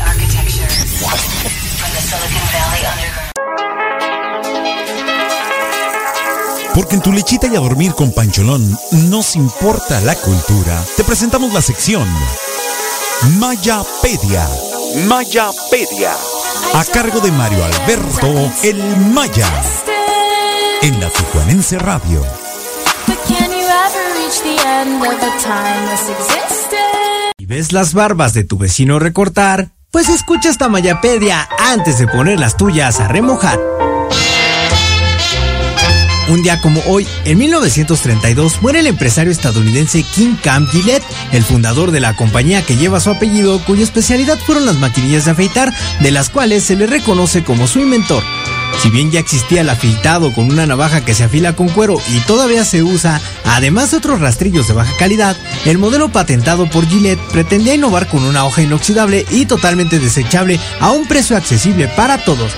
Porque 6.73 6.95
en 6.95 7.01
tu 7.01 7.13
lechita 7.13 7.47
y 7.47 7.55
a 7.55 7.59
dormir 7.59 7.93
con 7.93 8.11
Pancholón 8.13 8.77
nos 9.09 9.35
importa 9.35 10.01
la 10.01 10.15
cultura. 10.15 10.83
Te 10.97 11.03
presentamos 11.03 11.53
la 11.53 11.61
sección 11.61 12.07
Mayapedia. 13.37 14.47
Mayapedia. 15.07 16.11
A 16.73 16.83
cargo 16.85 17.19
de 17.21 17.31
Mario 17.31 17.63
Alberto 17.63 18.51
El 18.63 18.97
Maya. 18.97 19.47
En 20.81 20.99
la 20.99 21.09
Tijuanense 21.09 21.79
Radio. 21.79 22.21
But? 26.27 27.04
¿Y 27.45 27.47
ves 27.47 27.73
las 27.73 27.93
barbas 27.93 28.33
de 28.33 28.43
tu 28.43 28.57
vecino 28.57 28.97
recortar? 28.97 29.69
Pues 29.91 30.09
escucha 30.09 30.49
esta 30.49 30.67
Mayapedia 30.67 31.47
antes 31.59 31.99
de 31.99 32.07
poner 32.07 32.39
las 32.39 32.57
tuyas 32.57 32.99
a 32.99 33.07
remojar. 33.07 33.59
Un 36.27 36.41
día 36.41 36.59
como 36.59 36.81
hoy, 36.87 37.05
en 37.23 37.37
1932, 37.37 38.63
muere 38.63 38.79
el 38.79 38.87
empresario 38.87 39.31
estadounidense 39.31 40.03
King 40.15 40.37
Cam 40.41 40.65
Gillette, 40.65 41.03
el 41.33 41.43
fundador 41.43 41.91
de 41.91 41.99
la 41.99 42.15
compañía 42.15 42.65
que 42.65 42.77
lleva 42.77 42.99
su 42.99 43.11
apellido, 43.11 43.63
cuya 43.63 43.83
especialidad 43.83 44.39
fueron 44.39 44.65
las 44.65 44.77
maquinillas 44.77 45.25
de 45.25 45.31
afeitar, 45.31 45.71
de 45.99 46.09
las 46.09 46.31
cuales 46.31 46.63
se 46.63 46.75
le 46.75 46.87
reconoce 46.87 47.43
como 47.43 47.67
su 47.67 47.79
inventor. 47.79 48.23
Si 48.81 48.89
bien 48.89 49.11
ya 49.11 49.19
existía 49.19 49.61
el 49.61 49.69
afeitado 49.69 50.33
con 50.33 50.51
una 50.51 50.65
navaja 50.65 51.03
que 51.03 51.15
se 51.15 51.23
afila 51.23 51.55
con 51.55 51.69
cuero 51.69 51.97
y 52.13 52.19
todavía 52.19 52.63
se 52.63 52.83
usa, 52.83 53.19
además 53.45 53.91
de 53.91 53.97
otros 53.97 54.19
rastrillos 54.19 54.67
de 54.67 54.73
baja 54.73 54.93
calidad, 54.97 55.35
el 55.65 55.77
modelo 55.77 56.09
patentado 56.09 56.69
por 56.69 56.87
Gillette 56.87 57.19
pretendía 57.31 57.73
innovar 57.73 58.07
con 58.07 58.23
una 58.23 58.45
hoja 58.45 58.61
inoxidable 58.61 59.25
y 59.31 59.45
totalmente 59.45 59.99
desechable 59.99 60.59
a 60.79 60.91
un 60.91 61.07
precio 61.07 61.35
accesible 61.35 61.87
para 61.87 62.17
todos. 62.19 62.51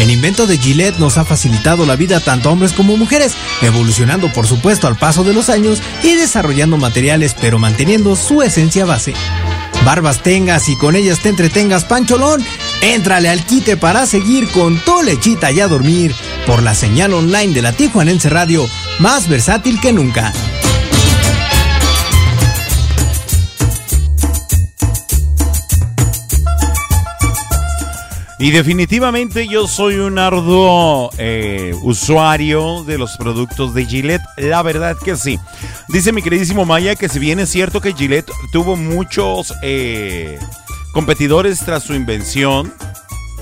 El 0.00 0.10
invento 0.10 0.46
de 0.46 0.58
Gillette 0.58 0.98
nos 0.98 1.18
ha 1.18 1.24
facilitado 1.24 1.86
la 1.86 1.96
vida 1.96 2.20
tanto 2.20 2.48
a 2.48 2.52
hombres 2.52 2.72
como 2.72 2.96
mujeres, 2.96 3.34
evolucionando 3.62 4.32
por 4.32 4.46
supuesto 4.46 4.86
al 4.86 4.96
paso 4.96 5.24
de 5.24 5.34
los 5.34 5.48
años 5.48 5.80
y 6.02 6.14
desarrollando 6.14 6.76
materiales 6.76 7.34
pero 7.40 7.58
manteniendo 7.58 8.16
su 8.16 8.42
esencia 8.42 8.84
base. 8.84 9.14
Barbas 9.84 10.22
tengas 10.22 10.68
y 10.68 10.76
con 10.76 10.96
ellas 10.96 11.20
te 11.20 11.28
entretengas, 11.28 11.84
Pancholón. 11.84 12.44
Éntrale 12.80 13.28
al 13.28 13.44
quite 13.44 13.76
para 13.76 14.06
seguir 14.06 14.48
con 14.48 14.78
tu 14.78 15.02
lechita 15.02 15.52
y 15.52 15.60
a 15.60 15.68
dormir 15.68 16.14
por 16.46 16.62
la 16.62 16.74
señal 16.74 17.12
online 17.12 17.52
de 17.52 17.62
la 17.62 17.72
Tijuanense 17.72 18.28
Radio, 18.28 18.66
más 18.98 19.28
versátil 19.28 19.80
que 19.80 19.92
nunca. 19.92 20.32
Y 28.38 28.50
definitivamente 28.50 29.46
yo 29.46 29.68
soy 29.68 29.96
un 29.96 30.18
arduo 30.18 31.10
eh, 31.18 31.72
usuario 31.82 32.82
de 32.84 32.98
los 32.98 33.16
productos 33.16 33.74
de 33.74 33.86
Gillette. 33.86 34.24
La 34.36 34.62
verdad 34.62 34.96
que 34.96 35.16
sí. 35.16 35.38
Dice 35.88 36.12
mi 36.12 36.20
queridísimo 36.20 36.64
Maya 36.64 36.96
que 36.96 37.08
si 37.08 37.20
bien 37.20 37.38
es 37.38 37.50
cierto 37.50 37.80
que 37.80 37.92
Gillette 37.92 38.30
tuvo 38.50 38.74
muchos 38.74 39.54
eh, 39.62 40.38
competidores 40.92 41.60
tras 41.60 41.84
su 41.84 41.94
invención, 41.94 42.74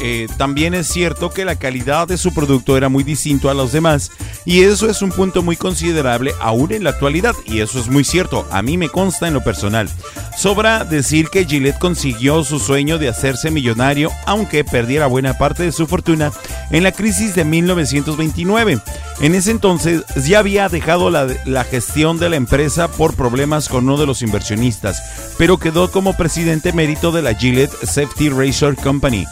eh, 0.05 0.27
también 0.37 0.75
es 0.75 0.89
cierto 0.89 1.31
que 1.31 1.45
la 1.45 1.55
calidad 1.55 2.09
de 2.09 2.19
su 2.19 2.35
producto 2.35 2.77
era 2.77 2.89
muy 2.89 3.05
distinto 3.05 3.49
a 3.49 3.55
los 3.55 3.71
demás 3.71 4.11
y 4.45 4.63
eso 4.63 4.91
es 4.91 5.01
un 5.01 5.13
punto 5.13 5.43
muy 5.43 5.55
considerable 5.55 6.33
aún 6.41 6.73
en 6.73 6.83
la 6.83 6.91
actualidad 6.91 7.37
y 7.47 7.61
eso 7.61 7.79
es 7.79 7.89
muy 7.89 8.03
cierto, 8.03 8.45
a 8.51 8.63
mí 8.63 8.77
me 8.77 8.89
consta 8.89 9.29
en 9.29 9.35
lo 9.35 9.45
personal. 9.45 9.89
Sobra 10.37 10.85
decir 10.85 11.29
que 11.29 11.45
Gillette 11.45 11.79
consiguió 11.79 12.43
su 12.43 12.59
sueño 12.59 12.99
de 12.99 13.09
hacerse 13.09 13.53
millonario 13.53 14.11
aunque 14.27 14.65
perdiera 14.65 15.07
buena 15.07 15.39
parte 15.39 15.63
de 15.63 15.71
su 15.73 15.87
fortuna 15.87 16.33
en 16.73 16.83
la 16.83 16.91
crisis 16.91 17.37
de 17.37 17.45
1929. 17.45 18.81
En 19.21 19.35
ese 19.37 19.53
entonces 19.53 20.03
ya 20.27 20.41
había 20.41 20.69
dejado 20.69 21.11
la, 21.11 21.65
gestión 21.65 22.19
de 22.19 22.29
la 22.29 22.37
empresa 22.37 22.89
por 22.89 23.15
problemas 23.15 23.69
con 23.69 23.85
uno 23.85 23.99
de 23.99 24.07
los 24.07 24.23
inversionistas, 24.23 25.01
pero 25.39 25.59
quedó 25.59 25.93
como 25.93 26.17
presidente 26.17 26.71
emérito 26.71 27.13
de 27.13 27.23
la 27.23 27.35
Gillette 27.35 27.73
Safety 27.85 28.31
Razor 28.31 28.75
Company. 28.75 29.27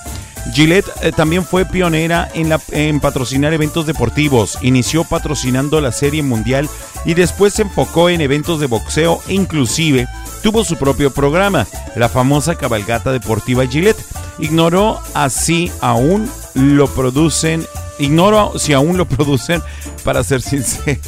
Gillette 0.52 0.90
eh, 1.02 1.12
también 1.12 1.44
fue 1.44 1.64
pionera 1.64 2.28
en, 2.34 3.00
patrocinar 3.00 3.52
eventos 3.52 3.86
deportivos. 3.86 4.58
Inició 4.62 5.04
patrocinando 5.04 5.80
la 5.80 5.92
Serie 5.92 6.22
Mundial 6.22 6.68
y 7.04 7.14
después 7.14 7.54
se 7.54 7.62
enfocó 7.62 8.08
en 8.08 8.20
eventos 8.20 8.60
de 8.60 8.66
boxeo 8.66 9.20
e 9.28 9.34
inclusive 9.34 10.06
tuvo 10.42 10.64
su 10.64 10.76
propio 10.76 11.12
programa, 11.12 11.66
la 11.96 12.08
famosa 12.08 12.54
cabalgata 12.56 13.12
deportiva 13.12 13.66
Gillette. 13.66 14.04
Ignoró 14.38 15.00
así 15.14 15.70
aún 15.80 16.30
lo 16.54 16.88
producen, 16.88 17.66
ignoro 17.98 18.58
si 18.58 18.72
aún 18.72 18.96
lo 18.96 19.04
producen, 19.08 19.62
para 20.04 20.24
ser 20.24 20.42
sincero. 20.42 21.00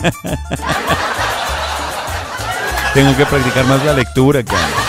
Tengo 2.94 3.16
que 3.16 3.24
practicar 3.24 3.64
más 3.66 3.84
la 3.84 3.94
lectura, 3.94 4.42
cara. 4.44 4.81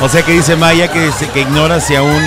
O 0.00 0.08
sea 0.08 0.22
que 0.22 0.32
dice 0.32 0.56
Maya 0.56 0.92
que, 0.92 1.10
que 1.32 1.40
ignora 1.40 1.80
si 1.80 1.94
aún 1.94 2.22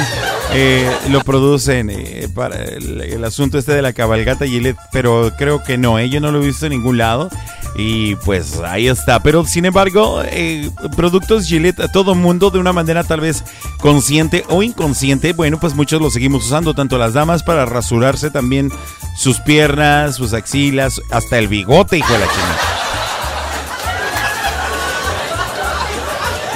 eh, 0.54 0.90
lo 1.10 1.22
producen 1.24 1.90
eh, 1.90 2.28
para 2.34 2.64
el, 2.64 3.02
el 3.02 3.24
asunto 3.24 3.58
este 3.58 3.74
de 3.74 3.82
la 3.82 3.94
cabalgata 3.94 4.48
Gillette, 4.48 4.78
pero 4.92 5.34
creo 5.38 5.64
que 5.64 5.78
no, 5.78 6.00
eh, 6.00 6.10
yo 6.10 6.20
no 6.20 6.32
lo 6.32 6.42
he 6.42 6.46
visto 6.46 6.66
en 6.66 6.72
ningún 6.72 6.98
lado. 6.98 7.30
Y 7.76 8.16
pues 8.16 8.60
ahí 8.62 8.88
está. 8.88 9.22
Pero 9.22 9.46
sin 9.46 9.66
embargo, 9.66 10.24
eh, 10.26 10.72
productos 10.96 11.46
Gillette 11.46 11.82
a 11.82 11.92
todo 11.92 12.16
mundo 12.16 12.50
de 12.50 12.58
una 12.58 12.74
manera 12.74 13.04
tal 13.04 13.20
vez 13.20 13.44
consciente 13.80 14.44
o 14.50 14.64
inconsciente, 14.64 15.34
bueno, 15.34 15.60
pues 15.60 15.76
muchos 15.76 16.02
lo 16.02 16.10
seguimos 16.10 16.46
usando, 16.46 16.74
tanto 16.74 16.98
las 16.98 17.14
damas 17.14 17.44
para 17.44 17.66
rasurarse 17.66 18.32
también 18.32 18.72
sus 19.16 19.40
piernas, 19.40 20.16
sus 20.16 20.34
axilas, 20.34 21.02
hasta 21.12 21.38
el 21.38 21.48
bigote, 21.48 21.98
hijo 21.98 22.12
de 22.14 22.20
la 22.20 22.26
chingada. 22.26 22.87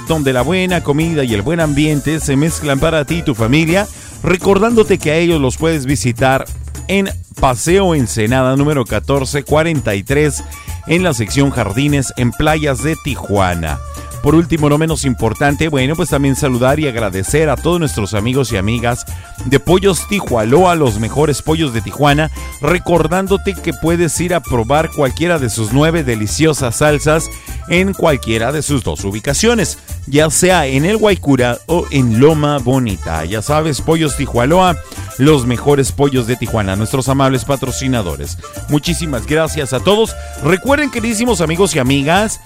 donde 0.07 0.33
la 0.33 0.41
buena 0.41 0.81
comida 0.83 1.23
y 1.23 1.33
el 1.33 1.41
buen 1.41 1.59
ambiente 1.59 2.19
se 2.19 2.35
mezclan 2.35 2.79
para 2.79 3.05
ti 3.05 3.15
y 3.15 3.23
tu 3.23 3.33
familia, 3.33 3.87
recordándote 4.21 4.97
que 4.97 5.11
a 5.11 5.15
ellos 5.15 5.41
los 5.41 5.57
puedes 5.57 5.85
visitar 5.85 6.45
en 6.87 7.09
Paseo 7.39 7.95
Ensenada 7.95 8.55
número 8.55 8.81
1443 8.81 10.43
en 10.87 11.03
la 11.03 11.13
sección 11.13 11.51
Jardines 11.51 12.13
en 12.17 12.31
Playas 12.31 12.83
de 12.83 12.95
Tijuana. 13.03 13.79
Por 14.25 14.33
último, 14.33 14.69
no 14.69 14.79
menos 14.79 15.05
importante, 15.05 15.67
bueno, 15.67 15.95
pues 15.95 16.09
también 16.09 16.35
saludar 16.35 16.79
y 16.79 16.87
agradecer 16.87 17.47
a 17.47 17.55
todos 17.55 17.79
nuestros 17.79 18.15
amigos 18.15 18.51
y 18.51 18.57
amigas 18.57 19.05
de 19.45 19.59
Pollos 19.59 20.07
Tijualoa, 20.07 20.73
los 20.73 20.99
mejores 20.99 21.43
pollos 21.43 21.75
de 21.75 21.81
Tijuana, 21.81 22.31
recordándote 22.59 23.53
que 23.53 23.71
puedes 23.71 24.19
ir 24.19 24.33
a 24.33 24.39
probar 24.39 24.89
cualquiera 24.89 25.37
de 25.37 25.51
sus 25.51 25.73
nueve 25.73 26.03
deliciosas 26.03 26.77
salsas 26.77 27.29
en 27.67 27.93
cualquiera 27.93 28.51
de 28.51 28.63
sus 28.63 28.83
dos 28.83 29.05
ubicaciones, 29.05 29.77
ya 30.07 30.31
sea 30.31 30.65
en 30.65 30.85
el 30.85 30.97
Guaycura 30.97 31.59
o 31.67 31.85
en 31.91 32.19
Loma 32.19 32.57
Bonita. 32.57 33.25
Ya 33.25 33.43
sabes, 33.43 33.79
Pollos 33.79 34.17
Tijualoa, 34.17 34.75
los 35.19 35.45
mejores 35.45 35.91
pollos 35.91 36.25
de 36.25 36.35
Tijuana, 36.35 36.75
nuestros 36.75 37.09
amables 37.09 37.45
patrocinadores. 37.45 38.39
Muchísimas 38.69 39.27
gracias 39.27 39.71
a 39.71 39.81
todos. 39.81 40.15
Recuerden, 40.43 40.89
queridísimos 40.89 41.41
amigos 41.41 41.75
y 41.75 41.79
amigas, 41.79 42.39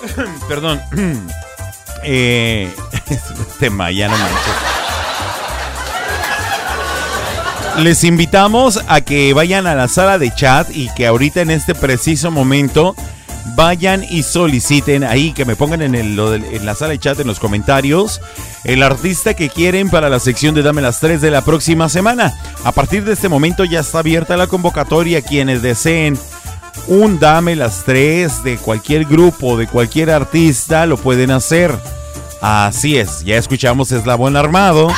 perdón, 0.48 0.80
eh, 2.04 2.72
este 3.50 3.70
Maya, 3.70 4.08
no. 4.08 4.16
Les 7.82 8.04
invitamos 8.04 8.80
a 8.88 9.02
que 9.02 9.34
vayan 9.34 9.66
a 9.66 9.74
la 9.74 9.88
sala 9.88 10.18
de 10.18 10.34
chat 10.34 10.68
y 10.74 10.88
que 10.94 11.06
ahorita 11.06 11.42
en 11.42 11.50
este 11.50 11.74
preciso 11.74 12.30
momento 12.30 12.96
vayan 13.54 14.02
y 14.08 14.22
soliciten 14.22 15.04
ahí, 15.04 15.32
que 15.32 15.44
me 15.44 15.56
pongan 15.56 15.82
en, 15.82 15.94
en 15.94 16.16
la 16.66 16.74
sala 16.74 16.92
de 16.92 16.98
chat, 16.98 17.20
en 17.20 17.26
los 17.26 17.38
comentarios, 17.38 18.22
el 18.64 18.82
artista 18.82 19.34
que 19.34 19.48
quieren 19.48 19.90
para 19.90 20.08
la 20.08 20.18
sección 20.18 20.54
de 20.54 20.62
Dame 20.62 20.82
las 20.82 21.00
3 21.00 21.20
de 21.20 21.30
la 21.30 21.42
próxima 21.42 21.88
semana. 21.88 22.34
A 22.64 22.72
partir 22.72 23.04
de 23.04 23.12
este 23.12 23.28
momento 23.28 23.64
ya 23.64 23.80
está 23.80 24.00
abierta 24.00 24.36
la 24.36 24.48
convocatoria. 24.48 25.22
Quienes 25.22 25.62
deseen 25.62 26.18
un 26.86 27.18
Dame 27.18 27.56
las 27.56 27.84
3 27.84 28.44
de 28.44 28.56
cualquier 28.58 29.04
grupo, 29.04 29.56
de 29.56 29.66
cualquier 29.66 30.10
artista, 30.10 30.86
lo 30.86 30.96
pueden 30.96 31.30
hacer. 31.30 31.76
Así 32.40 32.96
es, 32.96 33.24
ya 33.24 33.36
escuchamos 33.36 33.92
Eslabón 33.92 34.36
Armado. 34.36 34.88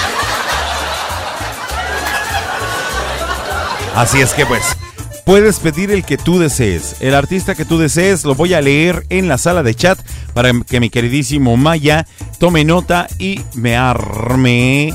Así 3.94 4.20
es 4.20 4.32
que 4.32 4.46
pues, 4.46 4.62
puedes 5.24 5.58
pedir 5.60 5.90
el 5.90 6.04
que 6.04 6.16
tú 6.16 6.38
desees. 6.38 6.96
El 7.00 7.14
artista 7.14 7.54
que 7.54 7.64
tú 7.64 7.78
desees 7.78 8.24
lo 8.24 8.34
voy 8.34 8.54
a 8.54 8.60
leer 8.60 9.04
en 9.08 9.28
la 9.28 9.38
sala 9.38 9.62
de 9.62 9.74
chat 9.74 9.98
para 10.34 10.52
que 10.66 10.80
mi 10.80 10.88
queridísimo 10.88 11.56
Maya 11.56 12.06
tome 12.38 12.64
nota 12.64 13.08
y 13.18 13.40
me 13.54 13.76
arme 13.76 14.94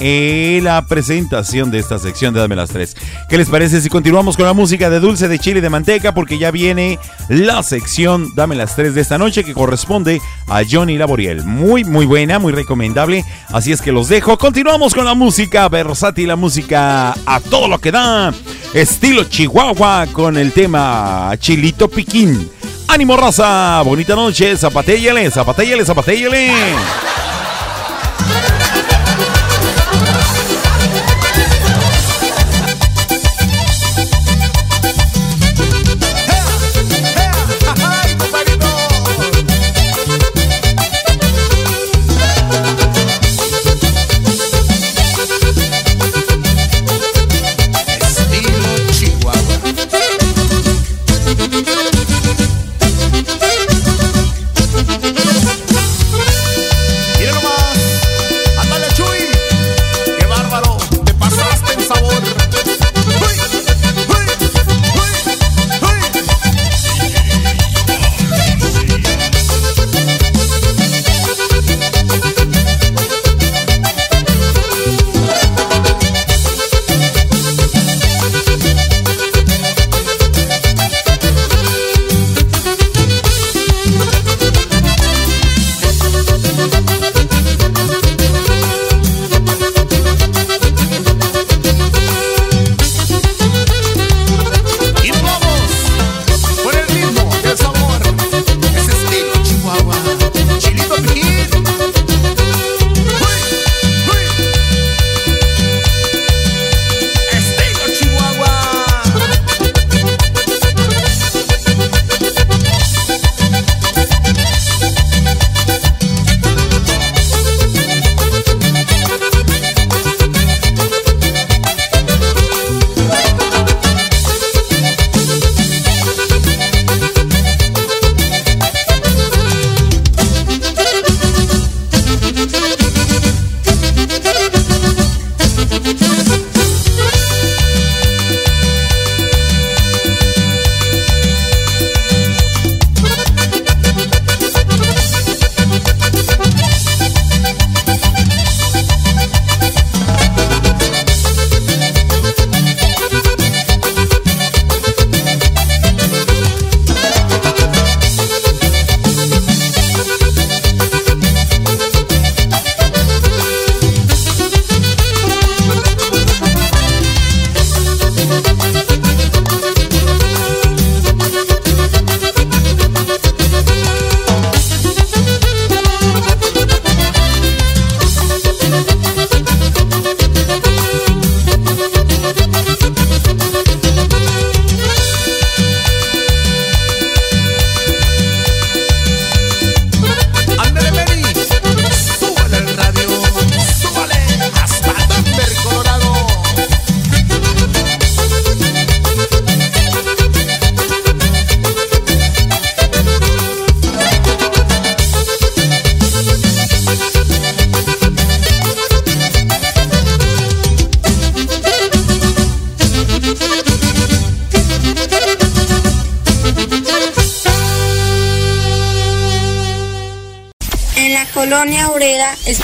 eh, 0.00 0.60
la 0.62 0.86
presentación 0.86 1.70
de 1.70 1.78
esta 1.78 1.98
sección 1.98 2.34
de 2.34 2.40
Dame 2.40 2.56
las 2.56 2.70
Tres. 2.70 2.96
¿Qué 3.28 3.36
les 3.36 3.48
parece 3.48 3.80
si 3.80 3.88
continuamos 3.88 4.36
con 4.36 4.46
la 4.46 4.52
música 4.52 4.90
de 4.90 5.00
dulce 5.00 5.28
de 5.28 5.38
chile 5.38 5.58
y 5.58 5.62
de 5.62 5.70
manteca? 5.70 6.14
Porque 6.14 6.38
ya 6.38 6.50
viene 6.50 6.98
la 7.28 7.62
sección 7.62 8.34
Dame 8.34 8.54
las 8.54 8.76
Tres 8.76 8.94
de 8.94 9.00
esta 9.00 9.18
noche 9.18 9.44
que 9.44 9.54
corresponde 9.54 10.20
a 10.46 10.62
Johnny 10.68 10.98
Laboriel. 10.98 11.44
Muy, 11.44 11.84
muy 11.84 12.06
buena, 12.06 12.38
muy 12.38 12.52
recomendable. 12.52 13.24
Así 13.48 13.72
es 13.72 13.82
que 13.82 13.92
los 13.92 14.08
dejo. 14.08 14.38
Continuamos 14.38 14.94
con 14.94 15.04
la 15.04 15.14
música 15.14 15.68
versátil, 15.68 16.28
la 16.28 16.36
música 16.36 17.14
a 17.26 17.40
todo 17.40 17.68
lo 17.68 17.78
que 17.78 17.92
da. 17.92 18.32
Estilo 18.74 19.24
Chihuahua 19.24 20.06
con 20.12 20.36
el 20.36 20.52
tema 20.52 21.32
Chilito 21.38 21.88
Piquín. 21.88 22.50
Ánimo 22.88 23.16
raza, 23.16 23.82
bonita 23.82 24.14
noche, 24.14 24.56
zapatéllale, 24.56 25.30
zapatéllale, 25.30 25.84
zapatéllale. 25.84 26.52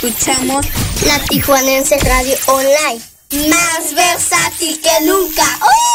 escuchamos 0.07 0.67
la 1.07 1.19
Tijuanense 1.21 1.97
Radio 1.99 2.37
Online. 2.49 3.01
Más 3.49 3.95
versátil 3.95 4.79
que 4.81 5.07
nunca. 5.07 5.43
¡Oh! 5.63 5.94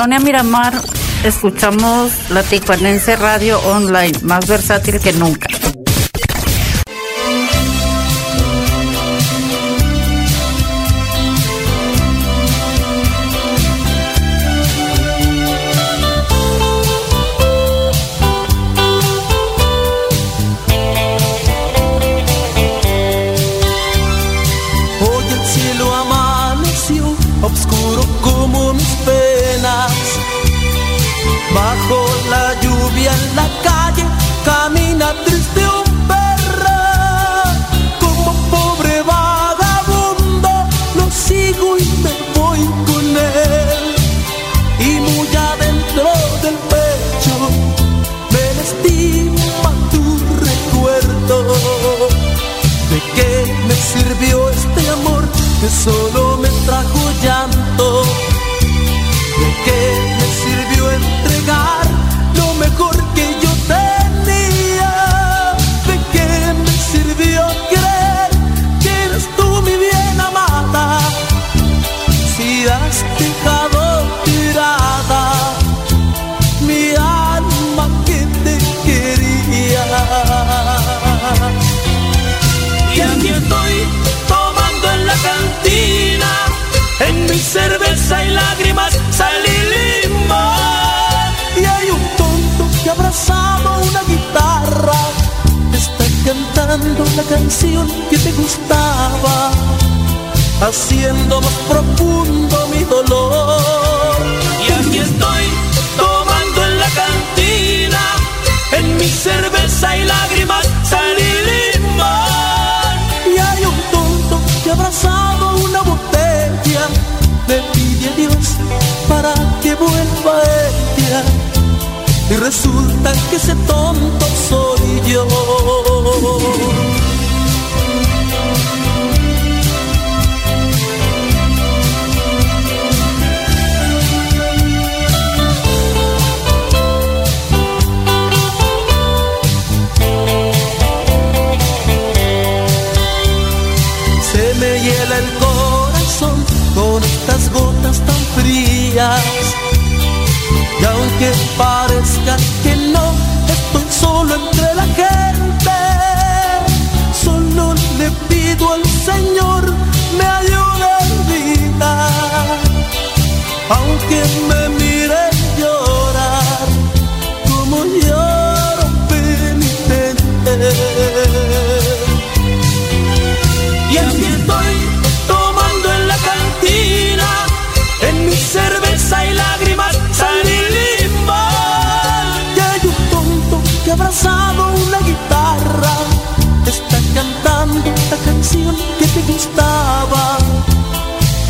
Colonia 0.00 0.18
Miramar 0.20 0.72
escuchamos 1.24 2.30
la 2.30 2.42
Tijuanense 2.42 3.16
Radio 3.16 3.60
Online, 3.66 4.18
más 4.22 4.48
versátil 4.48 4.98
que 4.98 5.12
nunca. 5.12 5.49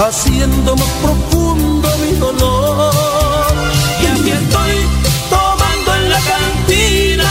Haciendo 0.08 0.76
más 0.76 0.88
profundo 1.02 1.88
mi 1.98 2.16
dolor. 2.16 2.94
Y 4.02 4.06
aquí 4.06 4.30
estoy 4.30 4.74
tomando 5.28 5.94
en 5.96 6.10
la 6.10 6.20
cantina, 6.20 7.30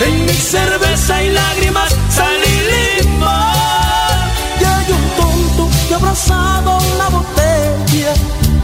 en 0.00 0.26
mi 0.26 0.32
cerveza 0.32 1.22
y 1.22 1.30
lágrimas 1.30 1.94
salí 2.10 2.56
limón. 2.70 4.18
Y 4.60 4.64
hay 4.64 4.92
un 4.92 5.06
tonto 5.16 5.68
que 5.88 5.94
abrazado 5.94 6.78
una 6.94 7.08
botella 7.08 8.14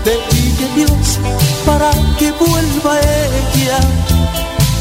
le 0.04 0.16
pide 0.30 0.74
Dios 0.76 1.18
para 1.66 1.90
que 2.18 2.30
vuelva 2.32 3.00
ella. 3.00 3.78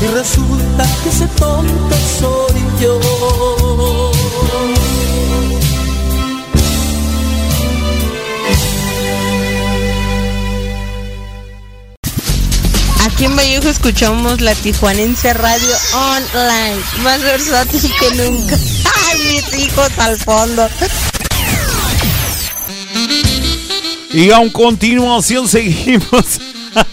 Y 0.02 0.08
resulta 0.08 0.86
que 1.02 1.10
ese 1.10 1.28
tonto 1.28 1.96
soy 2.20 2.62
yo. 2.82 4.12
Aquí 13.14 13.26
en 13.26 13.35
Vallejo 13.35 13.69
escuchamos 13.69 14.41
la 14.41 14.56
Tijuanense 14.56 15.35
Radio 15.35 15.76
Online, 15.94 16.81
más 17.03 17.22
versátil 17.22 17.80
que 17.99 18.15
nunca. 18.15 18.56
¡Ay, 19.11 19.19
mis 19.30 19.60
hijos 19.60 19.91
al 19.99 20.18
fondo! 20.18 20.68
Y 24.11 24.31
a 24.31 24.40
continuación 24.52 25.48
seguimos. 25.48 26.40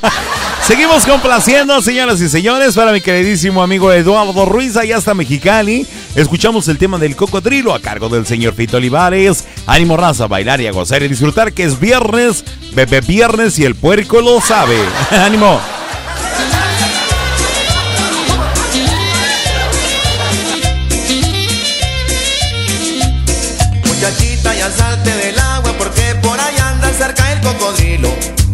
seguimos 0.66 1.06
complaciendo, 1.06 1.80
señoras 1.80 2.20
y 2.20 2.28
señores, 2.28 2.74
para 2.74 2.92
mi 2.92 3.00
queridísimo 3.00 3.62
amigo 3.62 3.90
Eduardo 3.90 4.44
Ruiz, 4.44 4.76
allá 4.76 4.98
hasta 4.98 5.14
Mexicali. 5.14 5.86
Escuchamos 6.16 6.68
el 6.68 6.76
tema 6.76 6.98
del 6.98 7.16
cocodrilo 7.16 7.72
a 7.72 7.80
cargo 7.80 8.10
del 8.10 8.26
señor 8.26 8.52
Fito 8.52 8.76
Olivares. 8.76 9.46
Ánimo 9.66 9.96
raza, 9.96 10.26
bailar 10.26 10.60
y 10.60 10.66
a 10.66 10.72
gozar 10.72 11.02
y 11.02 11.08
disfrutar 11.08 11.54
que 11.54 11.64
es 11.64 11.80
viernes, 11.80 12.44
bebé 12.74 13.00
viernes 13.00 13.58
y 13.58 13.64
el 13.64 13.74
puerco 13.74 14.20
lo 14.20 14.38
sabe. 14.42 14.76
Ánimo. 15.12 15.79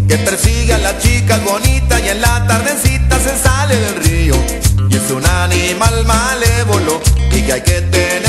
Que 0.09 0.19
persigue 0.19 0.74
a 0.74 0.78
las 0.78 0.99
chicas 0.99 1.43
bonitas 1.45 2.01
y 2.05 2.09
en 2.09 2.20
la 2.20 2.47
tardecita 2.47 3.19
se 3.19 3.37
sale 3.37 3.77
del 3.77 3.97
río. 3.97 4.35
Y 4.89 4.97
es 4.97 5.11
un 5.11 5.27
animal 5.27 6.05
malévolo 6.07 7.01
y 7.33 7.43
que 7.43 7.53
hay 7.53 7.62
que 7.62 7.81
tenerle 7.83 8.26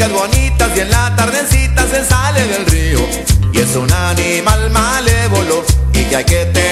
chicas 0.00 0.12
bonitas 0.12 0.70
y 0.76 0.80
en 0.80 0.90
la 0.90 1.14
tardecita 1.14 1.86
se 1.86 2.02
sale 2.04 2.46
del 2.46 2.64
río. 2.66 3.00
Y 3.52 3.58
es 3.58 3.76
un 3.76 3.92
animal 3.92 4.70
malévolo 4.70 5.62
y 5.92 6.04
que 6.04 6.16
hay 6.16 6.24
que 6.24 6.46
tenerle 6.46 6.69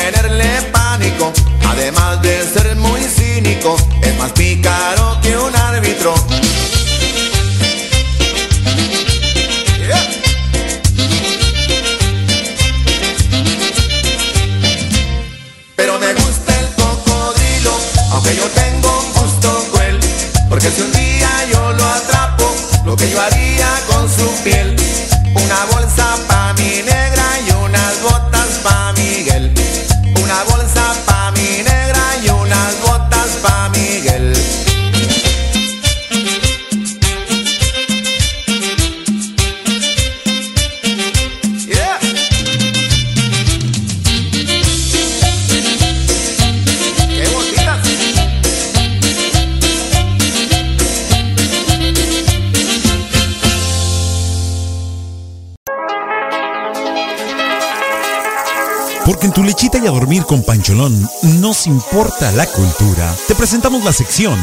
a 59.89 59.93
dormir 59.93 60.25
con 60.25 60.43
Pancholón 60.43 61.09
nos 61.41 61.67
importa 61.67 62.31
la 62.33 62.47
cultura. 62.47 63.15
Te 63.27 63.35
presentamos 63.35 63.83
la 63.85 63.93
sección 63.93 64.39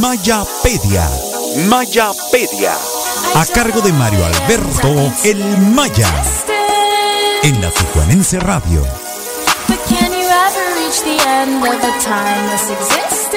Mayapedia. 0.00 1.08
Mayapedia. 1.68 2.72
A 3.34 3.46
cargo 3.46 3.80
de 3.80 3.92
Mario 3.92 4.24
Alberto 4.26 5.12
El 5.24 5.38
Maya. 5.58 6.10
En 7.44 7.60
la 7.60 7.70
Tijuanense 7.70 8.40
Radio. 8.40 8.82
But 9.68 9.78
can 9.88 10.10
you 10.10 10.26
ever 10.26 10.66
reach 10.74 11.00
the 11.02 11.28
end 11.28 11.62
of 11.62 11.74
a 11.74 11.98
timeless 12.00 12.70
existence? 12.70 13.36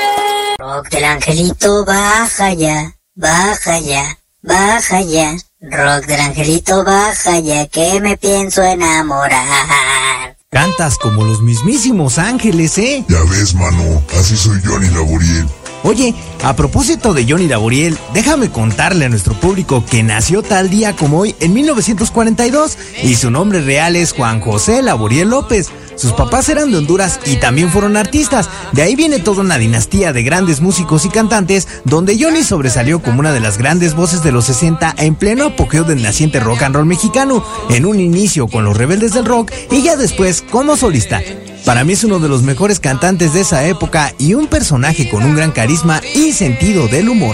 Rock 0.57 0.89
del 0.89 1.05
angelito, 1.05 1.85
baja 1.85 2.53
ya, 2.53 2.95
baja 3.15 3.79
ya, 3.79 4.17
baja 4.41 5.01
ya. 5.01 5.37
Rock 5.61 6.05
del 6.07 6.21
angelito, 6.21 6.83
baja 6.83 7.39
ya, 7.39 7.67
que 7.67 7.99
me 8.01 8.17
pienso 8.17 8.63
enamorar. 8.63 10.40
Cantas 10.53 10.97
como 10.97 11.23
los 11.23 11.41
mismísimos 11.41 12.17
ángeles, 12.17 12.77
¿eh? 12.77 13.05
Ya 13.07 13.23
ves, 13.29 13.55
mano, 13.55 14.03
así 14.19 14.35
soy 14.35 14.59
Johnny 14.65 14.89
Laboriel. 14.89 15.47
Oye, 15.83 16.13
a 16.43 16.55
propósito 16.55 17.13
de 17.13 17.25
Johnny 17.27 17.47
Laboriel, 17.47 17.97
déjame 18.13 18.51
contarle 18.51 19.05
a 19.05 19.09
nuestro 19.09 19.33
público 19.33 19.83
que 19.83 20.03
nació 20.03 20.43
tal 20.43 20.69
día 20.69 20.95
como 20.95 21.19
hoy 21.19 21.35
en 21.39 21.53
1942 21.53 22.77
y 23.03 23.15
su 23.15 23.31
nombre 23.31 23.61
real 23.61 23.95
es 23.95 24.13
Juan 24.13 24.41
José 24.41 24.83
Laboriel 24.83 25.29
López. 25.29 25.69
Sus 25.95 26.13
papás 26.13 26.49
eran 26.49 26.71
de 26.71 26.77
Honduras 26.77 27.19
y 27.25 27.37
también 27.37 27.69
fueron 27.69 27.97
artistas. 27.97 28.47
De 28.73 28.83
ahí 28.83 28.95
viene 28.95 29.19
toda 29.19 29.41
una 29.41 29.57
dinastía 29.57 30.13
de 30.13 30.23
grandes 30.23 30.61
músicos 30.61 31.05
y 31.05 31.09
cantantes, 31.09 31.67
donde 31.83 32.17
Johnny 32.19 32.43
sobresalió 32.43 33.01
como 33.01 33.19
una 33.19 33.33
de 33.33 33.39
las 33.39 33.57
grandes 33.57 33.95
voces 33.95 34.23
de 34.23 34.31
los 34.31 34.45
60 34.45 34.95
en 34.97 35.15
pleno 35.15 35.45
apogeo 35.45 35.83
del 35.83 36.01
naciente 36.01 36.39
rock 36.39 36.61
and 36.61 36.75
roll 36.75 36.85
mexicano, 36.85 37.43
en 37.69 37.85
un 37.85 37.99
inicio 37.99 38.47
con 38.47 38.65
los 38.65 38.77
rebeldes 38.77 39.13
del 39.13 39.25
rock 39.25 39.51
y 39.71 39.81
ya 39.81 39.95
después 39.95 40.43
como 40.49 40.77
solista. 40.77 41.21
Para 41.65 41.83
mí 41.83 41.93
es 41.93 42.03
uno 42.03 42.19
de 42.19 42.27
los 42.27 42.41
mejores 42.41 42.79
cantantes 42.79 43.33
de 43.33 43.41
esa 43.41 43.67
época 43.67 44.15
y 44.17 44.33
un 44.33 44.47
personaje 44.47 45.07
con 45.07 45.23
un 45.23 45.35
gran 45.35 45.51
carisma 45.51 45.70
y 46.13 46.33
sentido 46.33 46.85
del 46.89 47.07
humor. 47.07 47.33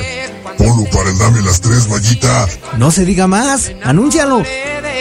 Ponlo 0.59 0.88
para 0.91 1.09
el 1.09 1.18
dame 1.18 1.41
las 1.41 1.59
tres, 1.59 1.89
Mayita. 1.89 2.47
No 2.77 2.91
se 2.91 3.03
diga 3.03 3.26
más, 3.26 3.72
anúncialo. 3.84 4.43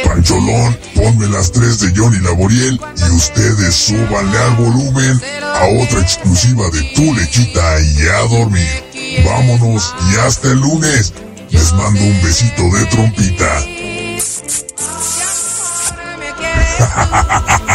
Pancholón, 0.04 0.74
ponme 0.94 1.28
las 1.28 1.52
tres 1.52 1.80
de 1.80 1.92
Johnny 1.94 2.18
Laboriel 2.20 2.80
y 2.96 3.10
ustedes 3.14 3.74
súbanle 3.74 4.38
al 4.38 4.56
volumen 4.56 5.20
a 5.42 5.66
otra 5.82 6.00
exclusiva 6.00 6.64
de 6.70 6.82
tu 6.94 7.12
lechita 7.12 7.78
y 7.78 8.06
a 8.08 8.20
dormir. 8.26 9.22
Vámonos 9.22 9.94
y 10.10 10.16
hasta 10.26 10.52
el 10.52 10.58
lunes. 10.58 11.12
Les 11.50 11.72
mando 11.74 12.00
un 12.00 12.22
besito 12.22 12.62
de 12.70 12.86
trompita. 12.86 13.66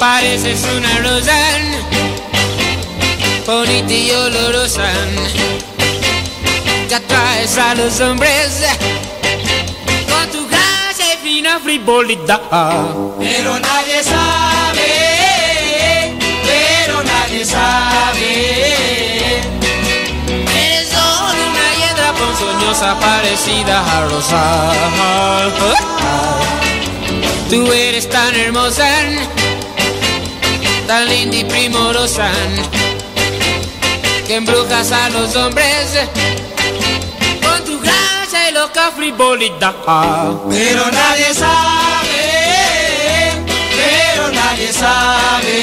Pareces 0.00 0.64
una 0.78 0.98
rosa 1.00 1.36
bonita 3.46 3.92
y 3.92 4.10
olorosa 4.10 4.90
que 6.88 6.94
atraes 6.94 7.58
a 7.58 7.74
los 7.74 8.00
hombres 8.00 8.62
con 10.08 10.30
tu 10.30 10.48
gracia 10.48 11.04
y 11.12 11.18
fina 11.22 11.60
frivolidad. 11.60 12.40
Pero 13.18 13.58
nadie 13.58 14.02
sabe, 14.02 14.92
pero 16.46 17.02
nadie 17.02 17.44
sabe. 17.44 18.32
Eres 20.56 20.88
solo 20.88 21.42
una 21.50 21.74
hiedra 21.76 22.14
ponzoñosa 22.14 22.98
parecida 22.98 23.98
a 23.98 24.08
rosa. 24.08 24.72
Tú 27.50 27.70
eres 27.70 28.08
tan 28.08 28.34
hermosa, 28.34 28.88
tan 30.90 31.08
linda 31.08 31.36
y 31.36 31.44
primorosa, 31.44 32.28
que 34.26 34.34
embrujas 34.34 34.90
a 34.90 35.08
los 35.10 35.36
hombres 35.36 35.86
con 37.40 37.64
tu 37.64 37.78
gracia 37.78 38.50
y 38.50 38.52
loca 38.52 38.90
frivolidad. 38.96 39.72
Pero 40.50 40.90
nadie 40.90 41.32
sabe, 41.32 42.24
pero 43.76 44.32
nadie 44.32 44.72
sabe. 44.72 45.58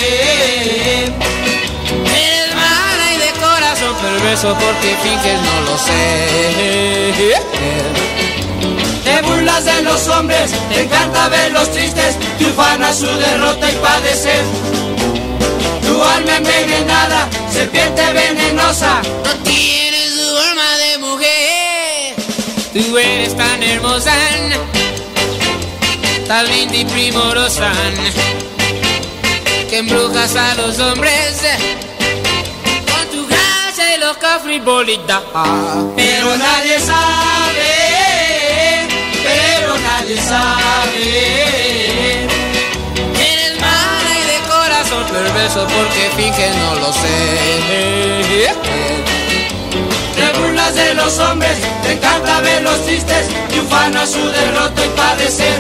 Eres 2.06 2.56
mala 2.56 3.14
y 3.14 3.18
de 3.18 3.32
corazón 3.32 3.96
perverso 4.02 4.56
porque 4.58 4.96
finges 5.04 5.42
no 5.42 5.62
lo 5.70 5.78
sé. 5.78 7.34
Te 9.04 9.22
burlas 9.24 9.66
de 9.66 9.82
los 9.82 10.08
hombres, 10.08 10.52
te 10.70 10.84
encanta 10.84 11.28
verlos 11.28 11.70
tristes, 11.74 12.16
te 12.38 12.46
ufana 12.46 12.94
su 12.94 13.08
derrota 13.08 13.70
y 13.70 13.76
padecer. 13.76 14.46
Tu 15.88 16.04
alma 16.04 16.36
envenenada, 16.36 17.30
serpiente 17.50 18.04
venenosa, 18.12 19.02
no 19.24 19.34
tienes 19.44 20.16
su 20.16 20.38
alma 20.38 20.78
de 20.84 20.98
mujer. 20.98 22.16
Tú 22.74 22.98
eres 22.98 23.36
tan 23.38 23.64
hermosa, 23.64 24.14
tan 26.28 26.46
linda 26.50 26.76
y 26.76 26.86
primorosa, 26.86 27.72
que 29.70 29.78
embrujas 29.78 30.36
a 30.36 30.56
los 30.56 30.78
hombres 30.80 31.42
con 32.92 33.08
tu 33.08 33.26
gracia 33.26 33.96
y 33.96 34.00
loca 34.02 34.40
frivolidad. 34.44 35.24
Pero 35.96 36.36
nadie 36.36 36.80
sabe, 36.82 37.74
pero 39.24 39.78
nadie 39.80 40.18
sabe. 40.18 41.67
Perverso 45.12 45.66
porque 45.68 46.10
finges 46.16 46.56
no 46.56 46.76
lo 46.76 46.94
sé. 46.94 48.54
Te 50.16 50.40
burlas 50.40 50.76
de 50.76 50.94
los 50.96 51.18
hombres, 51.20 51.58
te 51.84 51.94
encanta 51.94 52.42
verlos 52.42 52.86
tristes, 52.86 53.28
y 53.54 53.60
ufana 53.60 54.06
su 54.06 54.28
derrota 54.30 54.86
y 54.86 54.90
padecer. 54.90 55.60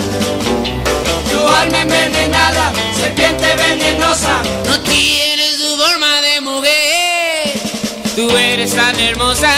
Tu 1.31 1.47
alma 1.47 1.81
envenenada, 1.81 2.71
serpiente 2.99 3.45
venenosa, 3.55 4.41
no 4.65 4.79
tienes 4.81 5.57
su 5.57 5.77
forma 5.77 6.21
de 6.21 6.41
mujer. 6.41 7.61
Tú 8.15 8.29
eres 8.35 8.75
tan 8.75 8.99
hermosa, 8.99 9.51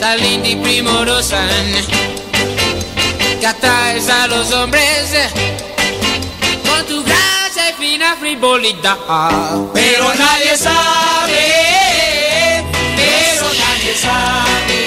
tan 0.00 0.20
linda 0.20 0.48
y 0.48 0.56
primorosa, 0.56 1.40
que 3.40 3.46
atraes 3.46 4.08
a 4.10 4.26
los 4.26 4.52
hombres 4.52 5.14
frivolidad. 8.28 8.98
Pero 9.72 10.12
nadie 10.14 10.56
sabe, 10.56 11.44
pero 12.96 13.46
nadie 13.62 13.94
sabe. 13.94 14.78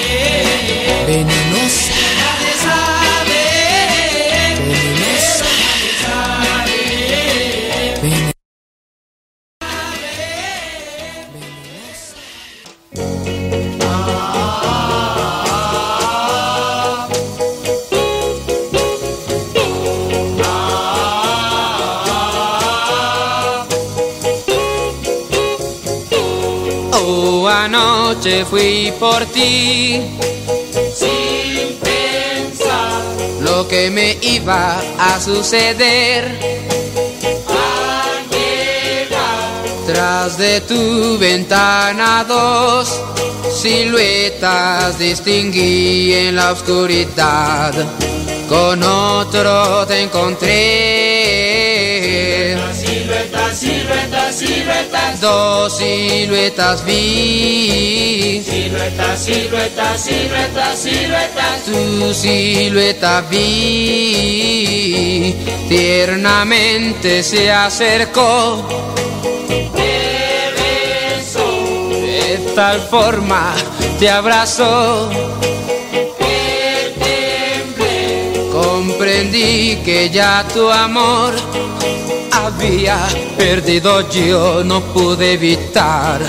Anoche 27.64 28.44
fui 28.44 28.92
por 29.00 29.24
ti 29.26 30.02
sin 30.96 31.78
pensar 31.80 33.04
lo 33.42 33.68
que 33.68 33.92
me 33.92 34.18
iba 34.20 34.82
a 34.98 35.22
suceder. 35.22 36.24
Al 37.48 38.20
llegar 38.34 39.52
tras 39.86 40.40
de 40.40 40.62
tu 40.62 41.20
ventana 41.20 42.26
dos 42.28 43.00
siluetas 43.54 44.98
distinguí 44.98 46.16
en 46.16 46.38
la 46.38 46.54
oscuridad. 46.54 47.74
Con 48.50 48.82
otro 48.82 49.86
te 49.86 50.02
encontré. 50.02 51.11
Dos 55.22 55.78
siluetas 55.78 56.84
vi. 56.84 58.42
Siluetas, 58.44 59.24
siluetas, 59.24 60.02
siluetas, 60.02 60.80
siluetas. 60.80 61.64
Tu 61.64 62.12
silueta 62.12 63.22
vi. 63.30 64.56
Tiernamente 65.70 67.22
se 67.22 67.52
acercó. 67.52 68.68
Te 69.76 70.50
besó. 70.58 71.48
De 71.90 72.40
tal 72.56 72.82
forma 72.82 73.54
te 74.00 74.10
abrazó. 74.10 75.08
Temblé. 76.98 78.50
Comprendí 78.52 79.78
que 79.86 80.10
ya 80.10 80.44
tu 80.52 80.72
amor 80.72 81.51
había 82.46 82.98
perdido 83.38 84.10
yo, 84.10 84.64
no 84.64 84.82
pude 84.94 85.34
evitar 85.34 86.22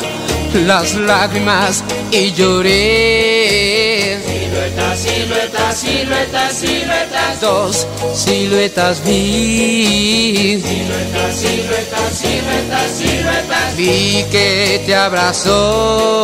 las 0.67 0.95
lágrimas 0.95 1.83
y 2.11 2.33
lloré. 2.33 4.19
Siluetas, 4.25 4.99
siluetas, 4.99 5.77
siluetas, 5.79 6.53
siluetas. 6.55 7.41
Dos 7.41 7.87
siluetas 8.15 9.03
vi, 9.05 10.61
Siluetas, 10.63 11.35
siluetas, 11.37 12.15
siluetas, 12.19 12.91
siluetas. 12.91 13.77
vi 13.77 14.25
que 14.31 14.83
te 14.87 14.95
abrazó. 14.95 16.23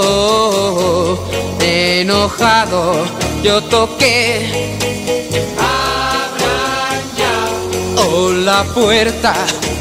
Enojado 1.60 3.04
yo 3.42 3.62
toqué 3.64 4.76
Abran 5.58 7.02
ya. 7.16 7.34
oh, 8.02 8.30
la 8.32 8.64
puerta, 8.74 9.34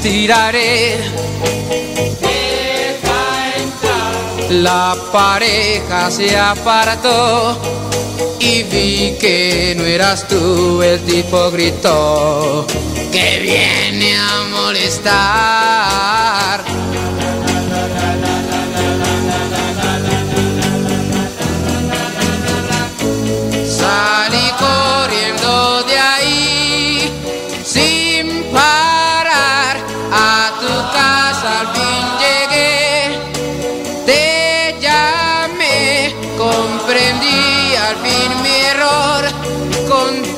tiraré. 0.08 0.98
La 4.50 4.96
pareja 5.12 6.10
se 6.10 6.38
apartó 6.38 7.58
y 8.40 8.64
vi 8.64 9.18
que 9.20 9.76
no 9.78 9.84
eras 9.84 10.26
tú, 10.28 10.82
el 10.82 11.02
tipo 11.02 11.52
gritó 11.52 12.66
que 13.12 13.40
viene 13.40 14.18
a 14.18 14.46
molestar. 14.50 15.98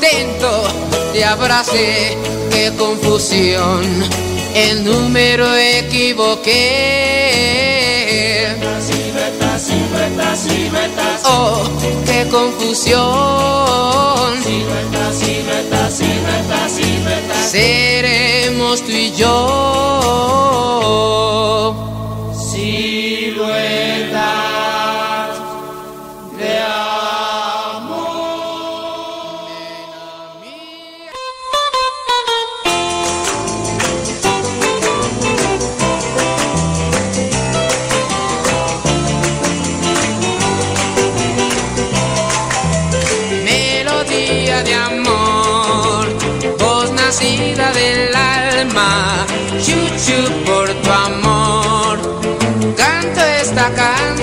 Contento 0.10 0.64
te 1.14 1.23
abracé, 1.23 2.18
qué 2.52 2.72
confusión, 2.77 3.84
el 4.56 4.84
número 4.84 5.56
equivoqué. 5.56 6.49
Oh, 11.26 11.64
qué 12.06 12.27
confusión, 12.30 12.99
seremos 17.52 18.81
tú 18.81 18.91
y 18.91 19.11
yo. 19.11 20.40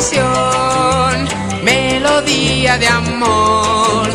Canción, 0.07 1.27
melodía 1.63 2.79
de 2.79 2.87
amor. 2.87 4.09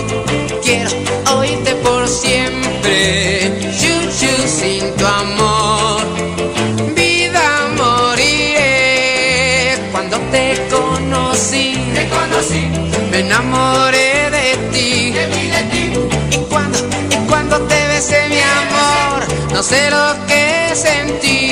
Quiero 0.64 0.90
oírte 1.38 1.76
por 1.76 2.08
siempre, 2.08 3.52
chuchu 3.80 4.32
sin 4.48 4.96
tu 4.96 5.06
amor. 5.06 6.02
Vida 6.96 7.68
moriré 7.78 9.78
cuando 9.92 10.18
te 10.32 10.56
conocí. 10.70 11.76
Te 11.94 12.08
conocí, 12.08 12.70
Me 13.12 13.20
enamoré 13.20 14.30
de 14.32 14.58
ti. 14.72 15.12
de 15.12 15.28
mí, 15.28 15.50
de 15.50 15.64
ti. 15.72 15.92
Y 16.32 16.38
cuando, 16.50 16.80
y 17.10 17.16
cuando 17.28 17.60
te 17.62 17.88
besé 17.88 18.30
mi 18.30 18.40
amor, 18.40 19.28
no 19.54 19.62
sé 19.64 19.90
lo 19.90 20.16
que 20.28 20.74
sentí. 20.76 21.52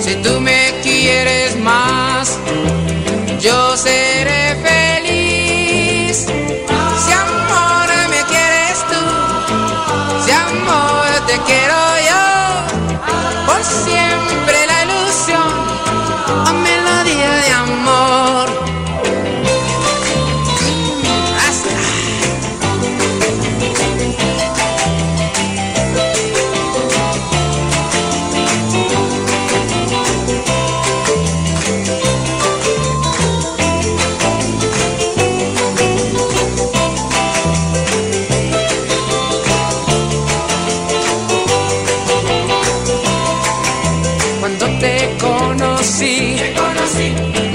Si 0.00 0.14
tú 0.16 0.40
me 0.40 0.61
yo 3.42 3.76
seré 3.76 4.01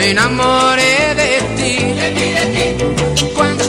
me 0.07 0.11
enamoré 0.11 1.15
de 1.15 1.31
ti. 1.57 1.73
de 1.99 2.07
ti, 2.17 2.27
de 2.37 2.45
ti. 2.55 2.65
Cuando, 3.35 3.63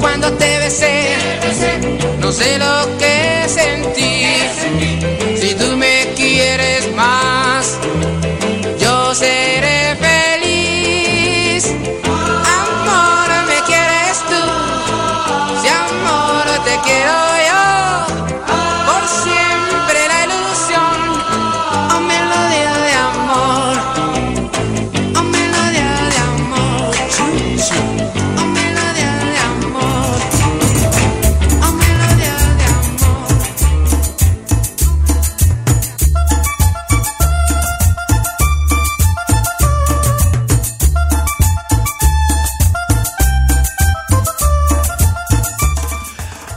cuando 0.00 0.32
te 0.32 0.58
besé, 0.58 1.16
Te 1.40 1.48
besé, 1.48 1.72
no 2.18 2.32
sé 2.32 2.58
lo 2.58 2.98
que 2.98 3.01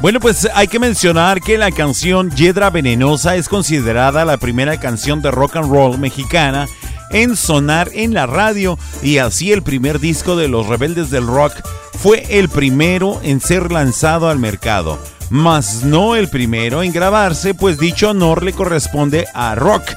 Bueno, 0.06 0.19
pues 0.19 0.48
hay 0.53 0.68
que 0.68 0.77
mencionar 0.77 1.41
que 1.41 1.57
la 1.57 1.72
canción 1.72 2.30
Yedra 2.30 2.69
Venenosa 2.69 3.38
es 3.38 3.49
considerada 3.49 4.23
la 4.23 4.38
primera 4.38 4.80
canción 4.80 5.19
de 5.19 5.32
rock 5.32 5.56
and 5.56 5.72
roll 5.72 5.98
mexicana 5.98 6.68
en 7.10 7.36
sonar 7.36 7.90
en 7.91 8.14
la 8.14 8.27
radio 8.27 8.77
y 9.02 9.18
así 9.18 9.52
el 9.52 9.64
primer 9.64 9.99
disco 9.99 10.36
de 10.36 10.48
los 10.48 10.68
rebeldes 10.68 11.10
del 11.10 11.26
rock 11.26 11.53
fue 11.98 12.23
el 12.38 12.49
primero 12.49 13.19
en 13.23 13.41
ser 13.41 13.72
lanzado 13.72 14.30
al 14.30 14.38
mercado, 14.38 14.99
mas 15.32 15.84
no 15.84 16.15
el 16.15 16.27
primero 16.27 16.84
en 16.84 16.94
grabarse, 16.94 17.56
pues 17.56 17.80
dicho 17.80 18.11
honor 18.11 18.44
le 18.44 18.53
corresponde 18.53 19.26
a 19.34 19.56
Rock 19.56 19.90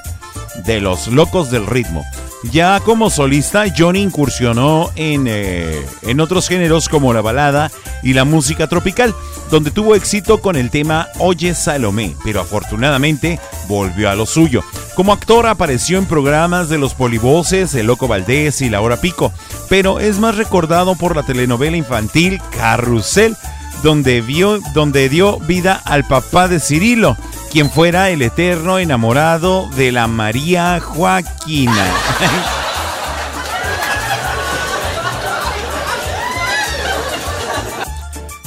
de 0.64 0.80
los 0.80 1.08
Locos 1.08 1.50
del 1.50 1.66
Ritmo. 1.66 2.02
Ya 2.44 2.78
como 2.80 3.10
solista, 3.10 3.64
Johnny 3.76 4.00
incursionó 4.00 4.90
en, 4.94 5.26
eh, 5.28 5.84
en 6.02 6.20
otros 6.20 6.48
géneros 6.48 6.88
como 6.88 7.12
la 7.12 7.20
balada 7.20 7.70
y 8.02 8.12
la 8.12 8.24
música 8.24 8.68
tropical, 8.68 9.12
donde 9.50 9.72
tuvo 9.72 9.96
éxito 9.96 10.40
con 10.40 10.54
el 10.54 10.70
tema 10.70 11.08
Oye 11.18 11.54
Salomé, 11.54 12.14
pero 12.22 12.40
afortunadamente 12.40 13.40
volvió 13.66 14.08
a 14.08 14.14
lo 14.14 14.24
suyo. 14.24 14.62
Como 14.94 15.12
actor 15.12 15.46
apareció 15.46 15.98
en 15.98 16.06
programas 16.06 16.68
de 16.68 16.78
los 16.78 16.94
Polivoces, 16.94 17.74
El 17.74 17.86
Loco 17.86 18.06
Valdés 18.06 18.60
y 18.62 18.70
La 18.70 18.80
Hora 18.80 19.00
Pico, 19.00 19.32
pero 19.68 19.98
es 19.98 20.18
más 20.18 20.36
recordado 20.36 20.94
por 20.94 21.16
la 21.16 21.24
telenovela 21.24 21.76
infantil 21.76 22.40
Carrusel, 22.56 23.36
donde, 23.82 24.20
vio, 24.20 24.60
donde 24.74 25.08
dio 25.08 25.38
vida 25.40 25.80
al 25.84 26.04
papá 26.04 26.48
de 26.48 26.60
Cirilo, 26.60 27.16
quien 27.50 27.70
fuera 27.70 28.10
el 28.10 28.22
eterno 28.22 28.78
enamorado 28.78 29.68
de 29.70 29.92
la 29.92 30.06
María 30.06 30.80
Joaquina. 30.80 31.72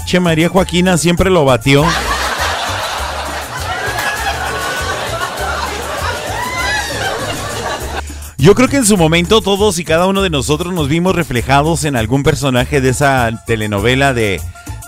che, 0.05 0.19
María 0.19 0.49
Joaquina 0.49 0.97
siempre 0.97 1.29
lo 1.29 1.45
batió. 1.45 1.85
Yo 8.37 8.55
creo 8.55 8.67
que 8.67 8.77
en 8.77 8.85
su 8.85 8.97
momento 8.97 9.41
todos 9.41 9.77
y 9.77 9.85
cada 9.85 10.07
uno 10.07 10.23
de 10.23 10.31
nosotros 10.31 10.73
nos 10.73 10.87
vimos 10.87 11.15
reflejados 11.15 11.85
en 11.85 11.95
algún 11.95 12.23
personaje 12.23 12.81
de 12.81 12.89
esa 12.89 13.43
telenovela 13.45 14.15
de, 14.15 14.41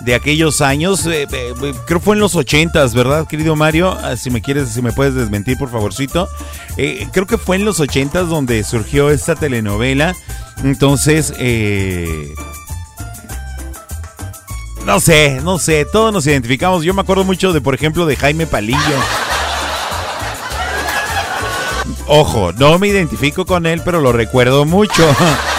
de 0.06 0.16
aquellos 0.16 0.62
años. 0.62 1.06
eh, 1.06 1.28
eh, 1.32 1.74
creo 1.86 2.00
fue 2.00 2.16
en 2.16 2.22
los 2.22 2.36
ochentas, 2.36 2.94
¿verdad, 2.94 3.28
querido 3.28 3.56
Mario? 3.56 3.98
Ah, 4.02 4.16
Si 4.16 4.30
me 4.30 4.42
quieres, 4.42 4.70
si 4.70 4.82
me 4.82 4.92
puedes 4.92 5.16
desmentir, 5.16 5.58
por 5.58 5.70
favorcito. 5.70 6.28
Eh, 6.78 7.08
creo 7.12 7.26
que 7.28 7.38
fue 7.38 7.56
en 7.56 7.66
los 7.66 7.80
ochentas 7.80 8.28
donde 8.30 8.64
surgió 8.64 9.10
esta 9.10 9.36
telenovela. 9.36 10.14
Entonces, 10.64 11.34
eh, 11.38 12.34
no 14.86 15.00
sé, 15.00 15.40
no 15.44 15.58
sé, 15.60 15.86
todos 15.92 16.14
nos 16.14 16.28
identificamos. 16.28 16.84
Yo 16.84 16.94
me 16.94 17.02
acuerdo 17.02 17.24
mucho 17.24 17.54
de, 17.54 17.62
por 17.62 17.74
ejemplo, 17.74 18.06
de 18.06 18.16
Jaime 18.16 18.48
Palillo. 18.48 18.80
Ojo, 22.08 22.52
no 22.54 22.78
me 22.80 22.88
identifico 22.90 23.46
con 23.46 23.66
él, 23.66 23.82
pero 23.84 24.02
lo 24.02 24.12
recuerdo 24.12 24.66
mucho. 24.66 25.04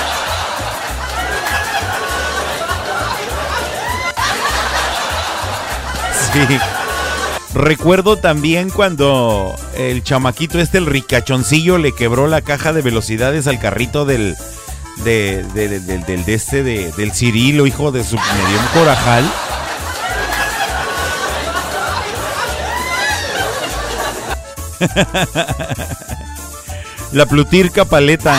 Recuerdo 7.54 8.16
también 8.16 8.70
cuando 8.70 9.54
el 9.76 10.02
chamaquito 10.02 10.58
este, 10.58 10.78
el 10.78 10.86
ricachoncillo, 10.86 11.78
le 11.78 11.92
quebró 11.92 12.26
la 12.26 12.42
caja 12.42 12.72
de 12.72 12.82
velocidades 12.82 13.46
al 13.46 13.60
carrito 13.60 14.04
del 14.04 14.36
de, 15.04 15.44
de- 15.54 15.80
de- 15.80 15.98
del- 15.98 16.24
de 16.24 16.34
este 16.34 16.62
de- 16.62 16.92
del 16.92 17.12
Cirilo, 17.12 17.66
hijo 17.66 17.90
de 17.92 18.04
su 18.04 18.16
me 18.16 18.22
dio 18.50 18.58
un 18.60 18.66
corajal. 18.74 19.24
La 27.12 27.26
Plutirca 27.26 27.84
Paleta. 27.84 28.34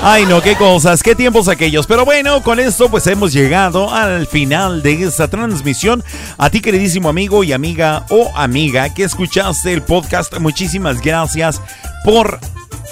Ay, 0.00 0.26
no, 0.26 0.40
qué 0.40 0.54
cosas, 0.54 1.02
qué 1.02 1.16
tiempos 1.16 1.48
aquellos. 1.48 1.86
Pero 1.88 2.04
bueno, 2.04 2.40
con 2.42 2.60
esto 2.60 2.88
pues 2.88 3.06
hemos 3.08 3.32
llegado 3.32 3.92
al 3.92 4.28
final 4.28 4.80
de 4.80 5.02
esta 5.02 5.26
transmisión. 5.26 6.04
A 6.38 6.50
ti, 6.50 6.60
queridísimo 6.60 7.08
amigo 7.08 7.42
y 7.42 7.52
amiga 7.52 8.06
o 8.08 8.30
amiga 8.36 8.94
que 8.94 9.02
escuchaste 9.02 9.72
el 9.72 9.82
podcast, 9.82 10.38
muchísimas 10.38 11.00
gracias 11.02 11.60
por 12.04 12.38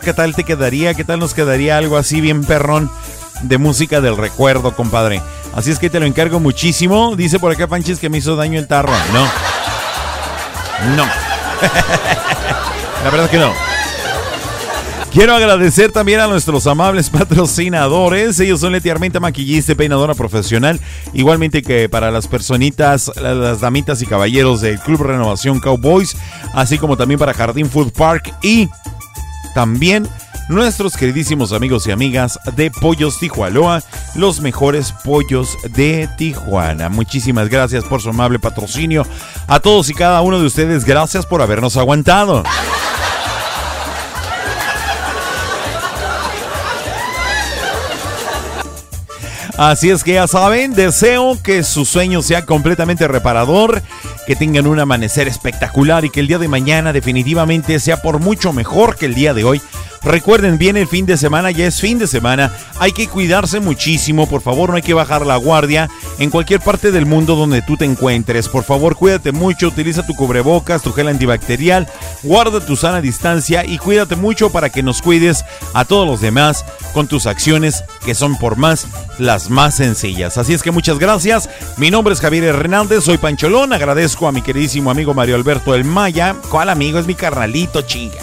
¿qué 0.03 0.13
tal 0.15 0.35
te 0.35 0.45
quedaría? 0.45 0.95
¿Qué 0.95 1.05
tal 1.05 1.19
nos 1.19 1.35
quedaría 1.35 1.77
algo 1.77 1.97
así 1.97 2.21
bien 2.21 2.45
perrón 2.45 2.91
de 3.43 3.59
música 3.59 4.01
del 4.01 4.17
recuerdo, 4.17 4.75
compadre? 4.75 5.23
Así 5.55 5.71
es 5.71 5.79
que 5.79 5.91
te 5.91 6.01
lo 6.01 6.07
encargo 6.07 6.41
muchísimo. 6.41 7.15
Dice 7.17 7.39
por 7.39 7.53
acá 7.53 7.67
Panchis 7.67 7.99
que 7.99 8.09
me 8.09 8.19
hizo 8.19 8.37
daño 8.37 8.59
el 8.59 8.67
tarro. 8.67 8.93
No. 9.13 9.27
No. 10.97 11.32
La 13.05 13.11
verdad 13.11 13.25
es 13.27 13.31
que 13.31 13.39
no. 13.39 13.53
Quiero 15.13 15.35
agradecer 15.35 15.93
también 15.93 16.21
a 16.21 16.27
nuestros 16.27 16.67
amables 16.67 17.11
patrocinadores. 17.11 18.41
Ellos 18.41 18.61
son 18.61 18.73
Leti 18.73 18.89
Armenta, 18.89 19.21
maquillista 19.21 19.75
peinadora 19.75 20.15
profesional. 20.15 20.81
Igualmente 21.13 21.63
que 21.63 21.89
para 21.89 22.11
las 22.11 22.27
personitas, 22.29 23.11
la- 23.21 23.35
las 23.35 23.61
damitas 23.61 24.01
y 24.01 24.07
caballeros 24.07 24.63
del 24.63 24.79
Club 24.81 25.03
Renovación 25.03 25.61
Cowboys. 25.61 26.17
Así 26.55 26.79
como 26.79 26.97
también 26.97 27.19
para 27.19 27.35
Jardín 27.35 27.69
Food 27.69 27.93
Park. 27.93 28.33
Y 28.43 28.71
también 29.55 30.09
nuestros 30.53 30.97
queridísimos 30.97 31.53
amigos 31.53 31.87
y 31.87 31.91
amigas 31.91 32.39
de 32.55 32.71
Pollos 32.71 33.19
Tijualoa. 33.19 33.83
Los 34.15 34.41
mejores 34.41 34.93
pollos 35.05 35.57
de 35.75 36.09
Tijuana. 36.17 36.89
Muchísimas 36.89 37.49
gracias 37.49 37.85
por 37.85 38.01
su 38.01 38.11
amable 38.11 38.39
patrocinio. 38.39 39.07
A 39.47 39.61
todos 39.61 39.89
y 39.91 39.95
cada 39.95 40.21
uno 40.21 40.39
de 40.39 40.47
ustedes, 40.47 40.85
gracias 40.85 41.27
por 41.27 41.43
habernos 41.43 41.77
aguantado. 41.77 42.43
Así 49.59 49.91
es 49.91 50.03
que 50.03 50.15
ya 50.15 50.27
saben, 50.27 50.75
deseo 50.75 51.39
que 51.43 51.63
su 51.63 51.85
sueño 51.85 52.23
sea 52.23 52.47
completamente 52.47 53.07
reparador, 53.07 53.83
que 54.27 54.35
tengan 54.35 54.67
un 54.67 54.81
amanecer 54.81 55.29
espectacular 55.29 56.05
y 56.05 56.11
que 56.11 56.21
el 56.21 56.27
día 56.27 56.39
de 56.39 56.49
mañana 56.49 56.93
definitivamente 56.93 57.79
sea 57.79 58.01
por 58.03 58.19
mucho 58.19 58.53
mejor 58.53 58.97
que 58.97 59.07
el 59.07 59.15
día 59.15 59.35
de 59.35 59.45
hoy. 59.45 59.61
Recuerden, 60.05 60.59
viene 60.59 60.81
el 60.81 60.89
fin 60.89 61.07
de 61.07 61.17
semana, 61.17 61.51
ya 61.51 61.67
es 61.67 61.81
fin 61.81 61.99
de 61.99 62.07
semana. 62.07 62.53
Hay 62.81 62.93
que 62.93 63.07
cuidarse 63.07 63.61
muchísimo, 63.61 64.29
por 64.29 64.43
favor, 64.43 64.71
no 64.71 64.77
hay 64.77 64.83
que 64.83 64.95
bajar 64.95 65.25
la 65.25 65.37
guardia 65.37 65.89
en 66.19 66.31
cualquier 66.31 66.61
parte 66.61 66.91
del 66.91 67.07
mundo 67.07 67.37
donde 67.37 67.63
tú 67.63 67.77
te 67.77 67.85
encuentres. 67.85 68.49
Por 68.49 68.65
favor, 68.65 68.97
cuídate 68.97 69.31
mucho, 69.31 69.69
utiliza 69.69 70.05
tu 70.05 70.15
cubrebocas, 70.15 70.83
tu 70.83 70.93
gel 70.93 71.09
antibacterial, 71.09 71.87
guarda 72.23 72.65
tu 72.65 72.75
sana 72.75 73.01
distancia 73.01 73.65
y 73.65 73.79
cuídate 73.79 74.17
mucho 74.17 74.51
para 74.51 74.71
que 74.71 74.83
nos 74.83 75.03
cuides 75.03 75.45
a 75.73 75.85
todos 75.85 76.07
los 76.07 76.21
demás 76.21 76.65
con 76.93 77.07
tus 77.07 77.27
acciones 77.27 77.85
que 78.05 78.15
son 78.15 78.37
por 78.37 78.57
más 78.57 78.87
las 79.19 79.51
más 79.51 79.77
sencillas. 79.77 80.37
Así 80.37 80.53
es 80.53 80.63
que 80.63 80.73
muchas 80.73 80.99
gracias. 80.99 81.49
Mi 81.77 81.91
nombre 81.91 82.15
es 82.15 82.21
Javier 82.21 82.45
Hernández, 82.45 83.05
soy 83.05 83.19
Pancholón. 83.19 83.73
Agradezco 83.73 84.27
a 84.27 84.33
mi 84.33 84.43
queridísimo 84.43 84.91
amigo 84.91 85.15
Mario 85.15 85.37
Alberto 85.37 85.75
El 85.75 85.85
Maya. 85.85 86.35
¿Cuál 86.51 86.71
amigo? 86.71 86.99
Es 86.99 87.07
mi 87.07 87.15
carnalito, 87.15 87.83
chinga. 87.83 88.19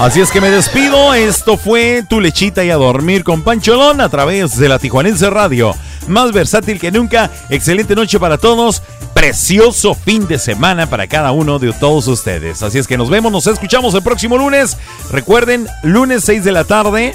Así 0.00 0.18
es 0.22 0.30
que 0.30 0.40
me 0.40 0.50
despido. 0.50 1.12
Esto 1.12 1.58
fue 1.58 2.02
Tu 2.08 2.22
Lechita 2.22 2.64
y 2.64 2.70
a 2.70 2.76
Dormir 2.76 3.22
con 3.22 3.42
Pancholón 3.42 4.00
a 4.00 4.08
través 4.08 4.56
de 4.56 4.66
la 4.66 4.78
Tijuanense 4.78 5.28
Radio. 5.28 5.74
Más 6.08 6.32
versátil 6.32 6.80
que 6.80 6.90
nunca. 6.90 7.30
Excelente 7.50 7.94
noche 7.94 8.18
para 8.18 8.38
todos. 8.38 8.82
Precioso 9.12 9.94
fin 9.94 10.26
de 10.26 10.38
semana 10.38 10.88
para 10.88 11.06
cada 11.06 11.32
uno 11.32 11.58
de 11.58 11.74
todos 11.74 12.08
ustedes. 12.08 12.62
Así 12.62 12.78
es 12.78 12.86
que 12.86 12.96
nos 12.96 13.10
vemos, 13.10 13.30
nos 13.30 13.46
escuchamos 13.46 13.92
el 13.92 14.02
próximo 14.02 14.38
lunes. 14.38 14.78
Recuerden, 15.10 15.68
lunes 15.82 16.24
6 16.24 16.44
de 16.44 16.52
la 16.52 16.64
tarde. 16.64 17.14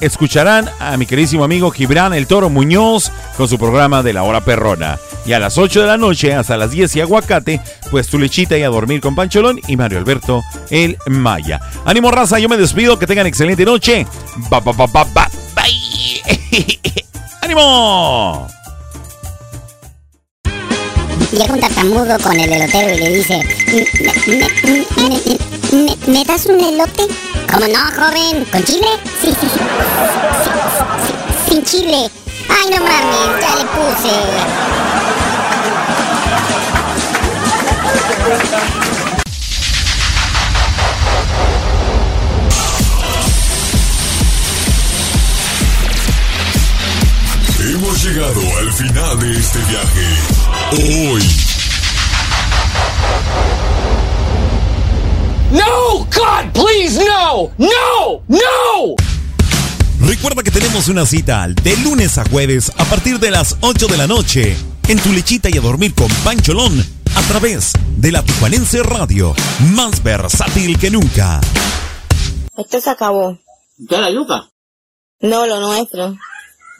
Escucharán 0.00 0.70
a 0.78 0.96
mi 0.96 1.06
queridísimo 1.06 1.44
amigo 1.44 1.70
Gibran 1.70 2.14
el 2.14 2.26
Toro 2.26 2.50
Muñoz 2.50 3.10
con 3.36 3.48
su 3.48 3.58
programa 3.58 4.02
de 4.02 4.12
la 4.12 4.22
hora 4.22 4.40
perrona. 4.40 4.98
Y 5.26 5.32
a 5.32 5.38
las 5.38 5.58
8 5.58 5.80
de 5.80 5.86
la 5.86 5.96
noche 5.96 6.34
hasta 6.34 6.56
las 6.56 6.70
10 6.70 6.96
y 6.96 7.00
aguacate, 7.00 7.60
pues 7.90 8.06
tu 8.08 8.18
lechita 8.18 8.56
y 8.56 8.62
a 8.62 8.68
dormir 8.68 9.00
con 9.00 9.14
Pancholón 9.14 9.60
y 9.66 9.76
Mario 9.76 9.98
Alberto 9.98 10.42
el 10.70 10.96
Maya. 11.06 11.60
Ánimo 11.84 12.10
raza, 12.10 12.38
yo 12.38 12.48
me 12.48 12.56
despido, 12.56 12.98
que 12.98 13.06
tengan 13.06 13.26
excelente 13.26 13.64
noche. 13.64 14.06
Ba, 14.48 14.60
ba, 14.60 14.72
ba, 14.72 14.86
ba. 14.86 15.28
¡Ánimo! 17.42 18.48
Llega 21.32 21.52
un 21.52 21.60
tartamudo 21.60 22.18
con 22.20 22.40
el 22.40 22.52
elotero 22.52 22.94
y 22.94 22.98
le 22.98 23.10
dice, 23.16 23.40
¿me, 26.08 26.24
das 26.24 26.46
un 26.46 26.60
elote? 26.60 27.06
¿Cómo 27.52 27.66
no, 27.66 27.78
joven? 27.94 28.44
¿Con 28.50 28.64
chile? 28.64 28.88
Sí, 29.20 29.34
sí, 29.40 29.48
Sin 31.48 31.64
chile. 31.64 32.10
Ay, 32.48 32.70
no 32.70 32.82
mames, 32.82 33.40
ya 33.40 33.56
le 33.56 33.64
puse. 33.64 34.14
Hemos 47.70 48.04
llegado 48.04 48.40
al 48.58 48.72
final 48.72 49.18
de 49.18 49.38
este 49.38 49.58
viaje. 49.58 50.06
Hoy, 50.72 51.22
No! 55.50 56.04
God, 56.14 56.52
please, 56.52 56.98
no! 56.98 57.50
No! 57.56 58.22
No! 58.28 58.94
Recuerda 60.00 60.42
que 60.42 60.50
tenemos 60.50 60.88
una 60.88 61.06
cita 61.06 61.46
de 61.48 61.76
lunes 61.78 62.18
a 62.18 62.24
jueves 62.28 62.70
a 62.76 62.84
partir 62.84 63.18
de 63.18 63.30
las 63.30 63.56
8 63.62 63.86
de 63.86 63.96
la 63.96 64.06
noche 64.06 64.56
en 64.88 64.98
tu 64.98 65.10
lechita 65.12 65.48
y 65.50 65.56
a 65.56 65.60
dormir 65.60 65.94
con 65.94 66.08
Pancholón 66.24 66.84
a 67.14 67.22
través 67.22 67.72
de 67.96 68.12
la 68.12 68.22
Tijuanense 68.22 68.82
Radio, 68.82 69.34
más 69.74 70.02
versátil 70.02 70.78
que 70.78 70.90
nunca. 70.90 71.40
Esto 72.56 72.80
se 72.80 72.90
acabó. 72.90 73.38
¿Qué 73.88 73.98
la 73.98 74.10
yuca? 74.10 74.48
No, 75.20 75.46
lo 75.46 75.60
nuestro. 75.60 76.16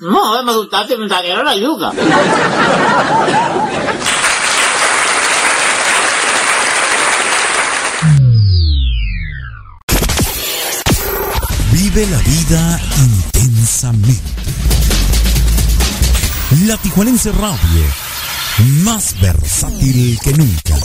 No, 0.00 0.42
me 0.42 0.54
gustaste, 0.54 0.96
me 0.96 1.08
salieron 1.08 1.44
la 1.44 1.56
yuca. 1.56 1.92
Vive 11.94 12.06
la 12.10 12.18
vida 12.18 12.80
intensamente. 12.98 14.20
La 16.66 16.76
Tijuanense 16.76 17.32
Radio, 17.32 17.84
más 18.84 19.18
versátil 19.18 20.18
que 20.22 20.34
nunca. 20.34 20.76